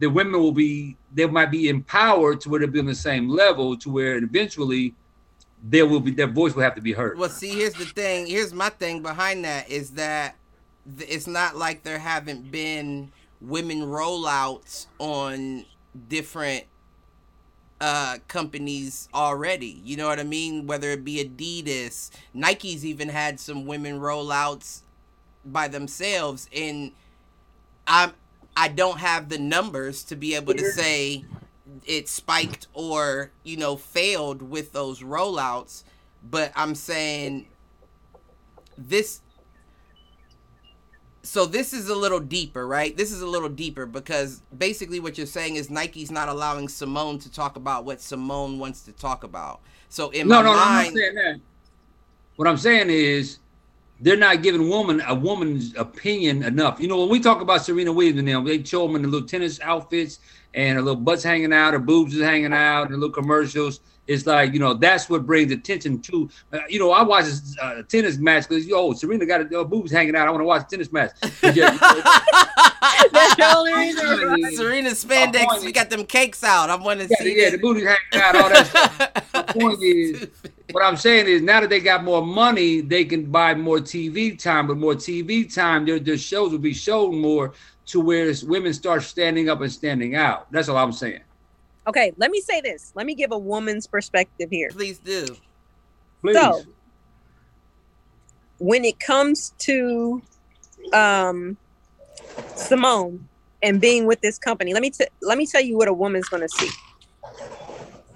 [0.00, 3.28] the women will be, they might be empowered to where they'll be on the same
[3.28, 4.94] level to where eventually
[5.62, 7.18] there will be, their voice will have to be heard.
[7.18, 8.26] Well, see, here's the thing.
[8.26, 10.39] Here's my thing behind that is that th-
[10.98, 15.64] it's not like there haven't been women rollouts on
[16.08, 16.64] different
[17.80, 19.80] uh companies already.
[19.84, 20.66] You know what I mean?
[20.66, 24.82] Whether it be Adidas, Nike's even had some women rollouts
[25.44, 26.92] by themselves and
[27.86, 28.12] I'm
[28.56, 31.24] I don't have the numbers to be able to say
[31.86, 35.84] it spiked or you know failed with those rollouts
[36.22, 37.46] but i'm saying
[38.76, 39.20] this
[41.22, 45.18] so this is a little deeper right this is a little deeper because basically what
[45.18, 49.22] you're saying is nike's not allowing simone to talk about what simone wants to talk
[49.22, 49.60] about
[49.90, 51.40] so in no, my no, no, I'm mind not saying that.
[52.36, 53.38] What I'm saying is
[54.00, 56.80] they're not giving woman a woman's opinion enough.
[56.80, 59.08] You know, when we talk about Serena Williams and them, they show them in the
[59.08, 60.20] little tennis outfits
[60.54, 63.80] and her little butts hanging out, her boobs is hanging out, and little commercials.
[64.10, 66.28] It's like you know that's what brings attention to.
[66.52, 69.92] Uh, you know, I watch a uh, tennis match because yo, Serena got her boobs
[69.92, 70.26] hanging out.
[70.26, 71.12] I want to watch a tennis match.
[71.40, 71.70] But yeah,
[73.12, 74.56] That's the only reason.
[74.56, 77.56] Serena spandex point we got them cakes out i want to yeah, see yeah, the
[77.56, 77.62] that.
[77.62, 79.32] booty's hanging out, all that stuff.
[79.34, 80.28] My point is,
[80.72, 84.36] what I'm saying is now that they got more money, they can buy more TV
[84.36, 84.66] time.
[84.66, 87.52] But more TV time, their, their shows will be shown more
[87.86, 90.50] to where women start standing up and standing out.
[90.50, 91.20] That's all I'm saying.
[91.90, 92.92] Okay, let me say this.
[92.94, 94.70] Let me give a woman's perspective here.
[94.70, 95.26] please do
[96.20, 96.34] Please.
[96.34, 96.62] So,
[98.58, 100.22] when it comes to
[100.92, 101.56] um,
[102.54, 103.26] Simone
[103.62, 106.28] and being with this company, let me t- let me tell you what a woman's
[106.28, 106.70] going to see.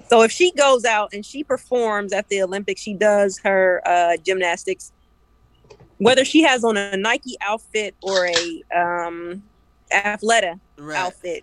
[0.08, 4.16] So if she goes out and she performs at the Olympics, she does her uh,
[4.24, 4.92] gymnastics,
[5.98, 9.42] whether she has on a Nike outfit or a um,
[9.90, 11.42] Athleta right outfit,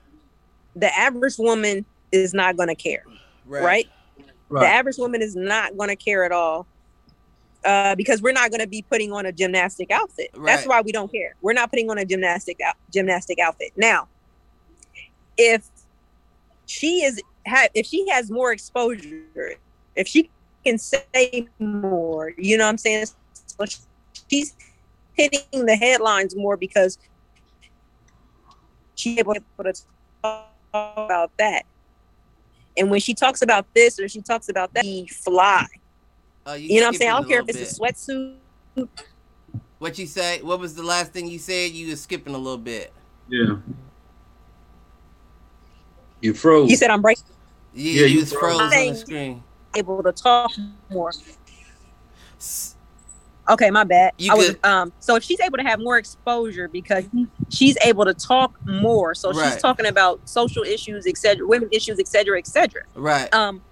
[0.76, 3.04] the average woman is not going to care,
[3.46, 3.90] right right?
[4.50, 6.68] The average woman is not going to care at all
[7.64, 10.30] uh, because we're not going to be putting on a gymnastic outfit.
[10.46, 11.36] That's why we don't care.
[11.42, 13.72] We're not putting on a gymnastic out- gymnastic outfit.
[13.78, 14.08] Now,
[15.38, 15.68] if
[16.66, 19.56] she is ha- if she has more exposure,
[19.96, 20.30] if she
[20.66, 23.08] can say more, you know what I'm saying?
[23.48, 23.66] So
[24.30, 24.56] she's
[25.14, 26.98] hitting the headlines more because
[28.96, 29.74] she's able to
[30.24, 31.66] talk about that.
[32.78, 35.68] And when she talks about this or she talks about that, she fly.
[36.46, 37.12] Oh, You know what I'm saying?
[37.12, 38.36] I don't care a if it's a little
[38.78, 38.88] sweatsuit.
[39.80, 40.42] What you say?
[40.42, 41.72] What was the last thing you said?
[41.72, 42.94] You was skipping a little bit.
[43.28, 43.58] Yeah.
[46.22, 46.70] You froze.
[46.70, 47.24] You said I'm breaking
[47.74, 48.58] Yeah, Yeah, you you froze.
[48.60, 49.44] froze on the screen.
[49.76, 50.52] able to talk
[50.90, 51.12] more.
[52.38, 52.71] S-
[53.50, 54.14] Okay, my bad.
[54.18, 54.66] You I was good.
[54.66, 57.06] um so if she's able to have more exposure because
[57.50, 59.14] she's able to talk more.
[59.16, 59.54] So Right.
[59.54, 62.82] she's talking about social issues, etc., women issues, etc., etc.
[62.96, 63.34] Right.
[63.34, 63.64] Um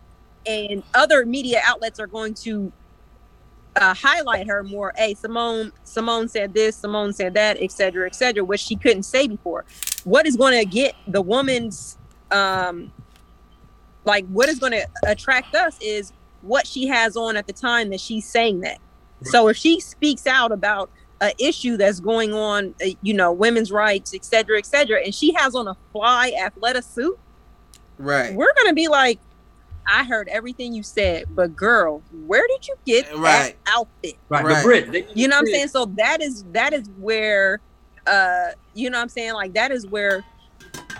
[0.45, 2.73] and other media outlets are going to
[3.75, 4.91] uh, highlight her more.
[4.97, 9.65] Hey, Simone, Simone said this, Simone said that, etc., etc., which she couldn't say before.
[10.03, 11.97] What is going to get the woman's
[12.31, 12.91] um
[14.05, 17.89] like what is going to attract us is what she has on at the time
[17.91, 18.79] that she's saying that.
[19.23, 20.89] So if she speaks out about
[21.21, 25.13] an issue that's going on, uh, you know, women's rights, et cetera, et cetera, and
[25.13, 27.17] she has on a fly athletic suit,
[27.97, 28.33] right.
[28.33, 29.19] we're gonna be like,
[29.91, 33.21] I heard everything you said, but girl, where did you get Right.
[33.21, 34.15] that outfit?
[34.29, 34.45] right.
[34.45, 34.53] Right.
[34.55, 35.67] But Brit, they, You know what I'm saying?
[35.69, 37.61] So that is that is where
[38.07, 39.33] uh you know what I'm saying?
[39.33, 40.23] Like that is where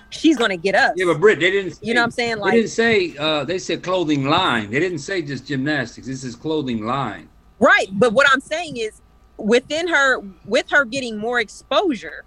[0.10, 0.94] she's gonna get us.
[0.96, 1.74] Yeah, but Brit, they didn't.
[1.74, 2.38] Say, you know what I'm saying?
[2.40, 3.18] Like They didn't say.
[3.18, 4.72] Uh, they said clothing line.
[4.72, 6.08] They didn't say just gymnastics.
[6.08, 7.30] This is clothing line.
[7.60, 9.02] Right, but what I'm saying is
[9.38, 12.26] within her with her getting more exposure,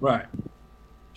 [0.00, 0.26] Right.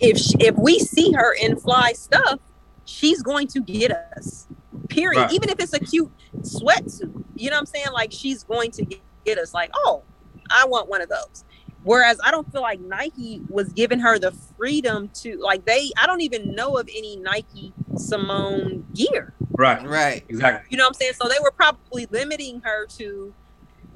[0.00, 2.40] if sh if we see her in fly stuff,
[2.84, 4.46] she's going to get us.
[4.88, 5.20] Period.
[5.22, 5.32] Right.
[5.32, 6.10] Even if it's a cute
[6.40, 7.86] sweatsuit, you know what I'm saying?
[7.92, 9.54] Like she's going to get, get us.
[9.54, 10.02] Like, oh,
[10.50, 11.44] I want one of those.
[11.84, 15.90] Whereas I don't feel like Nike was giving her the freedom to like they.
[15.98, 19.34] I don't even know of any Nike Simone gear.
[19.52, 19.86] Right.
[19.86, 20.24] Right.
[20.28, 20.66] Exactly.
[20.70, 21.12] You know what I'm saying?
[21.20, 23.32] So they were probably limiting her to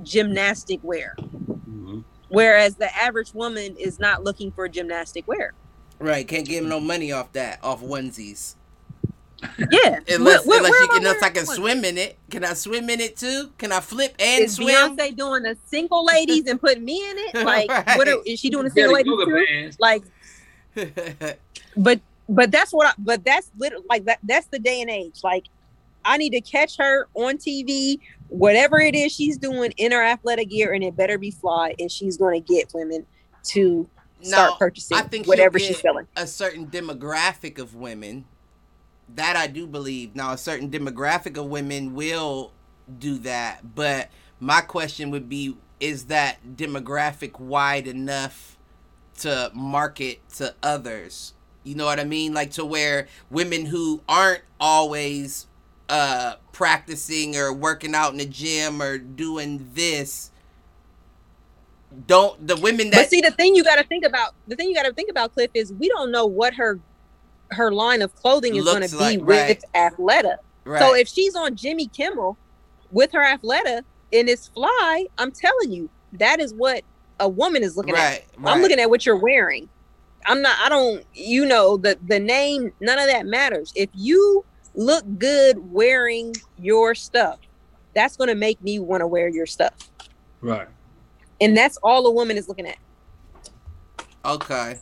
[0.03, 1.15] gymnastic wear.
[1.19, 2.05] Mhm.
[2.29, 5.53] Whereas the average woman is not looking for gymnastic wear.
[5.99, 6.27] Right.
[6.27, 8.55] Can't get no money off that, off onesies.
[9.71, 10.01] Yeah.
[10.09, 11.57] Unless, Where- where- unless, you, am I unless I wearing can one?
[11.57, 12.19] swim in it.
[12.31, 13.51] Can I swim in it too?
[13.59, 14.97] Can I flip and Is swim?
[14.97, 17.35] Beyonce doing a single ladies and putting me in it?
[17.45, 19.47] Like, what are, is she doing a single the ladies too?
[19.47, 19.77] pants.
[19.81, 20.03] Like,
[21.77, 25.21] but but that's what I, but that's literally like that that's the day and age
[25.25, 25.47] like
[26.05, 27.99] i need to catch her on tv
[28.29, 31.91] whatever it is she's doing in her athletic gear and it better be fly and
[31.91, 33.07] she's going to get women
[33.43, 33.89] to
[34.21, 36.07] start purchasing I think whatever she's selling.
[36.17, 38.25] a certain demographic of women.
[39.15, 40.15] That I do believe.
[40.15, 42.53] Now, a certain demographic of women will
[42.99, 48.59] do that, but my question would be: Is that demographic wide enough
[49.21, 51.33] to market to others?
[51.65, 52.35] You know what I mean?
[52.35, 55.47] Like to where women who aren't always
[55.89, 60.31] uh practicing or working out in the gym or doing this
[62.07, 64.69] don't the women that but see the thing you got to think about the thing
[64.69, 66.79] you got to think about cliff is we don't know what her
[67.51, 69.93] her line of clothing is going to be like- with right.
[69.93, 70.37] Athleta.
[70.65, 70.81] Right.
[70.81, 72.37] So if she's on Jimmy Kimmel
[72.91, 73.83] with her Athleta
[74.13, 76.83] and it's fly, I'm telling you, that is what
[77.21, 77.99] a woman is looking at.
[77.99, 78.55] right, right.
[78.55, 79.69] I'm looking at what you're wearing.
[80.27, 80.59] I'm not.
[80.63, 81.05] I don't.
[81.15, 82.73] You know the the name.
[82.81, 83.73] None of that matters.
[83.75, 84.45] If you
[84.79, 87.41] look good wearing your stuff,
[87.95, 89.75] that's going to make me want to wear your stuff.
[90.41, 90.69] Right.
[91.41, 92.79] And that's all a woman is looking at.
[94.25, 94.79] Okay.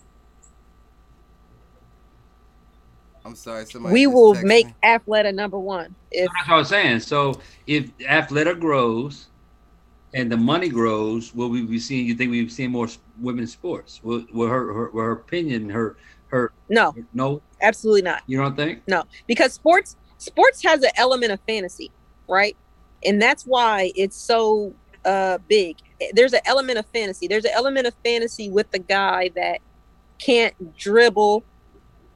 [3.24, 3.64] I'm sorry.
[3.64, 4.74] Somebody we will make me.
[4.84, 5.94] Athleta number one.
[6.10, 7.00] If That's what I was saying.
[7.00, 9.28] So if Athleta grows
[10.14, 12.06] and the money grows, will we be seeing?
[12.06, 12.88] You think we've seen more
[13.20, 14.00] women's sports?
[14.04, 15.96] Will, will her, her, will her opinion, her,
[16.28, 18.22] her, no, no, absolutely not.
[18.26, 18.82] you don't think?
[18.88, 21.90] No, because sports sports has an element of fantasy,
[22.28, 22.56] right?
[23.04, 24.74] And that's why it's so
[25.04, 25.76] uh big.
[26.12, 27.26] There's an element of fantasy.
[27.28, 29.60] There's an element of fantasy with the guy that
[30.18, 31.44] can't dribble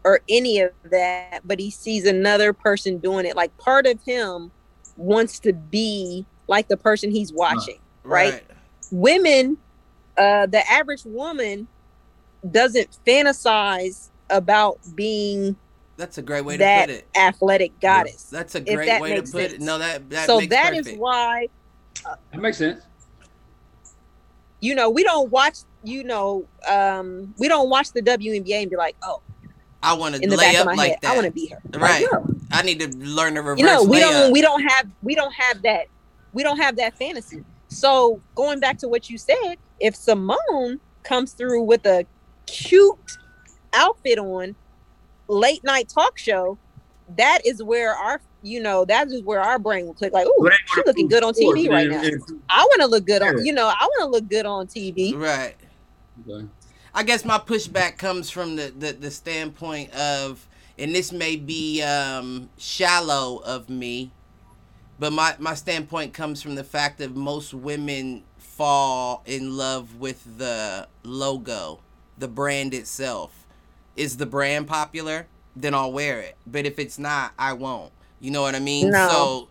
[0.04, 3.36] or any of that, but he sees another person doing it.
[3.36, 4.50] Like part of him
[4.96, 7.78] wants to be like the person he's watching.
[8.04, 8.42] right?
[8.90, 9.56] Women,
[10.18, 11.68] uh the average woman
[12.50, 15.56] doesn't fantasize about being
[15.96, 17.08] That's a great way to put it.
[17.16, 18.24] athletic goddess.
[18.24, 19.60] That's a great that way to makes put it.
[19.60, 21.00] No, that that so makes that is perfect.
[21.00, 21.48] why
[22.04, 22.82] That makes sense.
[24.60, 28.76] you know we don't watch you know um we don't watch the WNBA and be
[28.76, 29.22] like oh
[29.82, 31.12] I want to in lay up like head that.
[31.12, 32.02] I want to be her Right.
[32.02, 32.26] Like, no.
[32.52, 34.00] I need to learn to reverse you know we layup.
[34.00, 35.86] don't we don't have we don't have that
[36.32, 41.32] we don't have that fantasy so going back to what you said if Simone comes
[41.32, 42.04] through with a
[42.46, 42.98] cute
[43.72, 44.54] outfit on
[45.28, 46.58] late night talk show
[47.16, 50.34] that is where our you know that is where our brain will click like oh
[50.38, 52.02] But ain't she gonna looking good on sports, TV right man.
[52.02, 54.46] now It- I want to look good on you know I want to look good
[54.46, 55.54] on TV Right.
[56.28, 56.46] Okay.
[56.92, 61.80] I guess my pushback comes from the, the, the standpoint of, and this may be
[61.82, 64.10] um, shallow of me,
[64.98, 70.36] but my, my standpoint comes from the fact that most women fall in love with
[70.36, 71.78] the logo,
[72.18, 73.39] the brand itself.
[74.00, 75.26] Is the brand popular?
[75.54, 76.36] Then I'll wear it.
[76.46, 77.92] But if it's not, I won't.
[78.18, 78.90] You know what I mean?
[78.90, 79.08] No.
[79.10, 79.48] So,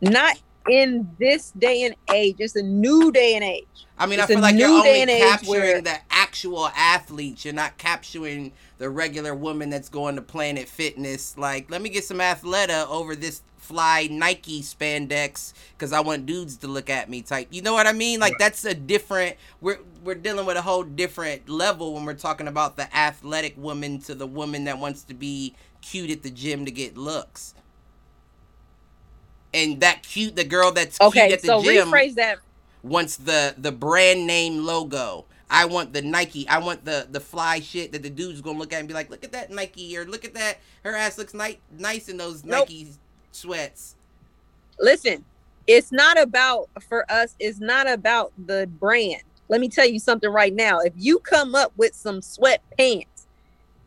[0.00, 2.36] not in this day and age.
[2.38, 3.66] It's a new day and age.
[3.98, 7.44] I mean, It's I feel like you're only capturing where- the actual athletes.
[7.44, 11.36] You're not capturing the regular woman that's going to Planet Fitness.
[11.38, 16.56] Like, let me get some Athleta over this fly Nike spandex because I want dudes
[16.58, 17.22] to look at me.
[17.22, 17.48] Type.
[17.50, 18.20] You know what I mean?
[18.20, 19.36] Like, that's a different.
[19.60, 23.98] We're we're dealing with a whole different level when we're talking about the athletic woman
[24.02, 27.54] to the woman that wants to be cute at the gym to get looks.
[29.54, 32.38] And that cute, the girl that's cute Okay, at the so gym rephrase that.
[32.82, 35.26] wants the the brand name logo.
[35.48, 36.48] I want the Nike.
[36.48, 39.10] I want the the fly shit that the dude's gonna look at and be like,
[39.10, 40.58] look at that Nike or look at that.
[40.84, 42.68] Her ass looks ni- nice in those Nope.
[42.68, 42.88] Nike
[43.32, 43.94] sweats.
[44.78, 45.24] Listen,
[45.66, 47.36] it's not about for us.
[47.38, 49.22] It's not about the brand.
[49.48, 50.80] Let me tell you something right now.
[50.80, 53.06] If you come up with some sweatpants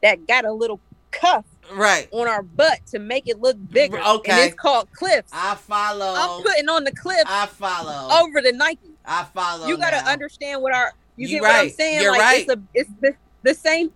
[0.01, 0.79] that got a little
[1.11, 2.07] cuff Right.
[2.11, 4.31] on our butt to make it look bigger, Okay.
[4.31, 5.29] and it's called cliffs.
[5.33, 6.13] I follow.
[6.17, 8.09] I'm putting on the cliffs I follow.
[8.23, 8.95] over the Nike.
[9.05, 9.67] I follow.
[9.67, 11.75] you got to understand what our you, You get what I'm right.
[11.75, 12.01] saying.
[12.01, 13.13] You're like it's a it's the,
[13.43, 13.91] the same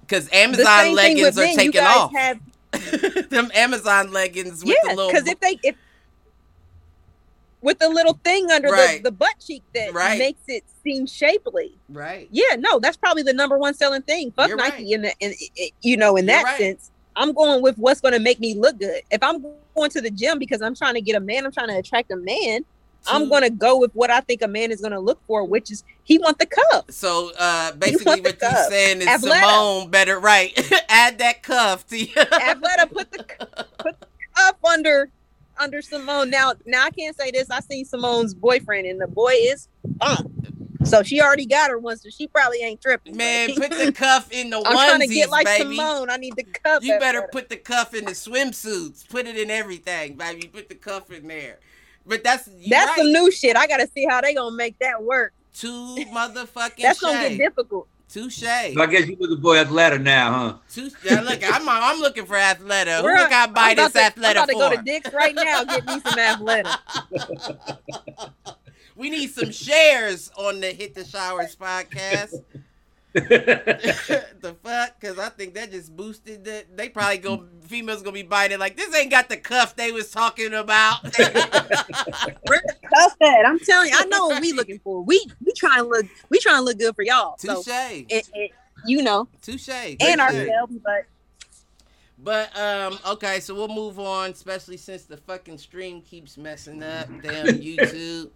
[0.00, 1.56] because Amazon same leggings are men.
[1.56, 2.12] Taking off.
[2.14, 2.38] have
[3.30, 5.12] Them Amazon leggings with yeah, the little.
[5.12, 5.76] because if they if
[7.60, 8.96] with the little thing under Right.
[9.02, 10.18] the, the butt cheek that Right.
[10.18, 11.78] makes it seem shapely.
[11.88, 12.28] right.
[12.32, 14.32] Yeah, no, that's probably the number one selling thing.
[14.32, 14.92] Fuck You're Nike right.
[14.94, 16.58] in the in, in- you know in You're that right.
[16.58, 16.90] sense.
[17.14, 19.02] I'm going with what's going to make me look good.
[19.10, 19.44] If I'm
[19.76, 22.10] going to the gym because I'm trying to get a man, I'm trying to attract
[22.10, 22.64] a man.
[23.06, 25.44] I'm going to go with what I think a man is going to look for,
[25.44, 26.90] which is he want the cup.
[26.90, 29.20] So uh, basically, what you're saying is.
[29.20, 30.52] Simone better right
[30.88, 32.06] add that cuff to you.
[32.14, 33.24] Athleta put the
[33.78, 34.06] put the
[34.36, 35.10] cup under
[35.58, 36.30] under Simone.
[36.30, 37.50] Now, now I can't say this.
[37.50, 39.68] I seen Simone's boyfriend, and the boy is
[40.00, 40.32] fine.
[40.84, 43.16] So she already got her one, so she probably ain't tripping.
[43.16, 45.76] Man, put the cuff in the I'm onesies, trying to get like baby.
[45.76, 46.10] Simone.
[46.10, 46.82] I need the cuff.
[46.82, 49.08] You better put the cuff in the swimsuits.
[49.08, 50.48] Put it in everything, baby.
[50.48, 51.60] Put the cuff in there.
[52.06, 52.98] But that's you That's right.
[52.98, 53.56] some new shit.
[53.56, 55.32] I got to see how they gonna make that work.
[55.54, 55.68] Too
[56.14, 57.88] motherfucking That's gonna get difficult.
[58.08, 58.40] Touche.
[58.40, 60.56] So I guess you looking for Athleta now, huh?
[60.70, 60.92] Touche.
[61.02, 62.98] Yeah, look, I'm I'm looking for Athleta.
[62.98, 65.12] Who We're- look I buy I'm about this to- I'm about to go to Dick's
[65.14, 65.64] right now.
[65.64, 66.76] Get me some Athleta.
[68.96, 72.34] we need some shares on the Hit the Showers podcast.
[73.14, 74.98] the fuck?
[74.98, 76.64] Because I think that just boosted the.
[76.74, 77.46] They probably go.
[77.62, 78.94] Females gonna be biting like this.
[78.94, 81.02] Ain't got the cuff they was talking about.
[81.02, 83.46] Where the cuff at?
[83.46, 85.02] I'm telling you, I know what we looking for.
[85.02, 86.06] We we trying to look.
[86.30, 87.36] We trying to look good for y'all.
[87.38, 88.04] So Touche.
[88.08, 88.50] it, it,
[88.86, 89.68] you know, Touche.
[89.68, 90.18] and Touche.
[90.18, 91.04] ourselves, but
[92.18, 97.08] But um, okay, so we'll move on, especially since the fucking stream keeps messing up.
[97.20, 98.30] Damn YouTube.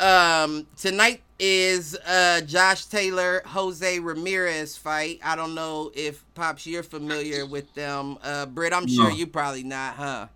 [0.00, 5.20] Um, tonight is uh Josh Taylor Jose Ramirez fight.
[5.22, 8.16] I don't know if Pops you're familiar with them.
[8.22, 9.14] Uh, Britt, I'm sure No.
[9.14, 10.26] you probably not, huh?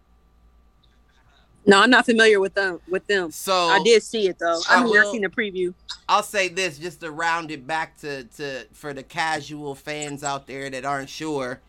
[1.67, 2.79] No, I'm not familiar with them.
[2.91, 4.61] With them, So I did see it though.
[4.69, 5.73] I I mean, I will- seen the preview.
[6.11, 10.47] I'll say this just to round it back to to for the casual fans out
[10.47, 11.61] there that aren't sure.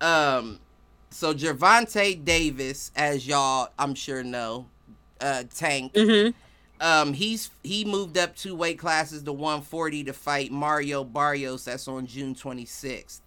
[0.00, 0.58] Um,
[1.10, 4.66] so Gervonta Davis, as y'all I'm sure know,
[5.20, 5.92] uh, Tank.
[5.94, 6.36] Mm-hmm.
[6.80, 11.64] Um, he's he moved up two weight classes to 140 to fight Mario Barrios.
[11.64, 13.20] That's on June 26th.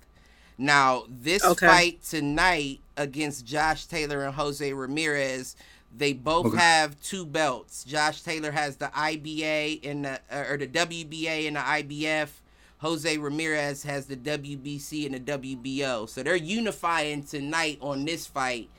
[0.57, 1.67] Now this Okay.
[1.67, 5.55] fight tonight against Josh Taylor and Jose Ramirez,
[5.97, 6.57] they both Okay.
[6.57, 7.83] have two belts.
[7.85, 12.29] Josh Taylor has the IBA and the or the WBA and the IBF.
[12.79, 16.05] Jose Ramirez has the WBC and the WBO.
[16.07, 18.69] So they're unifying tonight on this fight.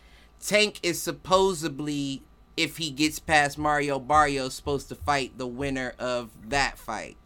[0.41, 2.23] Tank is supposedly,
[2.57, 7.17] if he gets past Mario Barrios, supposed to fight the winner of that fight.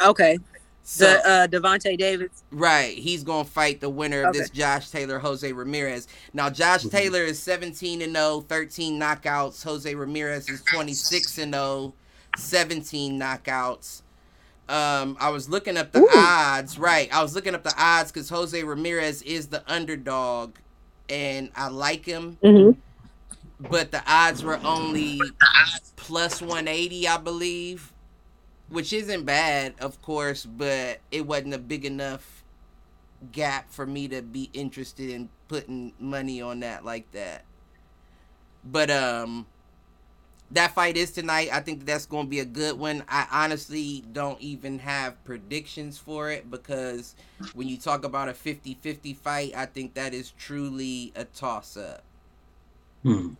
[0.00, 0.38] Okay,
[0.82, 2.44] So the uh, Gervonta Davis.
[2.50, 4.40] right, he's gonna fight the winner of Okay.
[4.40, 6.06] this Josh Taylor Jose Ramirez.
[6.34, 6.90] Now Josh Mhm.
[6.90, 9.62] Taylor is 17 and 0, 13 knockouts.
[9.64, 11.94] Jose Ramirez is 26 and 0,
[12.36, 14.02] 17 knockouts.
[14.68, 16.08] Um, I was looking up the Ooh.
[16.14, 16.78] odds.
[16.78, 20.56] Right, I was looking up the odds because Jose Ramirez is the underdog,
[21.08, 22.36] and I like him.
[22.44, 22.78] Mm-hmm.
[23.58, 25.20] But the odds were only
[25.96, 27.92] plus 180 i believe
[28.68, 32.44] which isn't bad of course but it wasn't a big enough
[33.32, 37.44] gap for me to be interested in putting money on that like that.
[38.64, 39.46] But um
[40.52, 41.48] that fight is tonight.
[41.52, 43.02] I think that's going to be a good one.
[43.08, 47.16] I honestly don't even have predictions for it because
[47.52, 52.04] when you talk about a 50-50 fight i think that is truly a toss-up.
[53.02, 53.30] Hmm.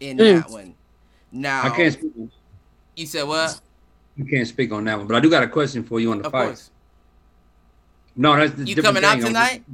[0.00, 0.42] In Mm.
[0.42, 0.74] that one.
[1.30, 2.12] Now, I can't speak.
[2.96, 3.60] You said what?
[4.16, 6.18] You can't speak on that one, but I do got a question for you on
[6.18, 6.46] the Of fight.
[6.46, 6.70] course.
[8.14, 9.24] No, that's the You coming out thing.
[9.24, 9.64] I'm- tonight?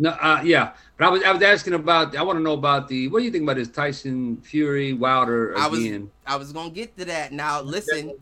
[0.00, 2.14] No, uh, yeah, but I was I was asking about.
[2.16, 3.08] I want to know about the.
[3.08, 6.08] What do you think about this Tyson Fury Wilder I was- again?
[6.24, 7.32] I was gonna get to that.
[7.32, 8.12] Now, listen.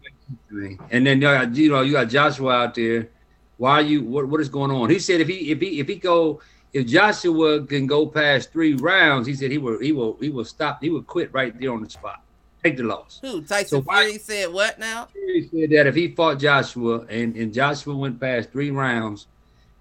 [0.91, 3.11] And then you got you know you got Joshua out there.
[3.59, 4.03] Why are you?
[4.03, 4.89] What what is going on?
[4.89, 6.41] He said if he if he if he go
[6.77, 10.45] if Joshua can go past three rounds, he said he will he will he will
[10.45, 10.83] stop.
[10.83, 12.23] He will quit right there on the spot.
[12.63, 13.19] Take the loss.
[13.23, 13.43] Who?
[13.43, 15.09] Tyson So why- Fury said what now?
[15.15, 19.27] He said that if he fought Joshua and and Joshua went past three rounds,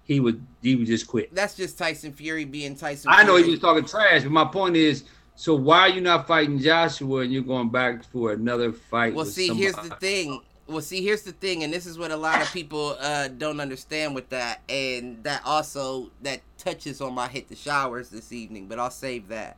[0.04, 1.34] he would he would just quit.
[1.34, 3.10] That's just Tyson Fury being Tyson.
[3.12, 3.42] I know Fury.
[3.44, 5.04] he was talking trash, but my point is,
[5.34, 9.14] so why are you not fighting Joshua and you're going back for another fight?
[9.14, 10.40] Well, see, here's the thing.
[10.68, 13.60] Well, see, here's the thing, and this is what a lot of people uh, don't
[13.60, 18.66] understand with that, and that also that touches on my hit the showers this evening,
[18.66, 19.56] but I'll save that.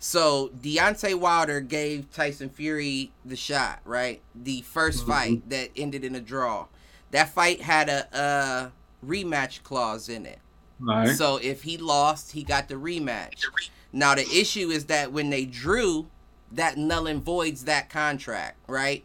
[0.00, 4.20] So Deontay Wilder gave Tyson Fury the shot, right?
[4.34, 5.06] The 1st Mhm.
[5.06, 6.66] fight that ended in a draw.
[7.12, 8.70] That fight had a, uh
[9.06, 10.40] rematch clause in it.
[10.80, 11.16] Right.
[11.16, 13.44] So if he lost, he got the rematch.
[13.92, 16.08] Now the issue is that when they drew,
[16.50, 19.04] that null and voids that contract, right?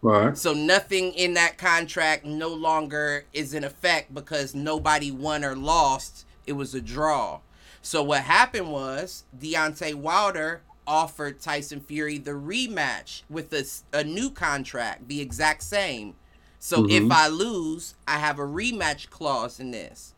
[0.00, 0.36] Right.
[0.38, 6.24] So nothing in that contract no longer is in effect because nobody won or lost.
[6.46, 7.40] It was a draw.
[7.82, 14.30] So what happened was Deontay Wilder offered Tyson Fury the rematch with a, a new
[14.30, 16.14] contract, the exact same.
[16.58, 17.12] So if Mhm.
[17.12, 20.14] I lose, I have a rematch clause in this.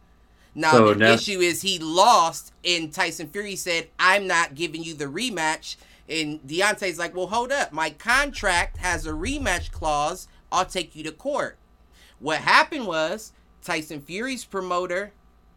[0.54, 4.94] Now So the issue is he lost, and Tyson Fury said, "I'm not giving you
[4.94, 5.76] the rematch."
[6.10, 7.72] And Deontay's like, "Well, hold up.
[7.72, 10.26] My contract has a rematch clause.
[10.50, 11.56] I'll take you to court."
[12.18, 13.32] What happened was
[13.62, 15.12] Tyson Fury's promoter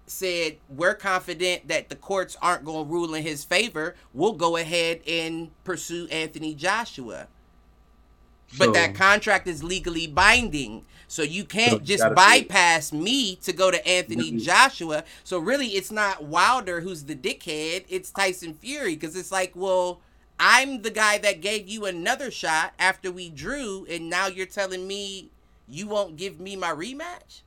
[0.05, 3.95] said, "We're confident that the courts aren't going to rule in his favor.
[4.13, 7.27] We'll go ahead and pursue Anthony Joshua."
[8.57, 10.85] But So- that contract is legally binding.
[11.07, 14.41] So you can't So just bypass me to go to Anthony Mhm.
[14.43, 15.03] Joshua.
[15.23, 20.01] So really it's not Wilder who's the dickhead, it's Tyson Fury cuz it's like, well,
[20.45, 24.85] I'm the guy that gave you another shot after we drew and now you're telling
[24.85, 25.29] me
[25.69, 27.43] you won't give me my rematch?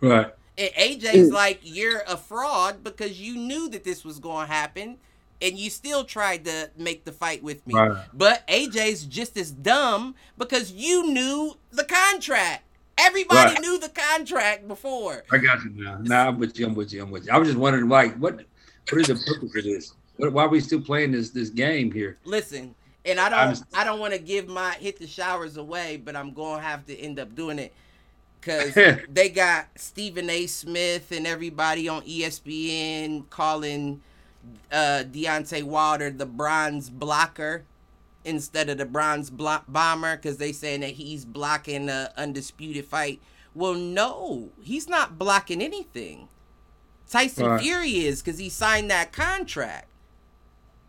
[0.00, 0.32] Right.
[0.56, 1.32] And AJ's mm.
[1.32, 4.98] like, you're a fraud because you knew that this was going to happen
[5.42, 7.74] and you still tried to make the fight with me.
[7.74, 8.04] Right.
[8.14, 12.62] But AJ's just as dumb because you knew the contract.
[12.96, 13.60] Everybody Right.
[13.60, 15.24] knew the contract before.
[15.32, 15.98] I got you now.
[16.00, 16.66] Nah, I'm with you.
[16.66, 17.02] I'm with you.
[17.02, 17.32] I'm with you.
[17.32, 18.36] I was just wondering, like, what
[18.90, 19.92] what is the purpose of this?
[20.16, 22.18] What, why are we still playing this this game here?
[22.24, 22.74] Listen,
[23.04, 26.16] and I don't was- I don't want to give my hit the showers away, but
[26.16, 27.72] I'm going to have to end up doing it.
[28.40, 28.74] because
[29.10, 30.46] they got Stephen A.
[30.46, 34.00] Smith and everybody on ESPN calling
[34.70, 37.64] uh, Deontay Wilder the bronze blocker
[38.24, 43.20] instead of the bronze blo- bomber because they saying that he's blocking the undisputed fight.
[43.54, 46.28] Well, no, he's not blocking anything.
[47.08, 47.60] Tyson Right.
[47.62, 49.86] Fury is because he signed that contract.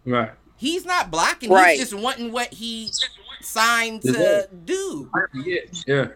[0.08, 0.32] Right.
[0.56, 1.52] He's not blocking.
[1.52, 1.78] Right.
[1.78, 2.90] He's just wanting what he
[3.42, 5.12] signed to do.
[5.46, 5.60] Yeah.
[5.86, 6.08] Yeah.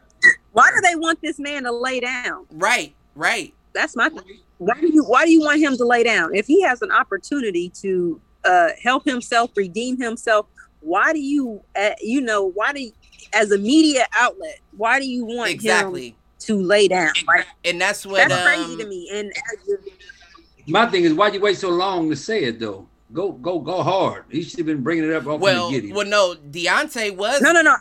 [0.54, 2.46] Why do they want this man to lay down?
[2.52, 2.96] Right.
[3.16, 3.54] Right.
[3.74, 4.40] That's my thing.
[4.58, 6.34] Why do you why do you want him to lay down?
[6.34, 10.46] If he has an opportunity to uh, help himself, redeem himself,
[10.80, 12.92] why do you uh, you know why do you,
[13.34, 16.16] as a media outlet why do you want him Exactly.
[16.40, 17.14] to lay down?
[17.28, 19.10] Like And that's what that's um, crazy to me.
[19.14, 22.60] And as a- My thing is, why do you wait so long to say it
[22.60, 22.88] though?
[23.14, 24.26] Go, go, go hard.
[24.30, 25.94] He should have been bringing it up off well, the giddy.
[25.94, 27.42] well, no, Deontay was.
[27.42, 27.76] no, no, no.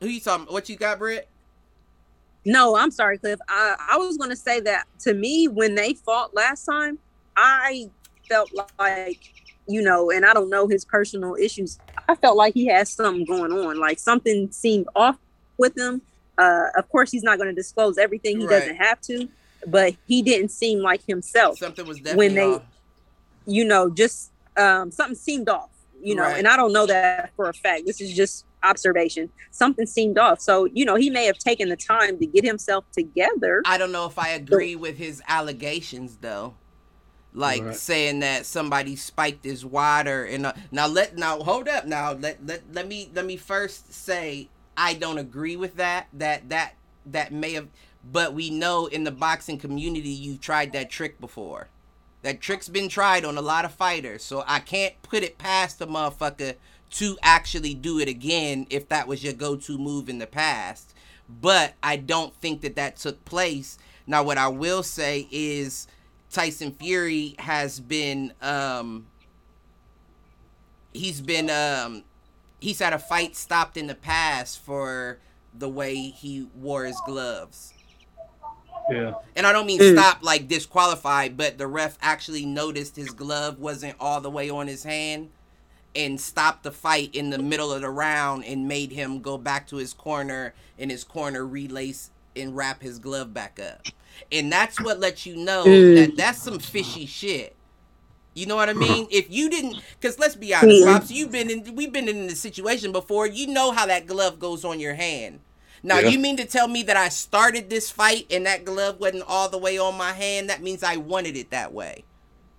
[0.00, 0.46] Who you talking?
[0.52, 1.28] What you got, Britt?
[2.44, 3.38] No, I'm sorry, Cliff.
[3.48, 6.98] I, I was going to say that to me, when they fought last time,
[7.36, 7.88] I
[8.28, 9.32] felt like,
[9.66, 11.78] you know, and I don't know his personal issues.
[12.08, 15.16] I felt like he had something going on, like something seemed off
[15.56, 16.02] with him.
[16.36, 18.40] Uh, of course, he's not going to disclose everything.
[18.40, 18.58] He Right.
[18.60, 19.28] doesn't have to,
[19.68, 21.58] but he didn't seem like himself.
[21.58, 22.62] Something was definitely When they- off.
[23.46, 25.70] You know, just um, something seemed off.
[26.02, 26.38] You know, Right.
[26.38, 27.84] and I don't know that for a fact.
[27.86, 29.30] This is just observation.
[29.52, 30.38] Something seemed off.
[30.40, 33.62] So, you know, he may have taken the time to get himself together.
[33.64, 36.54] I don't know if I agree with his allegations though.
[37.32, 37.74] Like Right.
[37.74, 42.44] saying that somebody spiked his water and uh, now let now hold up now let,
[42.46, 46.74] let let me let me first say I don't agree with that that that
[47.06, 47.68] that may have
[48.04, 51.68] but we know in the boxing community you've tried that trick before.
[52.24, 55.78] That trick's been tried on a lot of fighters, so I can't put it past
[55.78, 56.54] the motherfucker
[56.92, 60.94] to actually do it again if that was your go-to move in the past.
[61.28, 63.76] But I don't think that that took place.
[64.06, 65.86] Now, what I will say is
[66.30, 69.06] Tyson Fury has been um
[70.94, 72.04] he's been um
[72.58, 75.18] he's had a fight stopped in the past for
[75.52, 77.73] the way he wore his gloves.
[78.90, 79.14] Yeah.
[79.36, 79.92] And I don't mean Mm.
[79.98, 84.66] stop like disqualified, but the ref actually noticed his glove wasn't all the way on
[84.66, 85.30] his hand
[85.96, 89.66] and stopped the fight in the middle of the round and made him go back
[89.68, 93.86] to his corner and his corner relace and wrap his glove back up.
[94.32, 95.94] And that's what lets you know Mm.
[95.96, 97.54] that that's some fishy shit.
[98.34, 99.06] You know what I mean?
[99.12, 100.92] If you didn't, because let's be honest, Yeah.
[100.98, 103.28] Pops, you've been in, we've been in this situation before.
[103.28, 105.38] You know how that glove goes on your hand.
[105.84, 106.08] Now, Yeah.
[106.08, 109.50] you mean to tell me that I started this fight and that glove wasn't all
[109.50, 110.48] the way on my hand?
[110.48, 112.04] That means I wanted it that way.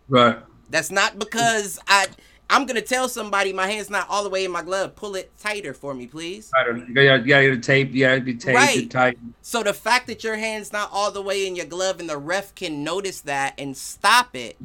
[0.08, 0.38] Right.
[0.70, 2.08] That's not because I.
[2.48, 4.96] I'm gonna tell somebody my hand's not all the way in my glove.
[4.96, 6.52] Pull it tighter for me, please.
[6.56, 6.88] I don't.
[6.88, 7.92] You gotta, you gotta get a tape.
[7.92, 8.78] You gotta be taped Right.
[8.84, 9.18] and tight.
[9.42, 12.20] So the fact that your hand's not all the way in your glove and the
[12.20, 14.58] ref can notice that and stop it,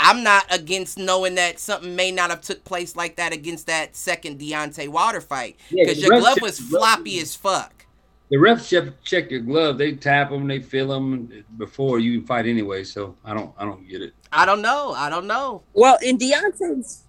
[0.00, 3.96] I'm not against knowing that something may not have took place like that against that
[3.96, 7.84] second Deontay Wilder fight because the your glove was floppy as fuck.
[8.30, 9.76] The refs check, check your glove.
[9.78, 10.46] They tap them.
[10.46, 12.84] They feel them before you fight anyway.
[12.84, 13.52] So I don't.
[13.58, 14.12] I don't get it.
[14.30, 14.92] I don't know.
[14.92, 15.62] I don't know.
[15.74, 17.04] Well, in Deontay's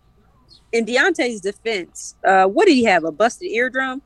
[0.72, 3.04] in Deontay's defense, uh, what did he have?
[3.04, 4.02] A busted eardrum?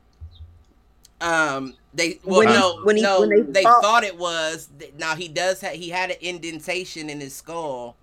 [1.20, 4.18] Um, they well When he- no when he- no when they they fought- thought it
[4.18, 7.96] was now he does have he had an indentation in his skull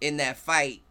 [0.00, 0.82] in that fight,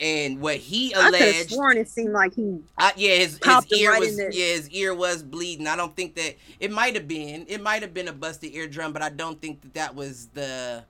[0.00, 2.58] and what he I could have alleged sworn it seemed like he.
[2.78, 5.66] I, yeah, his, his ear right was in yeah, his ear was bleeding.
[5.66, 8.92] I don't think that it might have been it might have been a busted eardrum,
[8.92, 10.84] but I don't think that that was the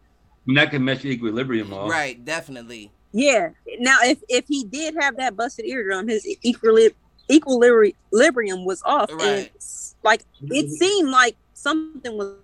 [0.47, 1.91] And that can mess your equilibrium off.
[1.91, 2.25] right.
[2.25, 3.51] Definitely, Yeah.
[3.81, 6.95] Now, if if he did have that busted eardrum, his equili-
[7.31, 9.11] equilibrium was off.
[9.11, 9.53] And Right.
[9.57, 12.37] s- like it seemed like something was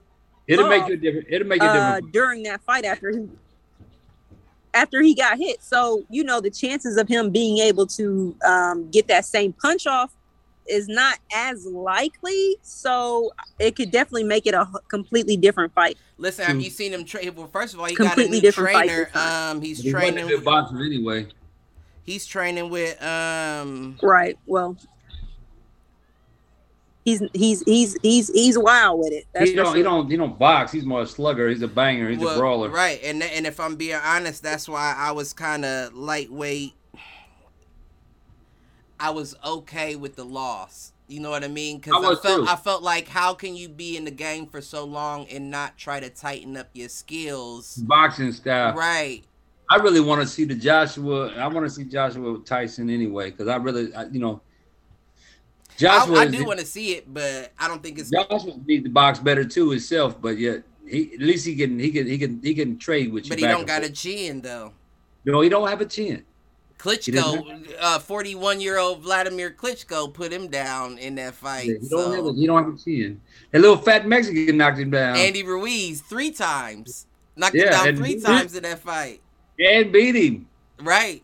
[0.48, 1.26] It'll make off, you a different.
[1.28, 3.28] It'll make you uh, during that fight after he
[4.76, 5.62] after he got hit.
[5.62, 9.86] So you know the chances of him being able to um, get that same punch
[9.86, 10.12] off
[10.68, 12.56] is not as likely.
[12.62, 15.96] So it could definitely make it a completely different fight.
[16.18, 16.44] listen.
[16.44, 17.34] Have you seen him train?
[17.34, 19.10] Well, first of all, he Completely got a new different fight trainer.
[19.12, 19.16] this.
[19.22, 20.36] Um, he's He wasn't a training.
[20.36, 21.26] good boxer anyway.
[22.02, 23.96] He's training with um.
[24.02, 24.38] Right.
[24.46, 24.76] Well.
[27.06, 29.26] He's he's he's he's he's wild with it.
[29.32, 29.76] That's He don't.
[29.76, 30.10] He don't.
[30.10, 30.72] He don't box.
[30.72, 31.48] He's more a slugger.
[31.48, 32.10] He's a banger.
[32.10, 32.68] He's a brawler.
[32.68, 36.74] Right, and and if I'm being honest, that's why I was kind of lightweight.
[38.98, 40.92] I was okay with the loss.
[41.06, 41.76] You know what I mean?
[41.76, 42.50] Because I, was felt too.
[42.50, 45.78] I felt like how can you be in the game for so long and not
[45.78, 47.76] try to tighten up your skills?
[47.76, 48.74] Boxing style.
[48.74, 49.22] Right.
[49.70, 51.32] I really want to see the Joshua.
[51.36, 54.40] I want to see Joshua Tyson anyway because I really, I, you know,
[55.76, 58.10] Joshua, I, I do want to see it, but I don't think it's.
[58.10, 61.90] Joshua needs the box better too himself, but yet he at least he can he
[61.90, 63.30] can he can he can trade with you.
[63.30, 64.72] But he don't got a chin though.
[65.24, 66.24] No, he don't have a chin.
[66.78, 71.66] Klitschko, uh, 41 year old Vladimir Klitschko, put him down in that fight.
[71.68, 73.20] Yeah, he don't have a, he don't have a chin.
[73.50, 78.20] That little fat Mexican knocked him down Andy Ruiz three times, knocked him down three
[78.20, 79.20] times in that fight.
[79.58, 80.48] and beat him.
[80.82, 81.22] Right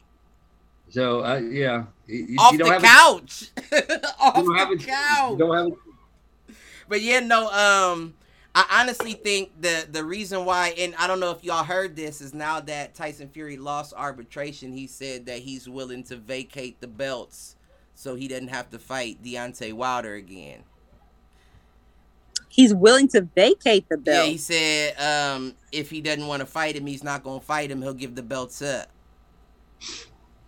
[0.89, 3.45] So uh, yeah, he, he- off he the don't have a- couch,
[4.21, 5.39] off don't the a- couch.
[5.39, 6.55] don't have a-
[6.89, 7.47] But yeah, no.
[7.51, 8.15] Um,
[8.55, 12.21] I honestly think the the reason why, and I don't know if y'all heard this,
[12.21, 16.87] is now that Tyson Fury lost arbitration, he said that he's willing to vacate the
[16.89, 17.57] belts
[17.95, 20.65] so he doesn't have to fight Deontay Wilder again.
[22.49, 24.15] He's willing to vacate the belt.
[24.15, 24.31] Yeah, belt.
[24.33, 27.81] he said um, if he doesn't want to fight him, he's not gonna fight him.
[27.81, 28.89] He'll give the belts up.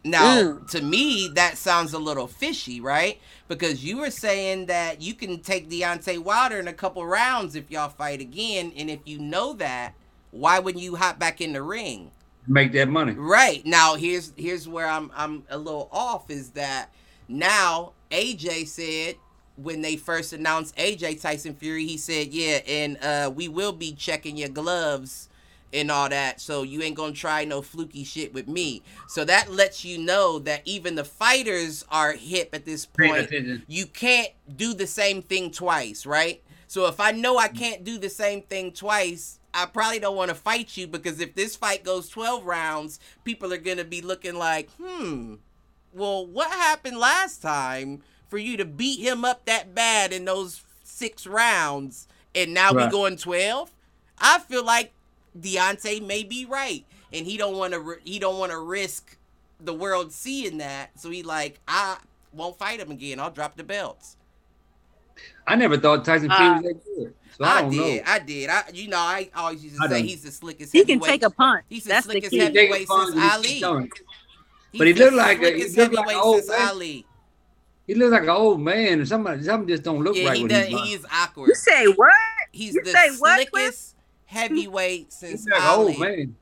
[0.05, 0.71] Now, Mm.
[0.71, 3.19] to me, that sounds a little fishy, right?
[3.49, 7.71] Because you were saying that you can take Deontay Wilder in a couple rounds if
[7.71, 9.95] y'all fight again, and if you know that,
[10.31, 12.11] why wouldn't you hop back in the ring?
[12.47, 13.13] make that money.
[13.13, 16.91] Right now, here's here's where I'm I'm a little off is that
[17.27, 19.15] now AJ said
[19.57, 23.93] when they first announced AJ Tyson Fury, he said, "Yeah, and uh, we will be
[23.95, 25.31] checking your gloves
[25.75, 29.51] and all that, so you ain't gonna try no fluky shit with me." So that
[29.51, 33.31] lets you know that even the fighters are hip at this point
[33.69, 36.43] you can't do the same thing twice, right?
[36.67, 40.31] So if I know I can't do the same thing twice, I probably don't want
[40.31, 44.01] to fight you because if this fight goes 12 rounds, people are going to be
[44.01, 45.35] looking like, hmm,
[45.93, 50.65] well, what happened last time for you to beat him up that bad in those
[50.83, 52.91] six rounds and now we Right.
[52.91, 53.71] going 12?
[54.19, 54.93] I feel like
[55.39, 59.17] Deontay may be right and he don't want to he don't want to risk
[59.61, 60.91] the world seeing that.
[61.01, 61.97] So he like, I
[62.33, 63.19] won't fight him again.
[63.21, 64.17] I'll drop the belts.
[65.47, 67.15] I never thought Tyson Fury Uh, was that good.
[67.39, 68.05] So I, I, don't did.
[68.05, 68.11] know.
[68.13, 68.51] I did.
[68.51, 70.09] I you know I always used to I say don't.
[70.09, 70.73] he's the slickest.
[70.73, 71.65] he can take a punch.
[71.69, 72.39] He's the That's the slickest key.
[72.41, 73.49] He take a heavyweight punch since Ali.
[73.49, 73.91] keep going.
[74.73, 76.69] He's But he the look like a- he slickest look like an old since man.
[76.69, 77.07] Ali.
[77.87, 80.43] He looks like an old man, and somebody something just don't look Yeah, right he
[80.45, 80.67] when does.
[80.69, 81.49] he's He is awkward.
[81.49, 82.13] You say what?
[82.53, 83.94] He's you the say what, slickest
[84.35, 86.37] heavyweight since He's like an old man.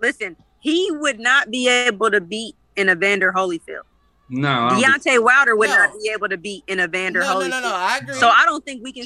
[0.00, 3.82] Listen, he would not be able to beat in Evander Holyfield.
[4.28, 5.76] No, I don't Deontay Wilder would No.
[5.76, 7.50] not be able to beat in Evander No, no, Holyfield.
[7.50, 7.74] no, no.
[7.74, 8.14] I agree.
[8.14, 9.04] So I don't think we can.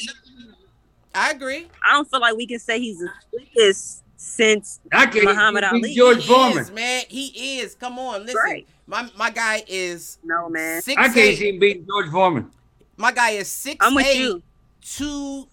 [1.15, 1.67] I agree.
[1.85, 5.25] I don't feel like we can say he's the slickest since I can't.
[5.25, 5.95] Muhammad he's Ali.
[5.95, 6.59] George he Foreman.
[6.59, 7.03] is, man.
[7.09, 7.75] He is.
[7.75, 8.37] Come on, listen.
[8.45, 8.67] Right.
[8.87, 10.83] My my guy is no man.
[10.83, 11.37] six I can't eight.
[11.39, 12.51] see him beating George Foreman.
[12.97, 14.43] My guy is six I'm with eight, you.
[14.83, 15.49] two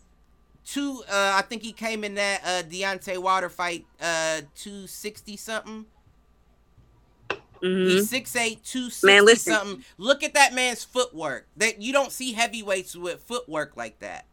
[0.65, 5.85] two uh I think he came in that uh Deontay Wilder fight uh 260 something.
[7.63, 7.87] Mhm.
[7.89, 9.53] He's 6'8", 260 Man, listen.
[9.53, 9.85] something.
[9.97, 11.47] Look at that man's footwork.
[11.57, 14.25] That you don't see heavyweights with footwork like that.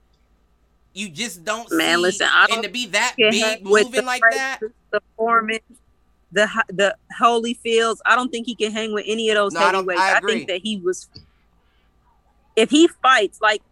[0.93, 4.35] You just don't Man, see listen, I and to be that big moving like Fraziers,
[4.35, 4.61] that.
[4.91, 5.61] The Foreman,
[6.33, 7.99] the the Holyfields.
[8.05, 10.01] I don't think he can hang with any of those No, I heavyweights.
[10.01, 11.09] I I, think that he was.
[12.57, 13.63] If he fights like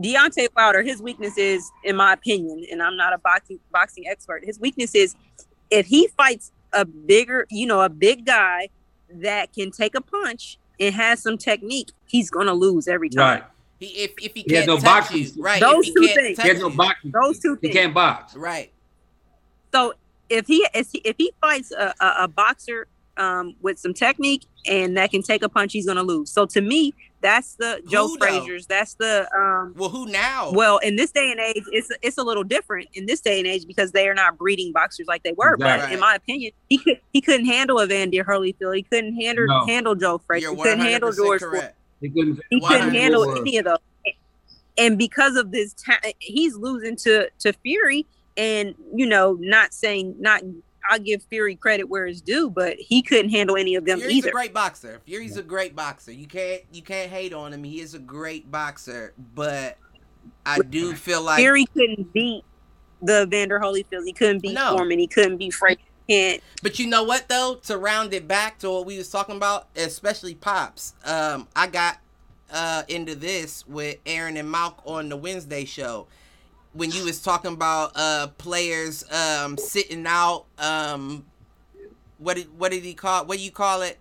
[0.00, 4.44] Deontay Wilder, his weakness is, in my opinion, and I'm not a boxing boxing expert.
[4.44, 5.14] His weakness is
[5.70, 8.68] if he fights a bigger, you know, a big guy
[9.10, 13.40] that can take a punch and has some technique, he's gonna lose every time.
[13.40, 13.44] Right.
[13.78, 15.60] He, if if he He has can't no touch boxing you, right?
[15.60, 16.42] Those if two can't things.
[16.42, 17.12] He has no you, boxing.
[17.22, 18.36] Those two He can't box.
[18.36, 18.72] right?
[19.72, 19.94] So
[20.28, 22.86] if he if he, if he fights a, a, a boxer
[23.22, 26.30] um, with some technique and that can take a punch, he's gonna lose.
[26.30, 28.26] So to me, that's the Joe Who, though?
[28.26, 28.66] Frazier's.
[28.66, 30.50] That's the um, Well, who now?
[30.52, 33.46] well in this day and age, it's it's a little different in this day and
[33.46, 35.56] age because they are not breeding boxers like they were.
[35.56, 38.74] But in my opinion, he could he couldn't handle a Van Evander Holyfield.
[38.76, 39.66] He couldn't handle No.
[39.66, 40.50] handle Joe Frazier.
[40.50, 41.40] He couldn't handle 100% George.
[41.40, 41.60] Foreman.
[41.60, 41.76] correct.
[42.00, 42.40] He couldn't.
[42.50, 43.38] He couldn't handle was.
[43.38, 43.78] any of those.
[44.78, 48.06] And because of this, ta- he's losing to to Fury.
[48.36, 50.42] And you know, not saying not.
[50.92, 54.16] I'll give Fury credit where it's due, but he couldn't handle any of them Fury's
[54.16, 54.26] either.
[54.26, 55.00] He's a great boxer.
[55.06, 56.12] Fury's a great boxer.
[56.12, 57.64] You can't you can't hate on him.
[57.64, 59.78] He is a great boxer, but
[60.44, 62.44] I do feel like Fury couldn't beat
[63.00, 64.04] the Vander Holyfield.
[64.04, 64.76] He couldn't beat No.
[64.76, 64.98] Foreman.
[64.98, 65.80] He couldn't beat Frank.
[66.08, 66.42] Can't.
[66.62, 67.54] But you know what though?
[67.64, 70.92] To round it back to what we was talking about, especially pops.
[71.06, 71.98] Um, I got
[72.52, 76.06] uh into this with Aaron and Malk on the Wednesday show
[76.72, 81.24] when you was talking about uh players um sitting out um
[82.18, 83.98] what did what did he call what do you call it?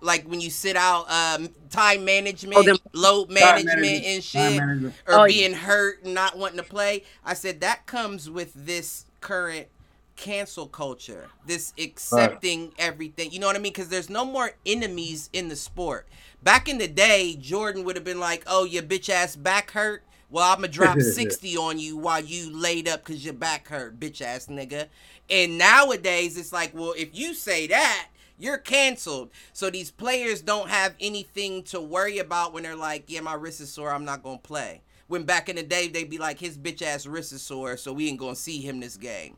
[0.00, 4.04] Like when you sit out um time management, Oh, load management management.
[4.04, 4.94] and shit management.
[5.06, 5.48] or Oh, yeah.
[5.48, 7.04] being hurt and not wanting to play.
[7.24, 9.66] I said that comes with this current
[10.14, 12.72] cancel culture, this accepting right.
[12.78, 13.30] everything.
[13.32, 13.72] You know what I mean?
[13.72, 16.08] Because there's no more enemies in the sport.
[16.42, 20.02] Back in the day, Jordan would have been like, "Oh, your bitch ass back hurt.
[20.30, 23.98] Well, I'm gonna drop 60 on you while you laid up because your back hurt,
[23.98, 24.88] bitch ass nigga."
[25.30, 29.30] And nowadays, it's like, well, if you say that, you're canceled.
[29.52, 33.60] So these players don't have anything to worry about when they're like, yeah, my wrist
[33.60, 34.82] is sore, I'm not gonna play.
[35.08, 37.92] When back in the day they'd be like, his bitch ass wrist is sore, so
[37.92, 39.36] we ain't gonna see him this game.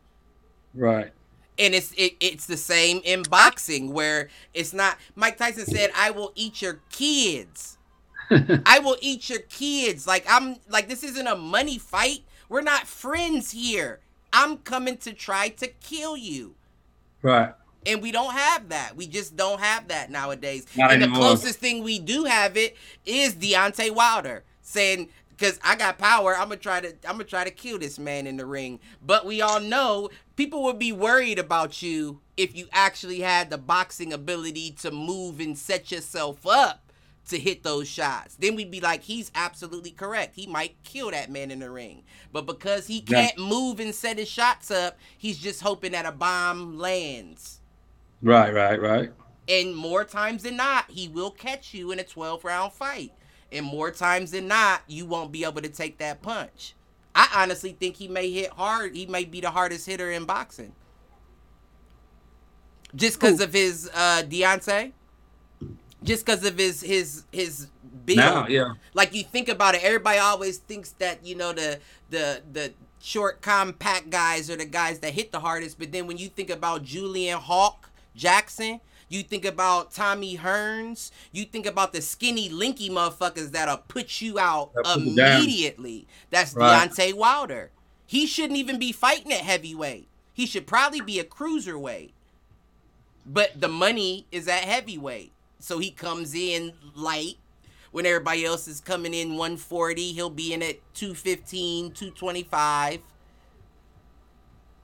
[0.74, 1.12] Right.
[1.58, 6.10] And it's it, it's the same in boxing where it's not Mike Tyson said, I
[6.10, 7.78] will eat your kids.
[8.30, 10.06] I will eat your kids.
[10.06, 12.20] Like I'm like this isn't a money fight.
[12.48, 14.00] We're not friends here.
[14.32, 16.54] I'm coming to try to kill you.
[17.22, 17.54] Right.
[17.86, 18.94] And we don't have that.
[18.94, 20.66] We just don't have that nowadays.
[20.76, 21.20] Not and anymore.
[21.20, 22.76] the closest thing we do have it
[23.06, 27.44] is Deontay Wilder saying, because I got power, I'm gonna try to I'm gonna try
[27.44, 28.78] to kill this man in the ring.
[29.04, 33.58] But we all know people would be worried about you if you actually had the
[33.58, 36.89] boxing ability to move and set yourself up
[37.28, 38.36] to hit those shots.
[38.36, 40.36] Then we'd be like, he's absolutely correct.
[40.36, 42.02] He might kill that man in the ring.
[42.32, 43.44] But because he can't yeah.
[43.44, 47.60] move and set his shots up, he's just hoping that a bomb lands.
[48.22, 49.12] Right, right, right.
[49.48, 53.12] And more times than not, he will catch you in a 12 round fight.
[53.52, 56.74] And more times than not, you won't be able to take that punch.
[57.14, 58.94] I honestly think he may hit hard.
[58.94, 60.72] He may be the hardest hitter in boxing.
[62.94, 64.92] Just because of his uh Deontay?
[66.02, 67.66] Just because of his his his
[68.06, 68.18] build.
[68.18, 68.74] Now, yeah.
[68.94, 71.78] Like you think about it, everybody always thinks that, you know, the
[72.08, 76.18] the the short compact guys are the guys that hit the hardest, but then when
[76.18, 78.80] you think about Julian Hawk Jackson.
[79.08, 81.10] You think about Tommy Hearns.
[81.32, 86.06] You think about the skinny, linky motherfuckers that'll put you out immediately.
[86.30, 86.88] That's right.
[86.88, 87.72] Deontay Wilder.
[88.06, 90.06] He shouldn't even be fighting at heavyweight.
[90.32, 92.12] He should probably be a cruiserweight.
[93.26, 95.32] But the money is at heavyweight.
[95.60, 97.36] So he comes in light
[97.92, 100.12] when everybody else is coming in 140.
[100.12, 103.00] He'll be in at 215, 225.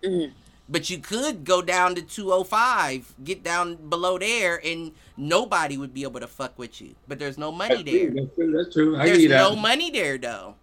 [0.05, 0.32] Mm.
[0.69, 6.03] But you could go down to 205, get down below there, and nobody would be
[6.03, 6.97] able to fuck with you.
[7.07, 8.11] But there's no money that's there.
[8.11, 8.53] True, that's true.
[8.57, 8.97] That's true.
[8.97, 10.57] I there's no money there, though.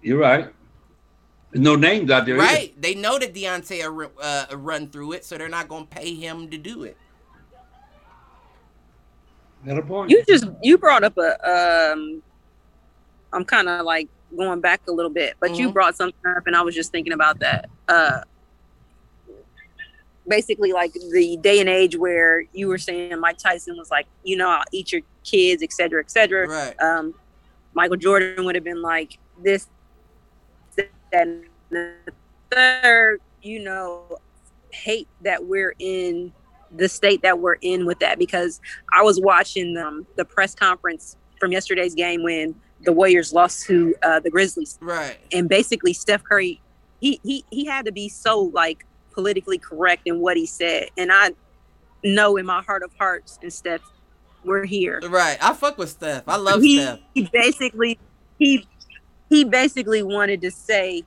[0.00, 0.52] You're right.
[1.52, 2.36] No names out there.
[2.36, 2.70] Right.
[2.70, 2.80] Either.
[2.80, 6.48] They know that Deontay uh, run through it, so they're not going to pay him
[6.50, 6.96] to do it.
[9.66, 10.10] Got a point.
[10.10, 12.22] You just you brought up a um.
[13.32, 15.60] I'm kind of like going back a little bit, but mm-hmm.
[15.60, 17.68] you brought something up, and I was just thinking about that.
[17.88, 18.22] Uh,
[20.26, 24.36] basically like the day and age where you were saying Mike Tyson was like, you
[24.36, 26.48] know, I'll eat your kids, et cetera, et cetera.
[26.48, 26.80] Right.
[26.80, 27.14] Um,
[27.74, 29.68] Michael Jordan would have been like this,
[30.76, 31.94] that, and the
[32.50, 34.18] third, you know,
[34.70, 36.32] hate that we're in
[36.76, 38.60] the state that we're in with that because
[38.92, 43.94] I was watching um, the press conference from yesterday's game when the Warriors lost to
[44.02, 44.78] uh, the Grizzlies.
[44.80, 45.18] Right.
[45.32, 46.60] And basically Steph Curry,
[47.00, 50.88] he he he had to be so like politically correct in what he said.
[50.96, 51.30] And I
[52.04, 53.82] know in my heart of hearts and Steph,
[54.44, 55.00] we're here.
[55.08, 55.38] Right.
[55.40, 56.24] I fuck with Steph.
[56.26, 57.00] I love he, Steph.
[57.14, 57.98] He basically
[58.38, 58.66] he
[59.28, 61.04] he basically wanted to say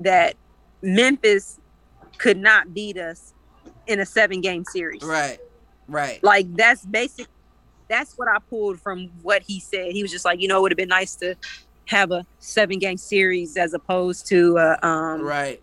[0.00, 0.34] that
[0.82, 1.58] Memphis
[2.18, 3.33] could not beat us
[3.86, 5.02] in a seven game series.
[5.02, 5.38] Right.
[5.86, 6.22] Right.
[6.22, 7.26] Like that's basic
[7.88, 9.92] that's what I pulled from what he said.
[9.92, 11.34] He was just like, you know, it would have been nice to
[11.86, 15.62] have a seven game series as opposed to uh, um right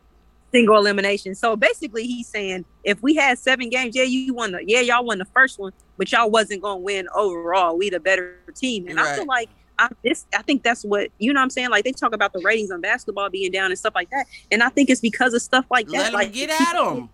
[0.52, 1.34] single elimination.
[1.34, 5.04] So basically, he's saying if we had seven games, yeah, you won the yeah, y'all
[5.04, 7.78] won the first one, but y'all wasn't gonna win overall.
[7.78, 9.08] We the better team, and right.
[9.08, 9.50] I feel like
[9.80, 11.40] I this I think that's what you know.
[11.40, 13.96] what I'm saying like they talk about the ratings on basketball being down and stuff
[13.96, 15.98] like that, and I think it's because of stuff like that.
[15.98, 17.10] Let like get at them.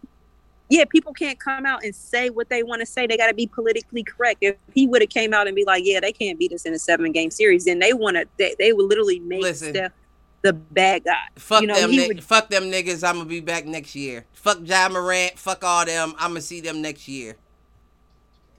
[0.69, 3.07] Yeah, people can't come out and say what they want to say.
[3.07, 4.39] They got to be politically correct.
[4.41, 6.73] If he would have came out and be like, "Yeah, they can't beat us in
[6.73, 8.27] a seven game series," then they want to.
[8.37, 9.93] They, they would literally make Listen, Steph
[10.41, 11.15] the bad guy.
[11.35, 12.23] Fuck you know, them, would...
[12.23, 13.07] fuck them niggas.
[13.07, 14.25] I'm gonna be back next year.
[14.33, 15.37] Fuck Ja Morant.
[15.37, 16.13] Fuck all them.
[16.17, 17.35] I'm gonna see them next year.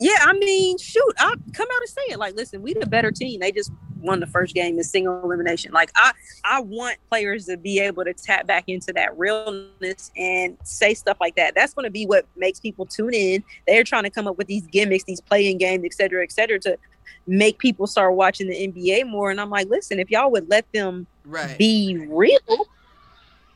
[0.00, 2.18] Yeah, I mean, shoot, I come out and say it.
[2.18, 3.40] Like, listen, we the better team.
[3.40, 5.72] They just won the first game in single elimination.
[5.72, 6.12] Like, I
[6.44, 11.16] I want players to be able to tap back into that realness and say stuff
[11.20, 11.54] like that.
[11.54, 13.44] That's going to be what makes people tune in.
[13.66, 16.58] They're trying to come up with these gimmicks, these playing games, et cetera, et cetera,
[16.60, 16.78] to
[17.26, 19.30] make people start watching the NBA more.
[19.30, 21.56] And I'm like, listen, if y'all would let them right.
[21.58, 22.66] be real,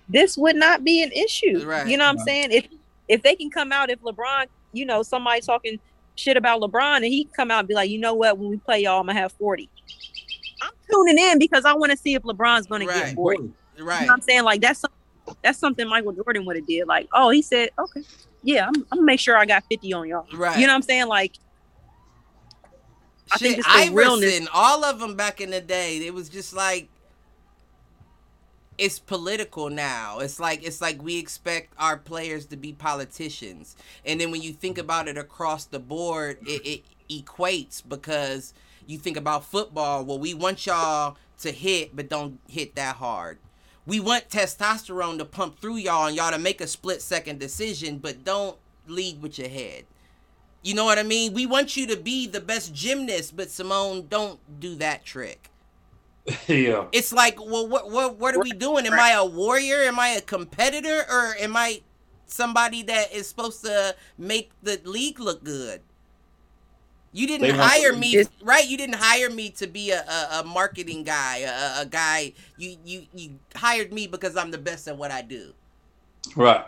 [0.09, 1.64] this would not be an issue.
[1.64, 1.86] Right.
[1.86, 2.52] You know what I'm saying?
[2.52, 2.69] If
[3.09, 5.78] if they can come out, if LeBron, you know, somebody talking
[6.14, 8.56] shit about LeBron and he come out and be like, you know what, when we
[8.59, 9.69] play y'all, I'm gonna have 40.
[10.62, 13.06] I'm tuning in because I want to see if LeBron's gonna right.
[13.06, 13.52] get 40.
[13.80, 14.01] Right.
[14.02, 14.44] You know I'm saying?
[14.44, 14.84] Like that's
[15.43, 16.86] That's something Michael Jordan would have did.
[16.86, 18.02] Like, oh, he said, okay,
[18.43, 20.26] yeah, I'm, I'm gonna make sure I got 50 on y'all.
[20.34, 20.59] Right.
[20.59, 21.06] You know what I'm saying?
[21.06, 21.34] Like,
[23.32, 24.48] I think Shit, it's the Iverson, realness.
[24.52, 26.89] all of them back in the day, it was just like
[28.78, 30.18] it's political now.
[30.18, 34.52] It's like it's like we expect our players to be politicians, and then when you
[34.52, 38.52] think about it across the board, it, it equates because
[38.86, 40.04] you think about football.
[40.04, 43.38] Well, we want y'all to hit, but don't hit that hard.
[43.86, 47.98] We want testosterone to pump through y'all and y'all to make a split second decision,
[47.98, 48.56] but don't
[48.86, 49.84] lead with your head.
[50.62, 51.32] You know what I mean?
[51.32, 55.50] We want you to be the best gymnast, but Simone, don't do that trick.
[56.46, 56.86] yeah.
[56.92, 58.86] It's like, well, what, what, what are we doing?
[58.86, 59.82] Am I a warrior?
[59.82, 61.04] Am I a competitor?
[61.10, 61.82] Or am I
[62.26, 65.80] somebody that is supposed to make the league look good?
[67.14, 68.66] You didn't They want- hire me, It's- right?
[68.66, 72.32] You didn't hire me to be a, a, a marketing guy, a, a guy.
[72.56, 75.52] You, you, you hired me because I'm the best at what I do,
[76.36, 76.64] Right.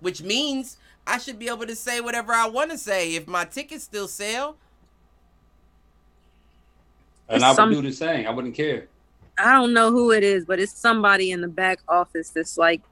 [0.00, 3.44] which means I should be able to say whatever I want to say if my
[3.44, 4.56] tickets still sell.
[7.28, 8.26] And I would Some- do the same.
[8.26, 8.88] I wouldn't care.
[9.38, 12.82] I don't know who it is, but it's somebody in the back office that's like,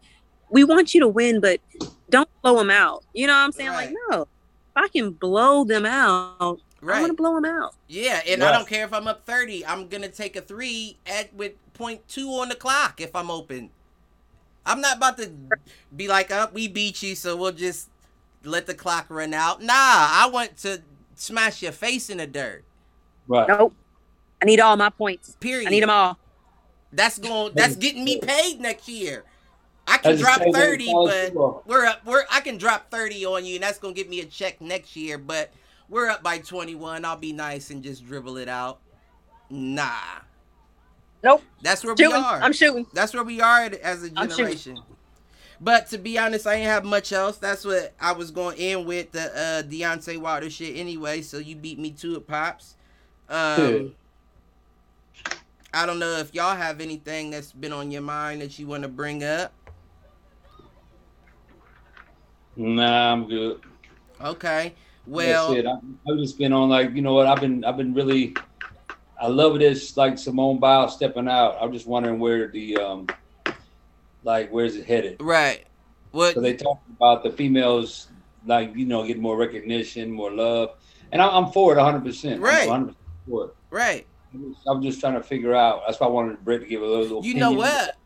[0.49, 1.61] we want you to win, but
[2.09, 3.05] don't blow them out.
[3.13, 3.71] You know what I'm saying?
[3.71, 4.29] Like, no, if
[4.81, 7.01] I can blow them out, I Right.
[7.01, 7.75] want to blow them out.
[7.89, 9.67] Yeah, and I don't care if I'm up 30.
[9.67, 13.31] I'm going to take a 3 at with point 2 on the clock if I'm
[13.31, 13.71] open.
[14.65, 15.31] I'm not about to
[15.95, 17.89] be like, "Up, we beat you, so we'll just
[18.45, 20.83] let the clock run out." Nah, I want to
[21.15, 22.65] smash your face in the dirt.
[23.27, 23.49] Right.
[23.49, 23.75] Nope.
[24.43, 25.37] I need all my points.
[25.41, 25.69] Period.
[25.69, 26.19] I need them all.
[26.93, 29.25] That's going that's getting me paid next year.
[29.91, 31.63] I can drop same way in 30, but football.
[31.67, 34.21] we're up we're I can drop 30 on you and that's going to give me
[34.21, 35.53] a check next year, but
[35.89, 37.05] we're up by 21.
[37.05, 38.79] I'll be nice and just dribble it out.
[39.51, 39.91] Nah.
[41.23, 41.43] Nope.
[41.63, 42.41] That's where we are.
[42.41, 42.87] I'm shooting.
[42.95, 44.37] That's where we are as a I'm shooting.
[44.37, 44.81] generation.
[45.61, 47.37] But to be honest, I ain't have much else.
[47.37, 51.21] That's what I was going to end with the uh, Deontay Wilder shit anyway.
[51.21, 52.77] So you beat me to it, pops.
[53.29, 53.95] Um,
[55.75, 58.83] I don't know if y'all have anything that's been on your mind that you want
[58.85, 59.53] to bring up.
[62.57, 63.61] Nah, I'm good.
[64.21, 64.75] Okay.
[65.07, 65.67] Well, Well, That's it.
[65.67, 68.35] I, I've just been on like you know what I've been I've been really
[69.21, 71.57] I love this like Simone Biles stepping out.
[71.61, 73.07] I'm just wondering where the um
[74.23, 75.17] like where's it headed?
[75.21, 75.67] right.
[76.13, 76.35] What?
[76.35, 78.09] So they talk about the females
[78.45, 80.71] like you know getting more recognition, more love,
[81.13, 82.05] and I'm, I'm for it 100.
[82.05, 82.69] percent Right.
[82.69, 82.95] 100
[83.29, 83.51] for it.
[83.71, 84.07] right.
[84.33, 85.83] I'm just, I'm just trying to figure out.
[85.87, 87.25] That's why I wanted Brett to give a little.
[87.25, 87.97] You know what?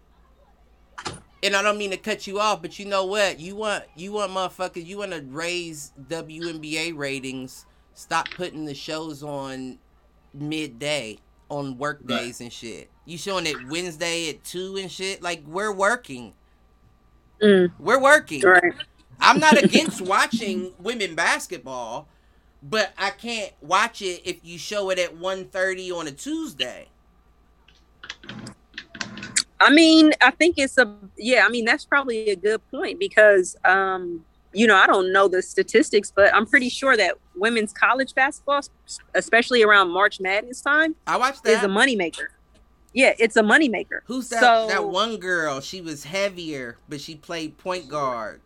[1.45, 3.39] And I don't mean to cut you off, but you know what?
[3.39, 4.87] You want you want motherfuckers.
[4.87, 7.67] You want to raise WNBA ratings.
[7.95, 9.79] Stop putting the shows on
[10.33, 11.19] midday
[11.51, 12.21] on work Right.
[12.21, 12.91] days and shit.
[13.05, 15.23] You showing it Wednesday at two and shit.
[15.23, 16.35] Like we're working.
[17.43, 18.43] Mm, We're working.
[18.43, 18.73] right.
[19.21, 22.09] I'm not against watching women basketball,
[22.63, 26.89] but I can't watch it if you show it at 1.30 on a Tuesday.
[29.61, 31.45] I mean, I think it's a yeah.
[31.47, 35.43] I mean, that's probably a good point because um, you know I don't know the
[35.43, 38.63] statistics, but I'm pretty sure that women's college basketball,
[39.15, 41.65] especially around March Madness time, I watched is that.
[41.65, 42.27] a moneymaker.
[42.93, 44.01] Yeah, it's a moneymaker.
[44.05, 44.41] Who's that?
[44.41, 45.61] So, that one girl?
[45.61, 48.41] She was heavier, but she played point guard.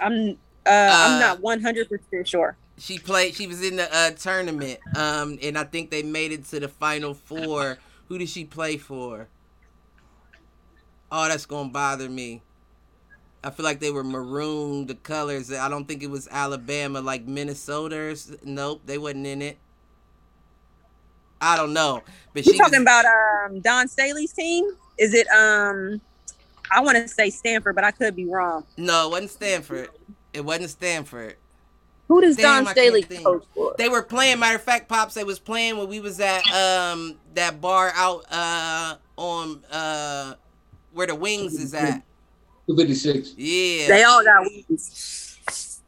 [0.00, 2.56] I'm uh, Uh, I'm not 100 percent sure.
[2.78, 3.34] She played.
[3.34, 6.68] She was in the uh, tournament, um, and I think they made it to the
[6.68, 7.78] final four.
[8.08, 9.28] Who did she play for?
[11.10, 12.42] Oh, that's gonna bother me.
[13.42, 15.52] I feel like they were maroon, the colors.
[15.52, 17.96] I don't think it was Alabama, like Minnesota.
[17.96, 19.58] Or, s- nope, they wasn't in it.
[21.40, 22.02] I don't know,
[22.34, 24.64] but You talking was- about um Dawn Staley's team?
[24.98, 26.00] Is it um?
[26.70, 28.64] I want to say Stanford, but I could be wrong.
[28.76, 29.88] no, it wasn't Stanford.
[30.34, 31.36] It wasn't Stanford.
[32.08, 33.74] Who does Damn, Dawn Staley coach for?
[33.78, 34.38] They were playing.
[34.40, 38.24] Matter of fact, pops, they was playing when we was at um that bar out
[38.32, 40.34] uh on uh
[40.92, 42.02] where the wings is at.
[42.66, 43.34] 256.
[43.36, 45.80] Yeah, They all got wings.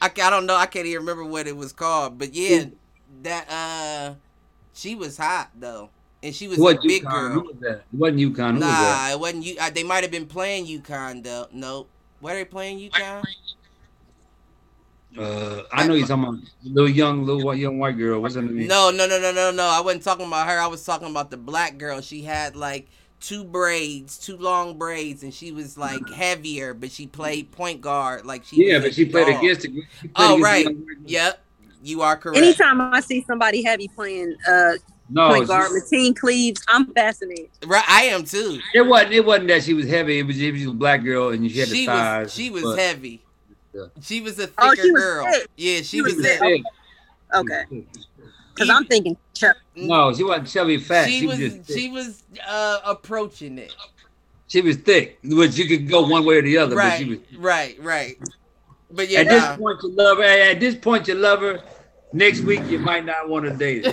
[0.00, 0.56] I, I don't know.
[0.56, 2.64] I can't even remember what it was called, but yeah,
[3.22, 4.14] that uh
[4.74, 5.90] she was hot though,
[6.22, 7.10] and she was What a big UConn?
[7.10, 7.32] girl.
[7.34, 7.76] Who was that?
[7.76, 8.54] It wasn't UConn.
[8.54, 9.08] Who was that?
[9.08, 9.56] Nah, it wasn't you.
[9.60, 11.46] Uh, they might have been playing UConn though.
[11.52, 11.88] Nope.
[12.20, 13.22] Where they playing UConn?
[15.18, 18.20] Uh, I know you're talking about little young, little white, young white girl.
[18.20, 18.66] What's her name?
[18.66, 19.64] No, no, no, no, no, no.
[19.64, 20.58] I wasn't talking about her.
[20.58, 22.00] I was talking about the black girl.
[22.00, 22.88] She had like
[23.22, 28.26] two braids, two long braids, and she was like heavier, but she played point guard.
[28.26, 28.68] Like she.
[28.68, 29.42] Yeah, but she played dog.
[29.42, 29.70] against it.
[29.72, 29.86] Played
[30.16, 30.64] Oh, against right.
[30.66, 30.96] the young white.
[31.06, 31.40] Yep,
[31.82, 32.38] you are correct.
[32.38, 34.72] Anytime I see somebody heavy playing, uh,
[35.08, 36.60] No, point guard, she- Mateen Cleaves.
[36.68, 37.48] I'm fascinated.
[37.66, 38.58] Right, I am too.
[38.74, 39.12] it wasn't.
[39.14, 40.18] It wasn't that she was heavy.
[40.18, 42.24] It was, it was a black girl and she had the thighs.
[42.26, 43.22] was she was but- heavy.
[43.74, 43.86] Yeah.
[44.02, 45.24] She was a thicker Oh, she was girl.
[45.32, 45.46] thick.
[45.56, 46.40] Yeah, she, She was, was thick.
[46.40, 46.62] thick.
[47.34, 47.64] Okay,
[48.54, 49.56] because I'm thinking Chuck.
[49.74, 51.06] No, she wasn't chubby fat.
[51.06, 53.74] She, She, was was she was uh approaching it.
[54.48, 56.76] She was thick, which you could go one way or the other.
[56.76, 57.18] But she was.
[57.38, 58.28] Right, right, right.
[58.90, 59.32] But yeah, At nah.
[59.32, 60.24] this point, you love her.
[60.24, 61.62] At this point, you love her.
[62.12, 63.92] Next week, you might not want to date her.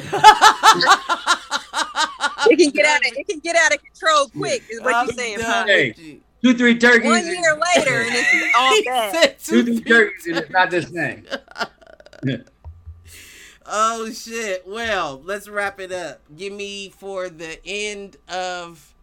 [2.49, 4.63] It can get out of it can get out of control quick.
[4.69, 5.65] Is what I'm you're saying, done huh?
[5.67, 6.19] Hey.
[6.41, 7.09] Two, three turkeys.
[7.09, 7.35] One year
[7.75, 9.13] later, and it's all He bad.
[9.13, 11.25] said Two, two, three turkeys, and it's not the same.
[13.71, 14.67] Oh shit.
[14.67, 16.21] Well, let's wrap it up.
[16.35, 18.95] Give me for the end of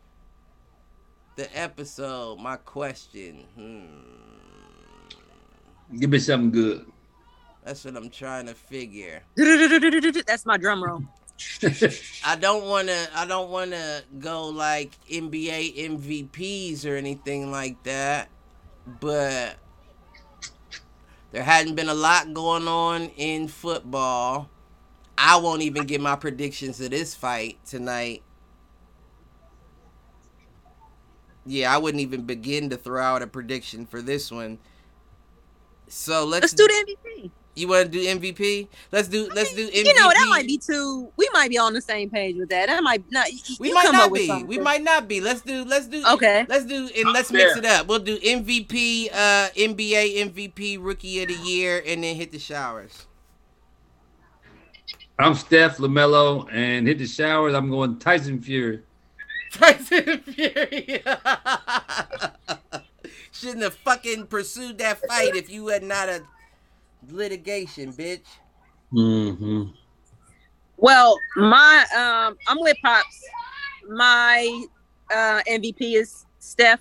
[1.36, 3.44] the episode my question.
[3.55, 3.86] Hmm.
[5.97, 6.86] Give me something good.
[7.62, 9.22] That's what I'm trying to figure.
[9.36, 11.02] That's my drum roll.
[12.24, 17.80] I don't want to I don't want to go like NBA MVPs or anything like
[17.84, 18.28] that,
[19.01, 19.56] but
[21.30, 24.48] there hadn't been a lot going on in football.
[25.18, 28.22] I won't even give my predictions of this fight tonight.
[31.47, 34.59] Yeah, I wouldn't even begin to throw out a prediction for this one.
[35.88, 37.30] So let's, Let's do the MVP.
[37.56, 38.68] You want to do MVP?
[38.93, 39.86] Let's do let's do MVP.
[39.86, 41.10] You know that might be too.
[41.16, 42.66] We might be on the same page with that.
[42.66, 43.28] That might not.
[43.59, 44.44] We might not be.
[44.44, 45.22] We might not be.
[45.22, 45.64] Let's do.
[45.64, 46.05] Let's do.
[46.06, 46.44] Okay.
[46.51, 47.86] Let's do and let's I'm mix it up.
[47.86, 53.06] We'll do MVP, uh, NBA MVP Rookie of the Year, and then hit the showers.
[55.18, 57.55] I'm Steph LaMelo, and hit the showers.
[57.55, 58.82] I'm going Tyson Fury.
[59.52, 61.02] Tyson Fury.
[63.32, 66.22] Shouldn't have fucking pursued that fight if you had not a
[67.10, 68.26] litigation, bitch.
[68.93, 69.70] Mm-hmm.
[70.76, 73.24] Well, my um, I'm with pops.
[73.88, 74.66] My
[75.10, 76.80] uh MVP is Steph.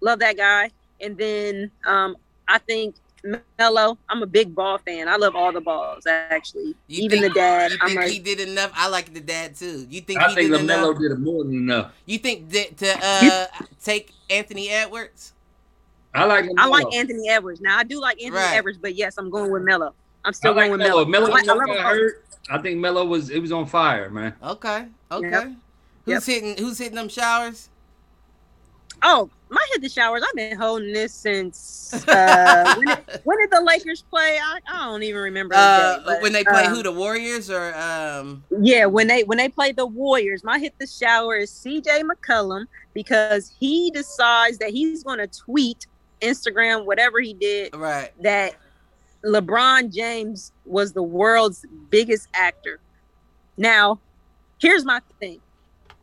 [0.00, 0.70] Love that guy.
[1.00, 2.16] And then um,
[2.48, 2.96] I think
[3.58, 3.98] Melo.
[4.08, 5.08] I'm a big ball fan.
[5.08, 6.74] I love all the balls actually.
[6.86, 7.70] You Even think- the dad.
[7.72, 8.70] You I'm think like, he did enough?
[8.74, 9.86] I like the dad too.
[9.90, 10.98] You think I he think did LaMelo enough?
[11.00, 11.92] did more than enough.
[12.06, 13.46] You think that to uh
[13.82, 15.32] take Anthony Edwards?
[16.14, 16.54] I like LaMelo.
[16.58, 17.60] I like Anthony Edwards.
[17.60, 18.56] Now I do like Anthony Right.
[18.56, 19.94] Edwards, but yes, I'm going with Melo.
[20.24, 21.04] I'm still like going with Melo.
[21.04, 21.26] Melo.
[21.26, 21.84] Melo I, like- got love them both.
[21.84, 22.24] hurt.
[22.50, 24.34] I think Melo was it was on fire, man.
[24.42, 25.28] Okay, okay.
[25.30, 25.52] Yep.
[26.06, 26.56] Who's hitting?
[26.56, 27.68] Who's hitting them showers?
[29.02, 30.22] Oh, my hit the showers.
[30.26, 34.38] I've been holding this since uh, when, did, when did the Lakers play?
[34.42, 35.54] I, I don't even remember.
[35.54, 36.82] the Uh, day, but, when they play um, who?
[36.82, 38.44] The Warriors or um?
[38.60, 42.66] Yeah, when they when they play the Warriors, my hit the shower is CJ McCollum
[42.94, 45.86] because he decides that he's going to tweet,
[46.20, 48.10] Instagram, whatever he did, Right.
[48.22, 48.54] that
[49.24, 52.80] LeBron James was the world's biggest actor.
[53.56, 53.98] Now,
[54.60, 55.40] here's my thing: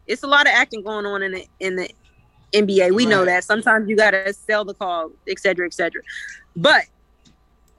[0.07, 1.89] it's a lot of acting going on in the in the
[2.53, 2.93] NBA.
[2.93, 3.43] We know that.
[3.43, 6.01] Sometimes you gotta sell the call, et cetera, et cetera.
[6.55, 6.83] But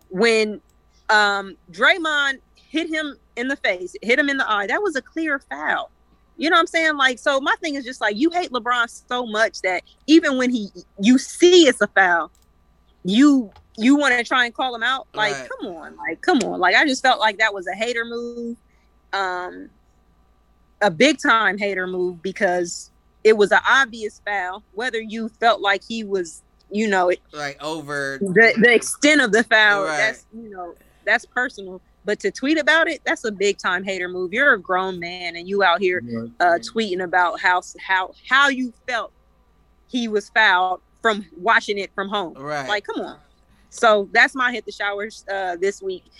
[0.08, 0.60] when
[1.08, 5.02] um Draymond hit him in the face, hit him in the eye, that was a
[5.02, 5.90] clear foul.
[6.36, 6.96] You know what I'm saying?
[6.96, 10.50] Like, so my thing is just like you hate LeBron so much that even when
[10.50, 10.68] he
[11.00, 12.30] you see it's a foul,
[13.04, 15.06] you you want to try and call him out.
[15.14, 15.48] Like, Right.
[15.60, 16.58] come on, like, come on.
[16.60, 18.56] Like, I just felt like that was a hater move.
[19.12, 19.70] Um
[20.82, 22.90] a big time hater move because
[23.26, 27.58] it was an obvious foul, whether you felt like he was, you know, it, Like
[27.62, 28.18] over.
[28.20, 29.96] the the extent of the foul Right.
[29.96, 30.74] that's you know
[31.04, 34.60] that's personal but to tweet about it that's a big time hater move you're a
[34.60, 36.02] grown man and you out here
[36.40, 39.12] uh tweeting about how how how you felt
[39.86, 42.66] he was fouled from watching it from home Right.
[42.68, 43.18] like come on
[43.70, 46.10] so that's my hit the showers uh this week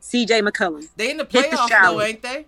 [0.00, 2.46] cj mccollum they in the hit the playoffs though, ain't they?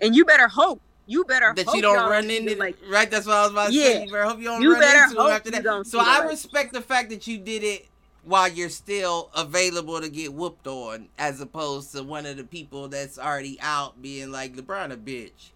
[0.00, 3.10] and you better hope you better That you don't run into like right.
[3.10, 3.82] That's what I was about to Yeah.
[3.84, 4.04] say.
[4.04, 5.86] You better hope you don't You run into him after that.
[5.86, 7.88] So I respect the fact that you did it
[8.22, 12.88] while you're still available to get whooped on, as opposed to one of the people
[12.88, 15.50] that's already out being like LeBron a bitch.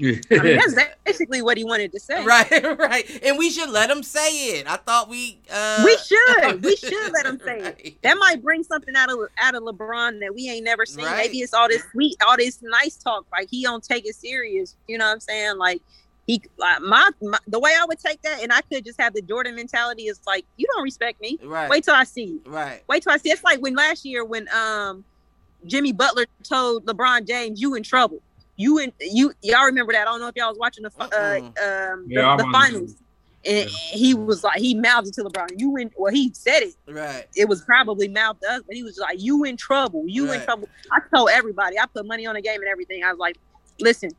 [0.00, 3.20] I mean, that's basically what he wanted to say Right, right.
[3.24, 4.70] And we should let him say it.
[4.70, 8.62] I thought we uh we should we should let him say it that might bring
[8.62, 11.04] something out of out of LeBron that we ain't never seen.
[11.04, 11.26] Right.
[11.26, 13.26] Maybe it's all this sweet, all this nice talk.
[13.32, 14.76] Like he don't take it serious.
[14.86, 15.58] You know what I'm saying?
[15.58, 15.82] Like
[16.28, 19.14] he, like my, my the way I would take that, and I could just have
[19.14, 21.38] the Jordan mentality is like, you don't respect me.
[21.42, 21.70] Right.
[21.70, 22.42] Wait till I see you.
[22.46, 22.82] Right.
[22.86, 23.30] Wait till I see.
[23.30, 25.04] It's like when last year when um
[25.66, 28.20] Jimmy Butler told LeBron James, "You in trouble."
[28.58, 30.02] You and you y'all remember that?
[30.02, 32.48] I don't know if y'all was watching the fi- uh, um Yeah, I the, the
[32.48, 32.52] remember.
[32.52, 32.94] finals.
[33.46, 35.50] And he was like, he mouthed it to LeBron.
[35.56, 35.90] You in?
[35.96, 37.24] Well, he said it Right.
[37.36, 40.02] it was probably mouthed us, but he was like, "You in trouble?
[40.08, 41.78] You in trouble?" I told everybody.
[41.78, 43.04] I put money on the game and everything.
[43.04, 43.38] I was like,
[43.80, 44.10] listen,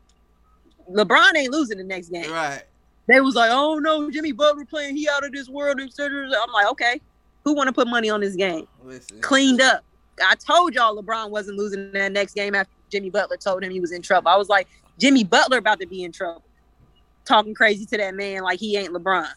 [0.90, 2.30] LeBron ain't losing the next game.
[2.30, 2.62] Right.
[3.08, 6.24] They was like, oh no, Jimmy Butler playing, he out of this world, etc.
[6.24, 7.00] I'm like, okay,
[7.44, 8.66] who want to put money on this game?
[8.82, 9.20] Listen.
[9.20, 9.84] Cleaned up.
[10.24, 13.80] I told y'all LeBron wasn't losing that next game after Jimmy Butler told him he
[13.80, 14.28] was in trouble.
[14.28, 14.68] I was like,
[14.98, 16.42] Jimmy Butler about to be in trouble,
[17.24, 19.28] talking crazy to that man like he ain't LeBron.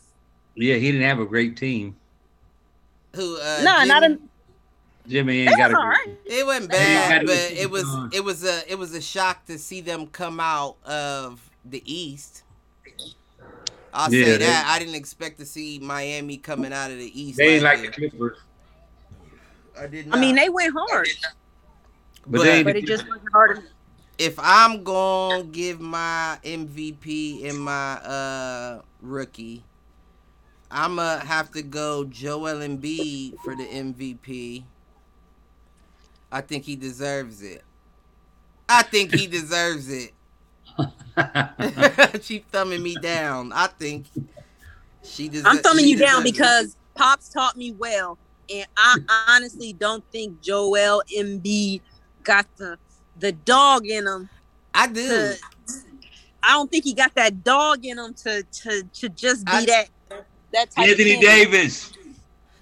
[0.56, 1.96] Yeah, he didn't have a great team.
[3.16, 3.38] Who?
[3.40, 4.20] Uh, nah, not a.
[5.08, 6.18] Jimmy ain't got a right.
[6.26, 9.82] It wasn't bad, but it was it was a it was a shock to see
[9.82, 12.44] them come out of the East.
[13.94, 17.22] I'll Yeah, say they- that I didn't expect to see Miami coming out of the
[17.22, 17.38] East.
[17.38, 18.10] They ain't last like the.
[18.10, 18.38] Clippers.
[19.78, 20.18] I did Not.
[20.18, 21.08] I mean, they went hard,
[22.26, 23.52] But But- they but it just wasn't hard.
[23.58, 23.70] enough.
[24.18, 29.64] if I'm gonna give my MVP and my uh rookie,
[30.72, 34.64] I'ma have to go Joel Embiid for the MVP.
[36.32, 37.64] I think he deserves it.
[38.70, 40.14] I think he deserves it.
[42.24, 43.52] she thumbing me down.
[43.54, 44.06] I think
[45.04, 45.48] she deserves.
[45.58, 48.18] I'm thumbing you down because Pops taught me well,
[48.52, 48.98] and I
[49.28, 51.82] honestly don't think Joel Embiid
[52.24, 52.78] got the
[53.20, 54.30] the dog in him.
[54.74, 55.08] I do.
[55.08, 55.38] To,
[56.42, 59.66] I don't think he got that dog in him to to to just be I-
[59.66, 59.90] that
[60.54, 60.90] that type.
[60.90, 61.22] Anthony of.
[61.22, 61.94] Davis.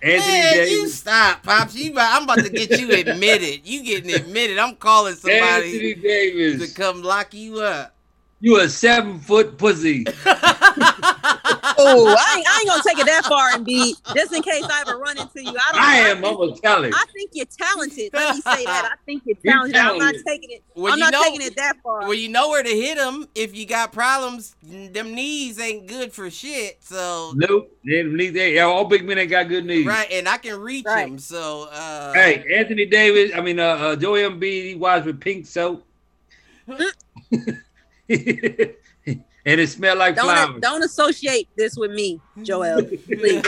[0.04, 1.76] Anthony Man, you stop, pops.
[1.76, 3.68] You, about- I'm about to get you admitted.
[3.68, 4.58] You getting admitted.
[4.58, 7.96] I'm calling Anthony somebody to come lock you up.
[8.40, 10.06] You a seven foot pussy.
[11.88, 14.64] Oh, I ain't, I ain't gonna take it that far and be just in case
[14.64, 15.50] I ever run into you.
[15.50, 15.82] I don't.
[15.82, 16.18] I am.
[16.22, 16.94] think- I'm gonna tell it.
[16.96, 18.12] I think you're talented.
[18.14, 18.90] Let me say that.
[18.94, 19.82] I think you're You're talented.
[19.82, 20.64] I'm not taking it.
[20.76, 22.02] Well, I'm you not know- taking it that far.
[22.02, 24.56] well, you know where to hit them if you got problems.
[24.64, 26.78] Them knees ain't good for shit.
[26.84, 27.76] So Nope.
[27.86, 29.86] They, they, all big men ain't got good knees.
[29.86, 31.08] right, and I can reach Right.
[31.08, 31.18] him.
[31.20, 33.32] So uh, Hey, Anthony Davis.
[33.36, 34.66] I mean, uh, uh Joel Embiid.
[34.70, 35.86] He washed with pink soap.
[39.46, 40.62] and it smelled like don't flowers.
[40.62, 42.84] don't associate this with me, Joel.
[42.84, 43.42] Please.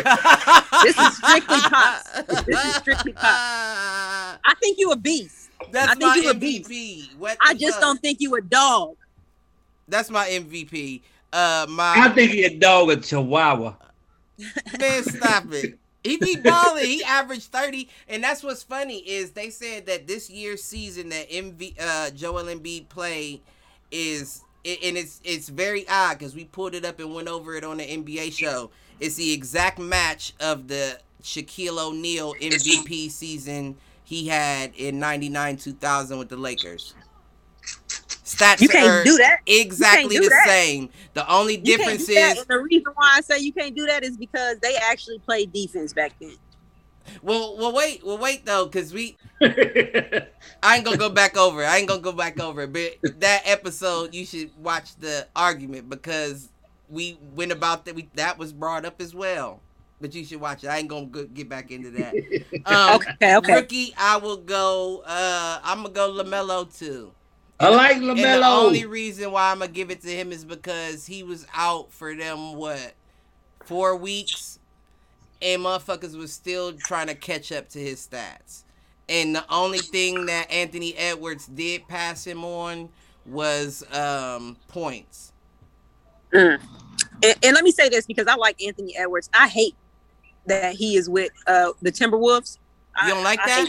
[0.83, 2.21] This is strictly pops.
[2.45, 3.25] This is strictly pops.
[4.45, 5.49] I think you a beast.
[5.71, 6.69] That's I think my you a beast.
[6.69, 7.15] MVP.
[7.17, 7.81] What I just fuck?
[7.81, 8.95] don't think you a dog.
[9.87, 11.01] That's my MVP.
[11.31, 13.75] Uh, my I think he a dog, a chihuahua.
[14.79, 15.77] Man, stop it.
[16.03, 16.85] He be balling.
[16.85, 17.87] He averaged 30.
[18.09, 22.43] And that's what's funny is they said that this year's season that MV uh Joel
[22.43, 23.41] Embiid played
[23.91, 27.55] is it- and it's it's very odd because we pulled it up and went over
[27.55, 28.71] it on the NBA show.
[28.99, 36.17] It's the exact match of the Shaquille O'Neal MVP season he had in 99 2000
[36.17, 36.93] with the Lakers.
[38.25, 39.39] Stats You can't are do that.
[39.45, 40.47] exactly do the that.
[40.47, 40.89] same.
[41.13, 42.31] The only You can't difference is that.
[42.33, 45.19] is And the reason why I say you can't do that is because they actually
[45.19, 46.35] played defense back then.
[47.21, 51.63] Well, well, wait, well, wait though, because we I ain't gonna go back over.
[51.63, 51.65] it.
[51.67, 52.61] I ain't gonna go back over.
[52.61, 52.73] it.
[52.73, 56.49] But that episode, you should watch the argument because
[56.89, 57.95] we went about that.
[57.95, 59.61] We that was brought up as well.
[60.01, 60.67] But you should watch it.
[60.67, 62.13] I ain't gonna go, get back into that.
[62.65, 63.53] Um, Okay, okay.
[63.55, 65.03] Rookie, I will go.
[65.05, 67.11] Uh, I'm gonna go LaMelo too.
[67.59, 71.05] I like And the only reason why I'm gonna give it to him is because
[71.05, 72.93] he was out for them what
[73.65, 74.59] four weeks,
[75.43, 78.63] and motherfuckers was still trying to catch up to his stats.
[79.09, 82.89] And the only thing that Anthony Edwards did pass him on
[83.25, 85.33] was um, points.
[86.33, 86.59] Mm.
[87.23, 89.29] And, and let me say this because I like Anthony Edwards.
[89.33, 89.75] I hate
[90.45, 92.57] that he is with uh, the Timberwolves.
[93.03, 93.67] You don't I- like that?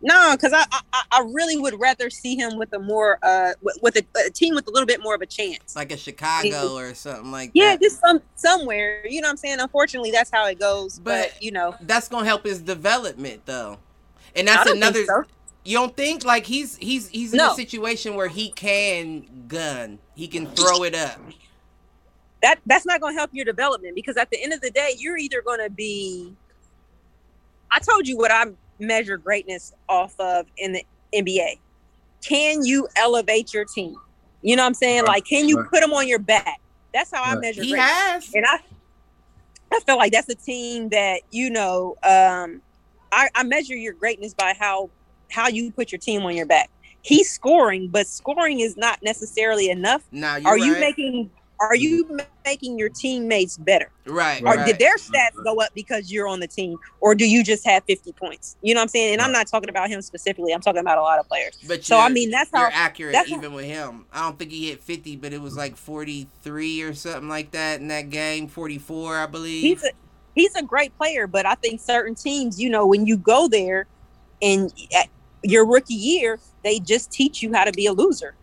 [0.00, 3.78] No, because I, I I really would rather see him with a more uh with,
[3.82, 5.74] with a, a team with a little bit more of a chance.
[5.74, 7.82] Like a Chicago or something like Yeah, that.
[7.82, 9.04] just some somewhere.
[9.06, 9.58] You know what I'm saying?
[9.58, 10.98] Unfortunately, that's how it goes.
[11.00, 13.78] But, But- you know, That's gonna help his development though.
[14.36, 15.24] And that's another so.
[15.64, 17.52] You don't think like he's he's he's in No.
[17.52, 21.18] a situation where he can gun, he can throw it up.
[22.40, 25.18] that that's not to help your development because at the end of the day, you're
[25.18, 26.32] either to be.
[27.70, 28.46] I told you what I
[28.78, 30.84] measure greatness off of in the
[31.14, 31.58] NBA.
[32.24, 33.96] Can you elevate your team?
[34.42, 35.02] You know what I'm saying?
[35.02, 35.70] Right, Like, can you right.
[35.70, 36.60] put them on your back?
[36.94, 37.90] That's how I measure He greatness.
[37.90, 38.34] has.
[38.34, 38.58] and I
[39.72, 42.62] I feel like that's a team that you know um
[43.12, 44.90] I, I measure your greatness by how
[45.30, 46.70] how you put your team on your back.
[47.02, 50.02] He's scoring, but scoring is not necessarily enough.
[50.10, 50.80] Now you Are you right.
[50.80, 51.30] making
[51.60, 52.08] are you
[52.44, 53.90] making your teammates better?
[54.06, 54.40] right?
[54.42, 54.58] Right.
[54.60, 56.78] Or did their stats go up because you're on the team?
[57.00, 58.56] Or do you just have 50 points?
[58.62, 59.12] You know what I'm saying?
[59.14, 60.52] And I'm not talking about him specifically.
[60.52, 61.58] I'm talking about a lot of players.
[61.66, 64.06] But So I mean that's you're how accurate that's how- even with him.
[64.12, 67.80] I don't think he hit 50, but it was like 43 or something like that
[67.80, 68.48] in that game.
[68.48, 69.62] 44, I believe.
[69.62, 69.90] he's a
[70.34, 73.86] he's a great player, but I think certain teams, you know, when you go there
[74.40, 74.72] and
[75.42, 78.34] your rookie year, they just teach you how to be a loser.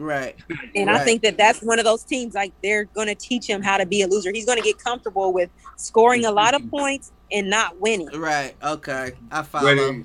[0.00, 0.34] Right.
[0.74, 3.62] And I think that that's one of those teams like they're going to teach him
[3.62, 4.32] how to be a loser.
[4.32, 8.08] He's going to get comfortable with scoring a lot of points and not winning.
[8.18, 8.54] Right.
[8.62, 9.12] Okay.
[9.30, 9.66] I follow.
[9.66, 10.04] Ready?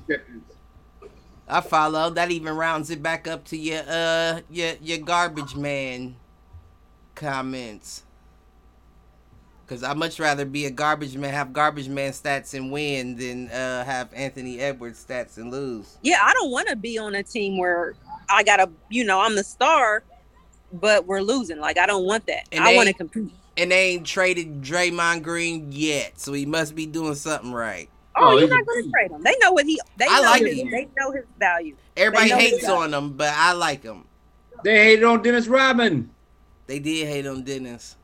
[1.48, 2.10] I follow.
[2.10, 6.18] That even rounds it back up to your uh your your garbage man
[7.14, 8.04] comments.
[9.68, 13.50] Cause I'd much rather be a garbage man, have garbage man stats and win than
[13.50, 15.98] uh have Anthony Edwards stats and lose.
[16.04, 17.96] Yeah, I don't want to be on a team where
[18.30, 20.04] I got to, you know, I'm the star,
[20.74, 21.60] but we're losing.
[21.60, 22.48] Like I don't want that.
[22.52, 23.32] And I they- want to compete.
[23.58, 27.88] And they ain't traded Draymond Green yet, so he must be doing something right.
[28.18, 28.94] Oh, Oh, you're not going to beast.
[28.94, 29.22] trade him.
[29.24, 29.80] They know what he.
[29.96, 30.72] They I know like his, him.
[30.72, 31.76] They know his value.
[31.96, 32.76] Everybody hates that.
[32.76, 34.04] on him, but I like him.
[34.66, 36.10] They hated on Dennis Rodman.
[36.68, 37.96] They did hate on Dennis.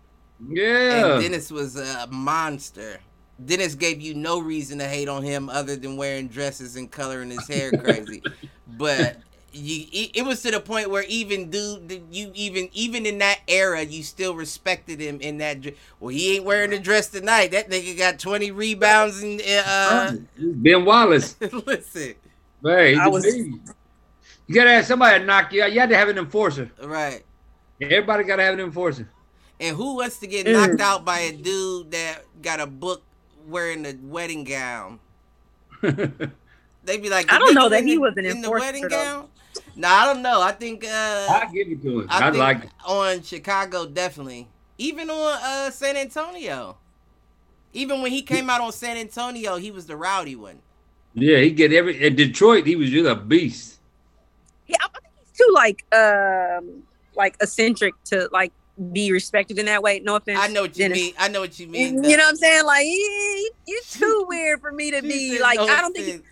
[0.49, 1.15] Yeah.
[1.15, 2.99] And Dennis was a monster.
[3.43, 7.29] Dennis gave you no reason to hate on him other than wearing dresses and coloring
[7.29, 8.21] his hair crazy.
[8.67, 9.17] but
[9.53, 13.39] you, it, it was to the point where even dude, you even even in that
[13.47, 15.57] era, you still respected him in that.
[15.99, 17.51] Well, he ain't wearing a dress tonight.
[17.51, 20.13] That nigga got twenty rebounds and uh.
[20.37, 21.35] ben Wallace.
[21.65, 22.15] listen,
[22.63, 23.59] Hey, he's I a was- You
[24.53, 25.73] gotta have somebody to knock you out.
[25.73, 26.69] You had to have an enforcer.
[26.83, 27.23] right.
[27.81, 29.09] Everybody gotta have an enforcer.
[29.59, 30.53] And who wants to get Mm.
[30.53, 33.01] knocked out by a dude that got a book
[33.47, 34.99] wearing a wedding gown?
[35.81, 38.89] they'd be like, I don't know that he was an in the enforcer, wedding though.
[38.89, 39.27] gown.
[39.75, 40.41] No, I don't know.
[40.41, 42.07] I think uh, I give it to him.
[42.09, 42.69] I I, think like it.
[42.85, 46.77] on Chicago definitely, even on uh, San Antonio.
[47.73, 50.59] Even when he came out on San Antonio, he was the rowdy one.
[51.13, 52.65] Yeah, he get every in Detroit.
[52.67, 53.79] He was just a beast.
[54.67, 56.83] Yeah, I think he's too like um
[57.15, 58.51] like eccentric to like
[58.91, 59.99] be respected in that way.
[59.99, 60.39] No offense.
[60.41, 60.97] I know what you Dennis.
[60.97, 61.13] mean.
[61.17, 62.03] I know what you mean.
[62.03, 62.65] You know what I'm saying?
[62.65, 65.57] Like you, you're too weird for me to be like.
[65.57, 66.07] no I don't think.
[66.07, 66.23] offense.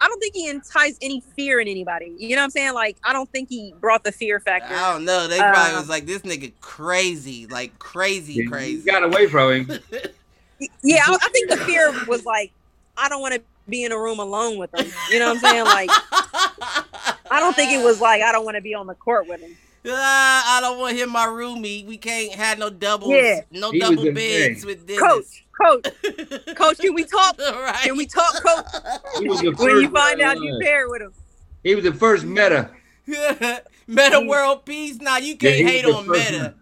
[0.00, 2.12] I don't think he enticed any fear in anybody.
[2.18, 2.74] You know what I'm saying?
[2.74, 4.74] Like I don't think he brought the fear factor.
[4.74, 5.26] I don't know.
[5.26, 8.78] They probably Uh, was like, this nigga crazy, like crazy, crazy.
[8.78, 9.78] You got away from him.
[10.82, 12.50] Yeah, I, I think the fear was like
[12.96, 14.90] I don't want to be in a room alone with him.
[15.10, 15.64] You know what I'm saying?
[15.64, 15.90] Like
[17.30, 19.40] I don't think it was like I don't want to be on the court with
[19.40, 19.56] him.
[19.88, 21.86] Ah, I don't want him my roomie.
[21.86, 23.42] We can't have no doubles, Yeah.
[23.50, 24.66] no He double beds man.
[24.66, 24.98] with this.
[24.98, 25.84] Coach, coach,
[26.56, 27.38] coach, can we talk?
[27.38, 27.76] right.
[27.82, 28.64] Can we talk, coach?
[29.20, 31.12] He was the When you find out you paired with him.
[31.62, 32.70] He was the first Metta.
[33.86, 34.96] Metta World Peace?
[35.00, 36.32] Nah, you can't he was hate on Metta.
[36.32, 36.54] Metta.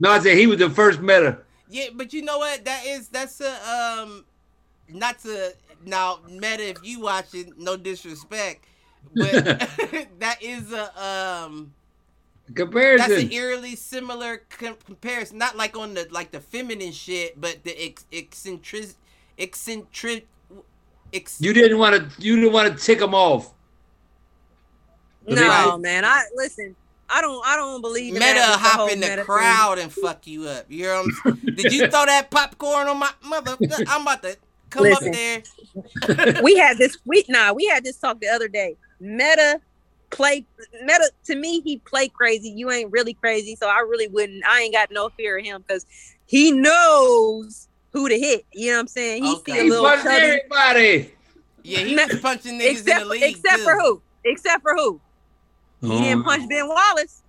[0.00, 1.38] No, I said he was the first Metta.
[1.68, 2.64] Yeah, but you know what?
[2.64, 3.52] That is that's a
[4.02, 4.24] um
[4.88, 5.52] not to
[5.84, 8.64] now Metta if you watch it, no disrespect.
[9.14, 9.32] But
[10.20, 11.72] that is a um
[12.48, 15.38] that's an eerily similar com- comparison.
[15.38, 18.94] Not like on the like the feminine shit, but the ex- eccentric
[19.36, 20.26] eccentric
[21.12, 22.22] ex- you didn't want to.
[22.22, 23.52] You didn't want to tick him off.
[25.26, 25.36] Right.
[25.36, 26.04] No, man.
[26.04, 26.74] I listen.
[27.10, 27.46] I don't.
[27.46, 30.66] I don't believe Metta that hop in the meta crowd and fuck you up.
[30.68, 31.56] You know what I'm saying?
[31.56, 33.56] Did you throw that popcorn on my mother?
[33.88, 34.36] I'm about to
[34.70, 35.08] come Listen.
[35.08, 36.42] up there.
[36.42, 36.98] We had this.
[37.04, 37.52] We nah.
[37.52, 38.76] We had this talk the other day.
[39.00, 39.60] Metta
[40.10, 40.44] play.
[40.84, 42.50] Metta to me, he play crazy.
[42.50, 44.44] You ain't really crazy, so I really wouldn't.
[44.46, 45.86] I ain't got no fear of him because
[46.26, 48.44] he knows who to hit.
[48.52, 49.24] You know what I'm saying?
[49.24, 49.52] He Okay.
[49.52, 50.16] see a little punched chubby.
[50.16, 51.12] everybody.
[51.62, 53.22] Yeah, he was punching niggas Except, in the league.
[53.36, 53.64] except too.
[53.64, 54.02] for who?
[54.24, 55.00] Except for who?
[55.82, 56.24] He didn't Oh.
[56.24, 57.22] punch Ben Wallace.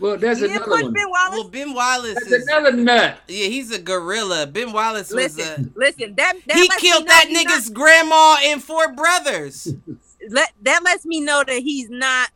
[0.00, 0.92] Well, that's he didn't another punch one.
[0.92, 1.38] Ben Wallace.
[1.38, 3.18] Well, Ben Wallace That's is another nut.
[3.28, 4.46] yeah, he's a gorilla.
[4.46, 6.14] Ben Wallace was a listen, listen.
[6.16, 9.68] That, that he lets me killed know that he's not- nigga's grandma and four brothers.
[10.30, 12.30] let that lets me know that he's not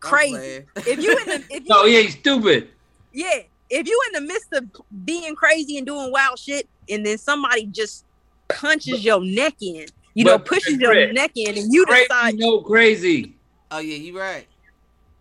[0.00, 0.64] crazy.
[0.76, 2.68] If you in the if you No, he ain't stupid.
[3.12, 3.40] yeah,
[3.70, 4.64] if you in the midst of
[5.04, 8.04] being crazy and doing wild shit, and then somebody just
[8.48, 12.34] punches your neck in, you know, pushes your Fred, neck in, and you Crazy decide,
[12.38, 13.36] know crazy.
[13.70, 14.46] oh yeah, you right.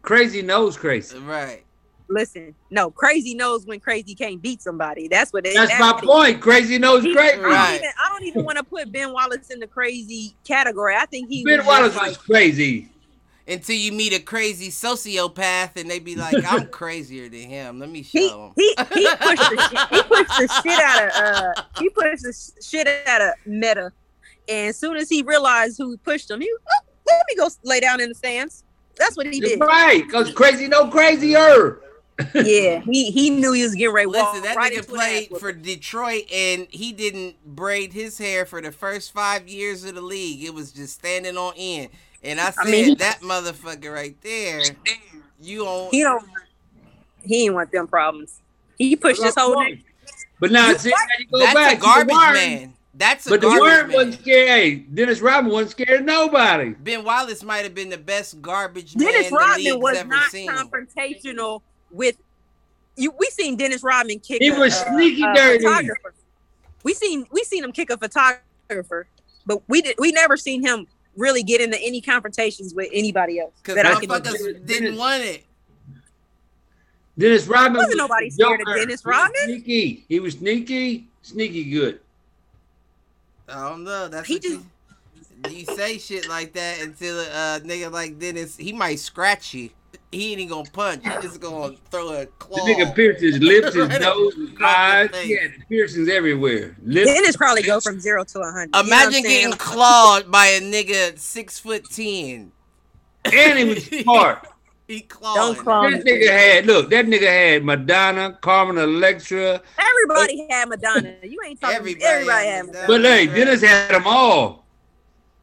[0.02, 1.18] Crazy knows crazy.
[1.20, 1.64] Right.
[2.12, 5.08] Listen, no, crazy knows when crazy can't beat somebody.
[5.08, 6.42] That's what it, That's my what it- point.
[6.42, 7.34] Crazy knows He- crazy.
[7.36, 7.76] I don't Right.
[7.76, 10.96] even, I don't even want to put Ben Wallace in the crazy category.
[10.96, 12.90] I think he Ben Wallace just was crazy.
[13.48, 17.80] Until you meet a crazy sociopath and they be like, I'm crazier than him.
[17.80, 18.54] Let me he show him.
[18.56, 21.12] he he pushed the shit, he pushed the shit out of
[21.58, 23.92] uh he pushed the shit out of Metta,
[24.48, 27.80] and as soon as he realized who pushed him, he oh, let me go lay
[27.80, 28.64] down in the stands.
[28.98, 29.60] That's what he did.
[29.60, 30.04] right.
[30.06, 31.81] Because crazy no crazier.
[32.36, 34.12] Yeah, he he knew he was getting ready.
[34.12, 38.46] to walk Listen, that right nigga played for Detroit and he didn't braid his hair
[38.46, 40.44] for the first five years of the league.
[40.44, 41.90] It was just standing on end.
[42.24, 44.62] And I said, mean, he- that motherfucker right there,
[45.42, 45.92] you don't.
[45.94, 46.24] He don't.
[47.24, 48.42] He ain't want them problems.
[48.78, 49.80] He pushed his whole neck.
[50.40, 51.72] But now, see, now you go That's back.
[51.74, 52.74] a to the garbage man.
[52.94, 53.96] That's a But the garbage word man.
[53.96, 54.50] wasn't scared.
[54.50, 56.72] Hey, Dennis Rodman wasn't scared of nobody.
[56.72, 60.10] Ben Wallace might have been the best garbage Dennis man the Rodman league's was ever
[60.10, 60.50] not seen.
[60.50, 61.62] confrontational
[61.92, 62.18] with
[62.96, 63.14] you.
[63.18, 64.42] We seen Dennis Rodman kick.
[64.42, 65.64] He a, was a- sneaky a dirty.
[65.66, 66.14] photographer.
[66.84, 69.08] We seen we seen him kick a photographer,
[69.46, 70.88] but we did we never seen him
[71.18, 73.54] really get into any confrontations with anybody else.
[73.62, 75.44] Because That I can motherfuckers didn't want it.
[77.18, 78.80] Dennis Rodman Wasn't was nobody a scared of joker.
[78.80, 79.42] Dennis He was Rodman.
[79.46, 80.06] Sneaky.
[80.08, 82.00] He was sneaky, sneaky good.
[83.50, 84.08] I don't know.
[84.08, 88.18] That's He what just- you, you say shit like that until a uh, nigga like
[88.18, 89.70] Dennis, he might scratch you.
[90.12, 91.04] He ain't even gonna punch.
[91.04, 92.66] He just gonna throw a The claw.
[92.68, 95.10] nigga pierced his lips, his Right nose, his eyes.
[95.12, 95.18] the.
[95.20, 96.76] He had piercings everywhere.
[96.84, 97.12] Lips.
[97.14, 98.76] Dennis probably go from zero to a hundred.
[98.76, 102.52] You know Imagine getting clawed by a nigga six foot ten.
[103.26, 104.48] and he was smart.
[104.88, 105.36] He clawed.
[105.38, 106.12] Don't claw This me.
[106.12, 106.90] nigga had look.
[106.90, 111.16] That nigga had Madonna, Carmen Electra, Everybody had Madonna.
[111.24, 111.78] You ain't talking.
[111.78, 112.88] Everybody Everybody, had had Madonna.
[112.90, 113.04] Madonna.
[113.04, 114.66] but hey, Dennis had them all.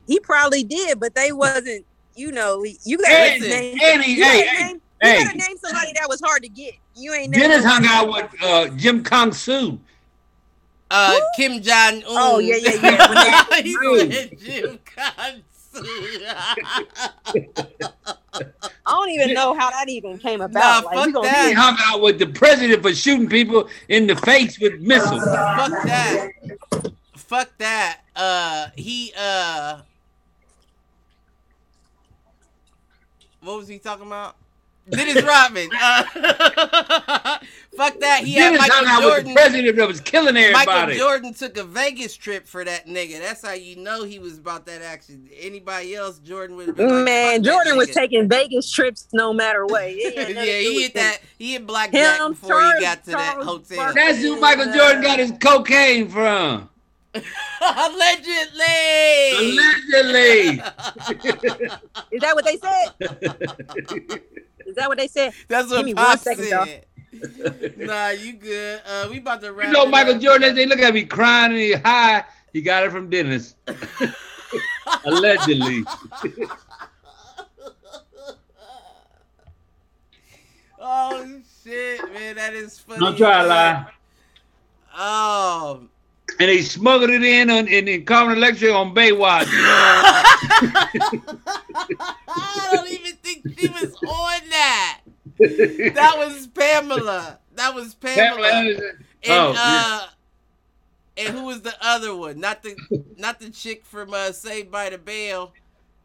[0.07, 1.87] He probably did, but they wasn't.
[2.19, 3.79] You know, you got And, to name.
[3.81, 5.25] and You hey, gotta hey, name, you hey.
[5.25, 6.75] gotta name somebody that was hard to get.
[6.97, 7.31] You ain't.
[7.31, 9.79] named Dennis hung out with uh, Jim Kong Soo.
[10.91, 11.21] Uh, Who?
[11.37, 12.03] Kim Jong Un.
[12.07, 13.45] Oh, yeah, yeah, yeah.
[13.51, 14.13] When he Dude.
[14.13, 15.43] said Jim Kansu.
[18.35, 18.43] I
[18.87, 20.85] don't even know how that even came about.
[20.85, 21.47] Nah, like, fuck gonna that.
[21.49, 25.23] He hung out with the president for shooting people in the face with missiles.
[25.25, 26.29] Fuck that.
[27.17, 28.01] Fuck that.
[28.17, 29.83] Uh, he uh.
[33.41, 34.37] What was he talking about?
[34.91, 35.69] Dennis Rodman.
[35.73, 36.03] Uh,
[37.77, 38.23] fuck that.
[38.25, 39.35] He had Dennis hung Michael out with the Jordan.
[39.35, 40.67] president that was killing everybody.
[40.67, 40.95] Michael.
[40.95, 43.21] Jordan took a Vegas trip for that nigga.
[43.21, 45.29] That's how you know he was about that action.
[45.39, 49.67] Anybody else, Jordan would have been like, Man, Jordan was taking Vegas trips no matter
[49.67, 49.85] what.
[49.85, 51.19] It yeah, had nothing to do he hit that.
[51.39, 53.93] He hit blackjack Him, before he got to that hotel.
[53.95, 56.69] That's who Michael Jordan got his cocaine from.
[57.61, 59.33] Allegedly.
[59.39, 60.63] Allegedly.
[62.11, 62.87] Is that what they said?
[64.67, 65.33] Is that what they said?
[65.49, 66.85] That's what Give me one Pop second, said.
[67.79, 68.81] nah, you good.
[68.87, 70.21] Uh, we about to wrap You know it Michael up.
[70.21, 72.25] Jordan, they look at me crying and he high.
[72.53, 73.55] He got it from Dennis.
[75.05, 75.85] Allegedly.
[80.81, 83.01] oh shit, man, that is funny.
[83.01, 83.87] Don't try to lie.
[84.97, 85.89] Oh.
[86.41, 89.47] And they smuggled it in on in, in Carmen Electra on Baywatch.
[92.29, 95.01] I don't even think she was on that.
[95.39, 97.39] That was Pamela.
[97.55, 98.49] That was Pamela.
[98.49, 98.95] Pamela And
[99.27, 100.07] Oh, uh
[101.17, 102.39] and who was the other one?
[102.41, 102.77] Not the
[103.17, 105.53] not the chick from uh, Saved by the Bell.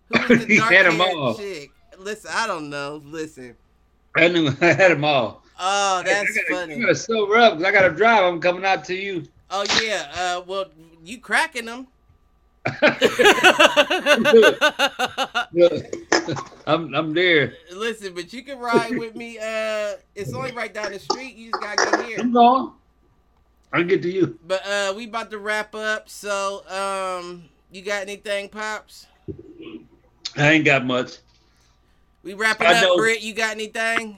[0.09, 1.35] Who was the He dark all.
[1.35, 1.71] chick?
[1.99, 3.01] Listen, I don't know.
[3.05, 3.55] Listen.
[4.15, 5.43] I knew I had them all.
[5.59, 6.75] Oh, that's I gotta, funny.
[6.75, 8.23] I gotta sober up because I gotta drive.
[8.23, 9.23] I'm coming out to you.
[9.55, 10.07] Oh yeah.
[10.15, 10.65] Uh, well,
[11.05, 11.87] you cracking them.
[16.65, 17.53] I'm I'm there.
[17.71, 19.37] Listen, but you can ride with me.
[19.37, 21.35] Uh, it's only right down the street.
[21.35, 22.17] You just gotta get here.
[22.19, 22.71] I'm going.
[23.73, 24.39] I'll get to you.
[24.47, 26.09] But uh, we about to wrap up.
[26.09, 29.05] So, um, you got anything, pops?
[30.35, 31.17] I ain't got much.
[32.23, 32.97] We wrapping I up, know.
[32.97, 33.21] Britt.
[33.21, 34.17] You got anything?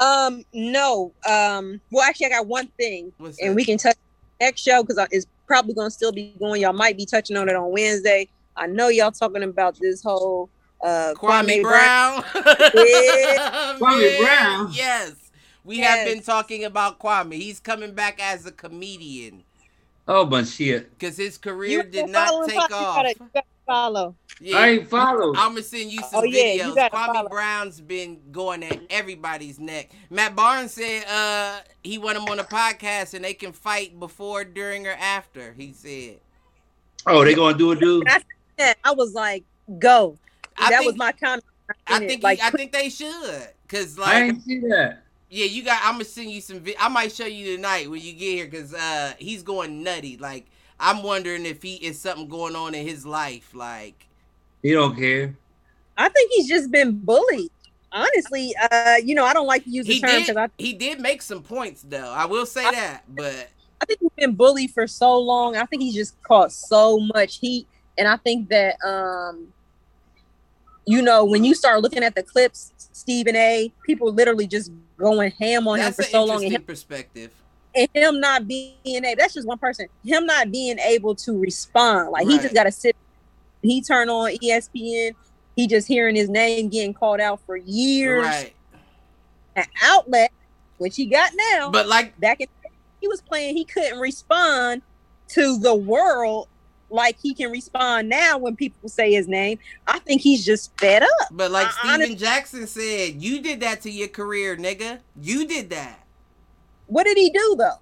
[0.00, 1.12] Um, no.
[1.28, 3.54] Um, well, actually, I got one thing, What's and that?
[3.54, 3.96] we can touch
[4.40, 6.62] next show because it's probably gonna still be going.
[6.62, 8.28] Y'all might be touching on it on Wednesday.
[8.56, 10.48] I know y'all talking about this whole
[10.82, 12.24] uh Kwame, Brown.
[12.34, 13.76] Yeah.
[13.78, 14.70] Kwame Brown.
[14.72, 15.14] Yes.
[15.62, 17.34] We have been talking about Kwame.
[17.34, 19.44] He's coming back as a comedian
[20.12, 20.90] Oh, but shit.
[20.98, 22.96] because his career ain't did not following take Pop, you off.
[22.96, 24.14] gotta- you gotta follow.
[24.40, 24.56] Yeah.
[24.56, 25.36] I ain't followed.
[25.36, 26.74] I'm gonna send you some Oh, yeah, you videos.
[26.74, 27.28] gotta Kwame follow.
[27.28, 29.90] Brown's been going at everybody's neck.
[30.10, 34.42] Matt Barnes said uh he want him on a podcast and they can fight before,
[34.44, 35.52] during, or after.
[35.52, 36.18] He said.
[37.06, 38.06] Oh, they gonna do it, dude.
[38.58, 39.44] Yeah, I was like,
[39.78, 40.18] go.
[40.58, 41.44] I that think, was my comment.
[41.86, 45.02] I think like he, I think they should, cause like I ain't see that.
[45.30, 45.80] Yeah, you got.
[45.84, 46.60] I'm gonna send you some.
[46.60, 50.16] Vi- I might show you tonight when you get here, cause uh he's going nutty.
[50.16, 50.46] Like
[50.78, 53.54] I'm wondering if he is something going on in his life.
[53.54, 54.06] Like
[54.62, 55.36] He don't care.
[55.96, 57.50] I think he's just been bullied.
[57.92, 60.72] Honestly, uh, you know, I don't like to use the he term because I, He
[60.72, 62.10] did make some points though.
[62.10, 63.48] I will say that, but
[63.80, 65.56] I think he's been bullied for so long.
[65.56, 67.66] I think he's just caught so much heat,
[67.98, 69.52] and I think that um,
[70.86, 74.70] you know, when you start looking at the clips, Stephen A, people literally just
[75.00, 77.32] going ham on him for so long, and him, perspective.
[77.74, 79.86] and him not being able, that's just one person.
[80.04, 82.96] Him not being able to respond, like he just got to sit.
[83.62, 85.12] He turn on ESPN.
[85.56, 88.24] He just hearing his name getting called out for years.
[88.24, 88.54] Right.
[89.56, 90.30] An outlet,
[90.78, 91.70] which he got now.
[91.70, 92.46] But like back in
[93.00, 94.82] he was playing, he couldn't respond
[95.28, 96.48] to the world
[96.90, 99.58] like he can respond now when people say his name.
[99.86, 101.28] I think he's just fed up.
[101.30, 104.98] But like I- Steven honest- Jackson said, you did that to your career, nigga.
[105.20, 106.06] You did that.
[106.86, 107.78] What did he do though?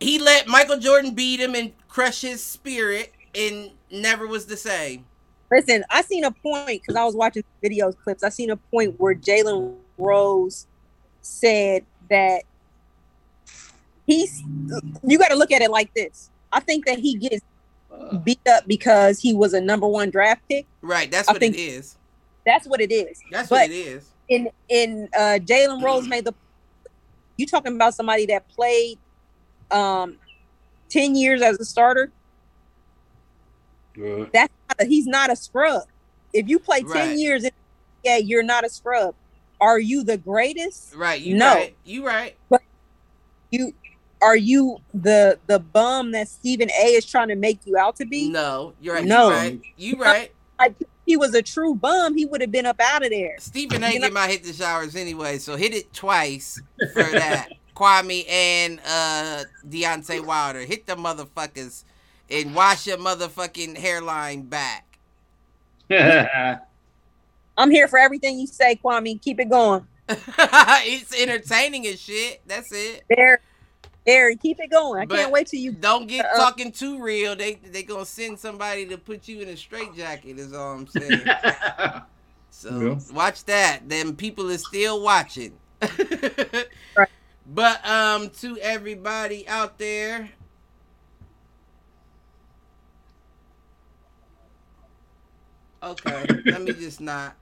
[0.00, 5.04] He let Michael Jordan beat him and crush his spirit and never was the same.
[5.50, 8.22] Listen, I seen a point because I was watching videos clips.
[8.22, 10.66] I seen a point where Jalen Rose
[11.20, 12.42] said that
[14.06, 14.42] he's.
[15.04, 16.30] You got to look at it like this.
[16.50, 17.42] I think that he gets
[18.24, 20.66] beat up because he was a number one draft pick.
[20.80, 21.96] Right, that's I what think- it is.
[22.44, 23.20] That's what it is.
[23.30, 24.08] That's but- what it is.
[24.28, 26.34] in in uh Jalen Rose made the
[27.36, 28.98] you talking about somebody that played
[29.70, 30.16] um
[30.90, 32.10] 10 years as a starter
[33.94, 34.30] Good.
[34.32, 35.82] that's not a, he's not a scrub
[36.32, 37.16] if you play 10 Right.
[37.16, 37.50] years in
[38.04, 39.14] yeah you're not a scrub
[39.60, 41.54] are you the greatest Right, you No.
[41.54, 41.76] right.
[41.84, 42.36] You right.
[43.50, 43.72] you
[44.22, 48.06] are you the the bum that Stephen A is trying to make you out to
[48.06, 49.04] be No, you're right.
[49.04, 49.28] No.
[49.28, 49.60] You right.
[49.76, 50.32] You right.
[50.58, 50.74] like
[51.06, 53.88] he was a true bum he would have been up out of there Stephen A
[53.92, 56.60] You know- get my hit the showers anyway, so hit it twice
[56.92, 57.48] for that.
[57.76, 60.60] Kwame and uh Deontay Wilder.
[60.60, 61.84] Hit the motherfuckers
[62.30, 64.98] and wash your motherfucking hairline back.
[65.90, 72.40] I'm here for everything you say Kwame keep it going it's entertaining as shit.
[72.46, 73.04] That's it.
[73.08, 73.40] there
[74.06, 76.36] there keep it going I But- can't wait till you Don't get Uh-uh.
[76.38, 77.36] talking too real.
[77.36, 80.38] They they gonna send somebody to put you in a straitjacket.
[80.38, 81.22] Is all I'm saying.
[82.54, 82.98] So Yeah.
[83.14, 83.88] watch that.
[83.88, 85.54] Then people are still watching.
[86.96, 87.08] Right.
[87.46, 90.30] But um to everybody out there.
[95.82, 97.34] Okay, let me just not.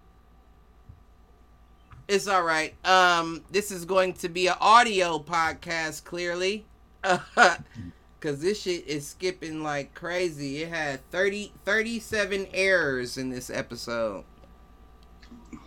[2.11, 2.75] It's all right.
[2.85, 6.67] Um this is going to be an audio podcast clearly.
[7.05, 10.65] Cause this shit is skipping like crazy.
[10.65, 14.25] It had 30 37 errors in this episode.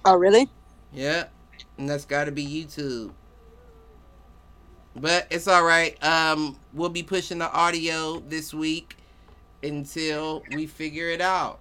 [0.04, 0.50] oh really
[0.92, 1.28] Yeah,
[1.78, 3.14] and that's got to be YouTube.
[4.98, 5.98] But it's all right.
[6.04, 8.98] Um, we'll be pushing the audio this week
[9.64, 11.60] until we figure it out.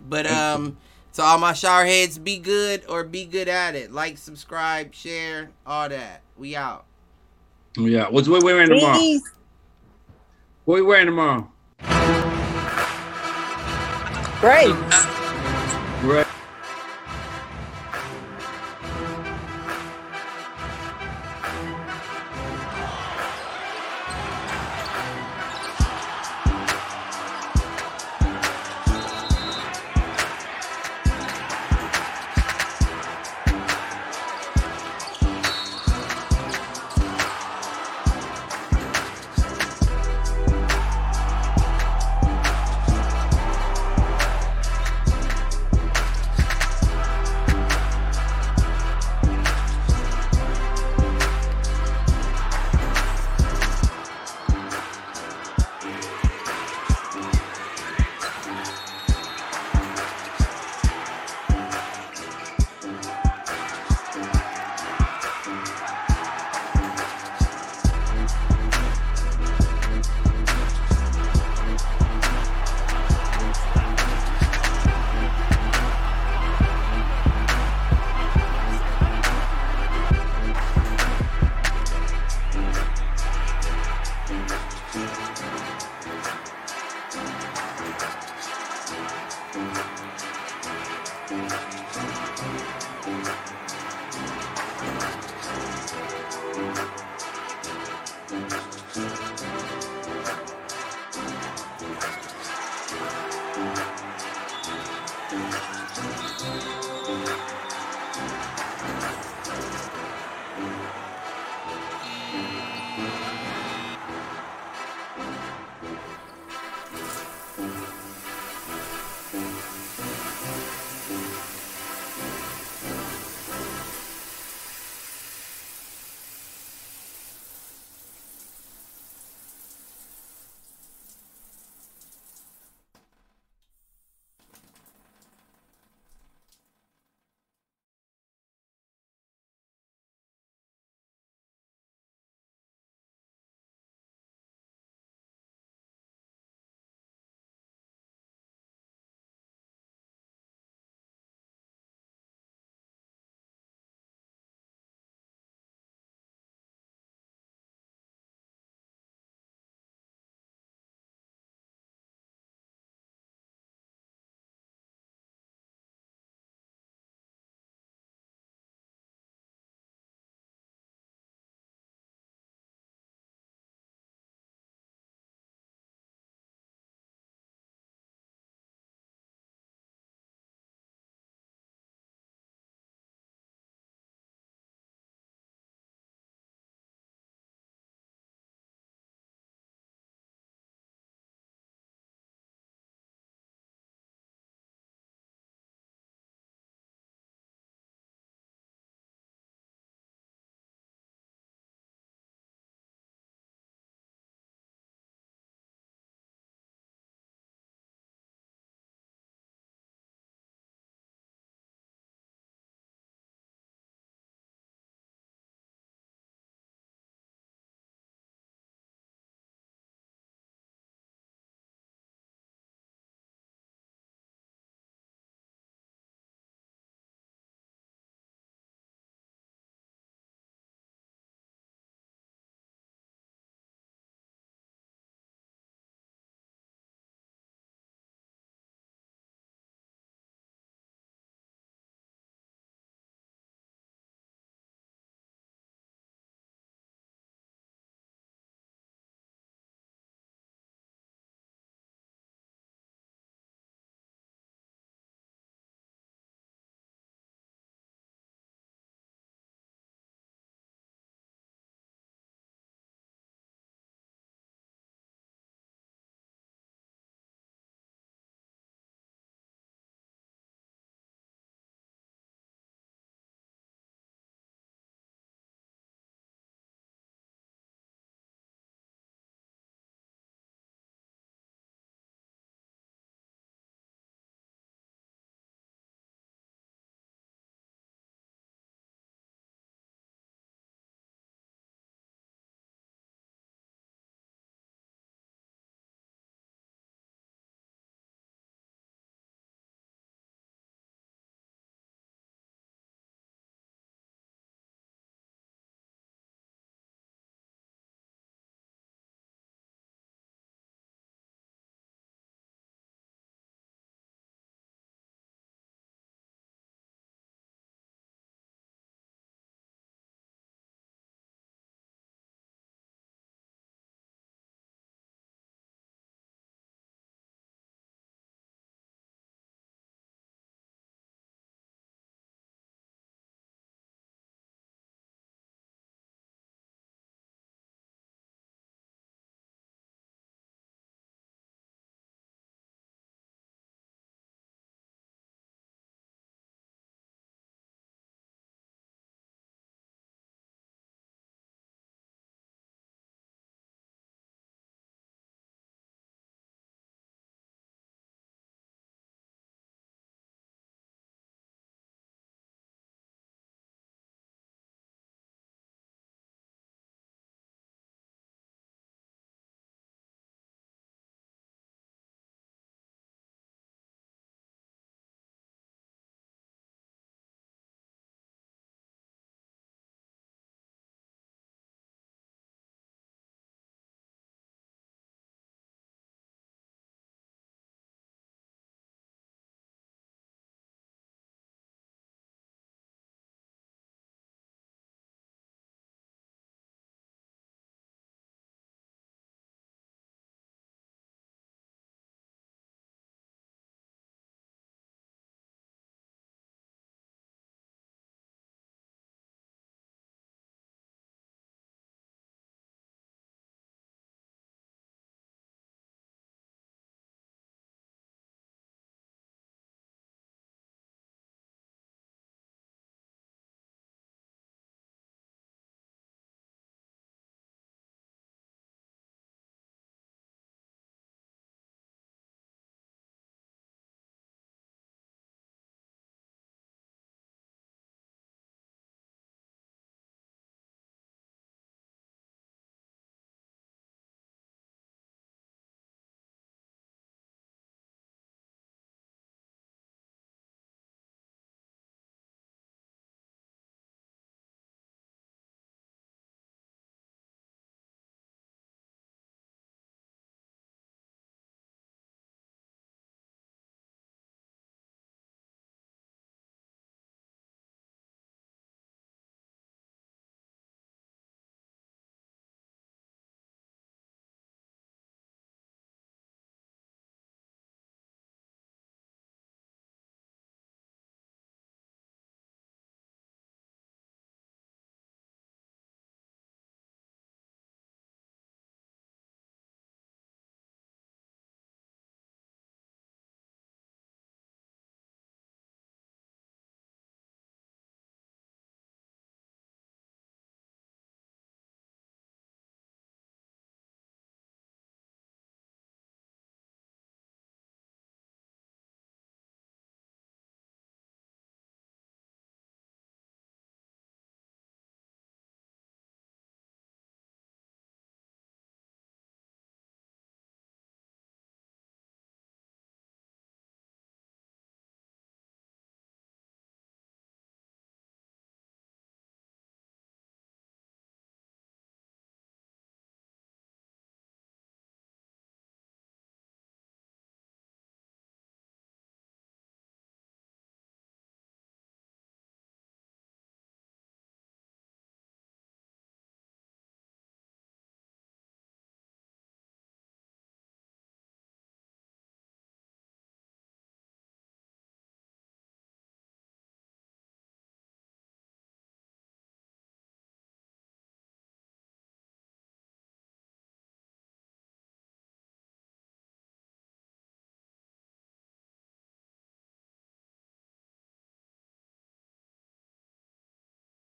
[0.00, 0.76] But um,
[1.14, 3.92] to all my shower heads, be good or be good at it.
[3.92, 6.22] Like, subscribe, share, all that.
[6.36, 6.84] We out.
[7.76, 8.08] yeah.
[8.08, 8.96] What's what we wearing tomorrow?
[8.96, 9.22] Please.
[10.64, 11.50] What we wearing tomorrow?
[14.40, 14.74] Great.
[16.02, 16.26] Right.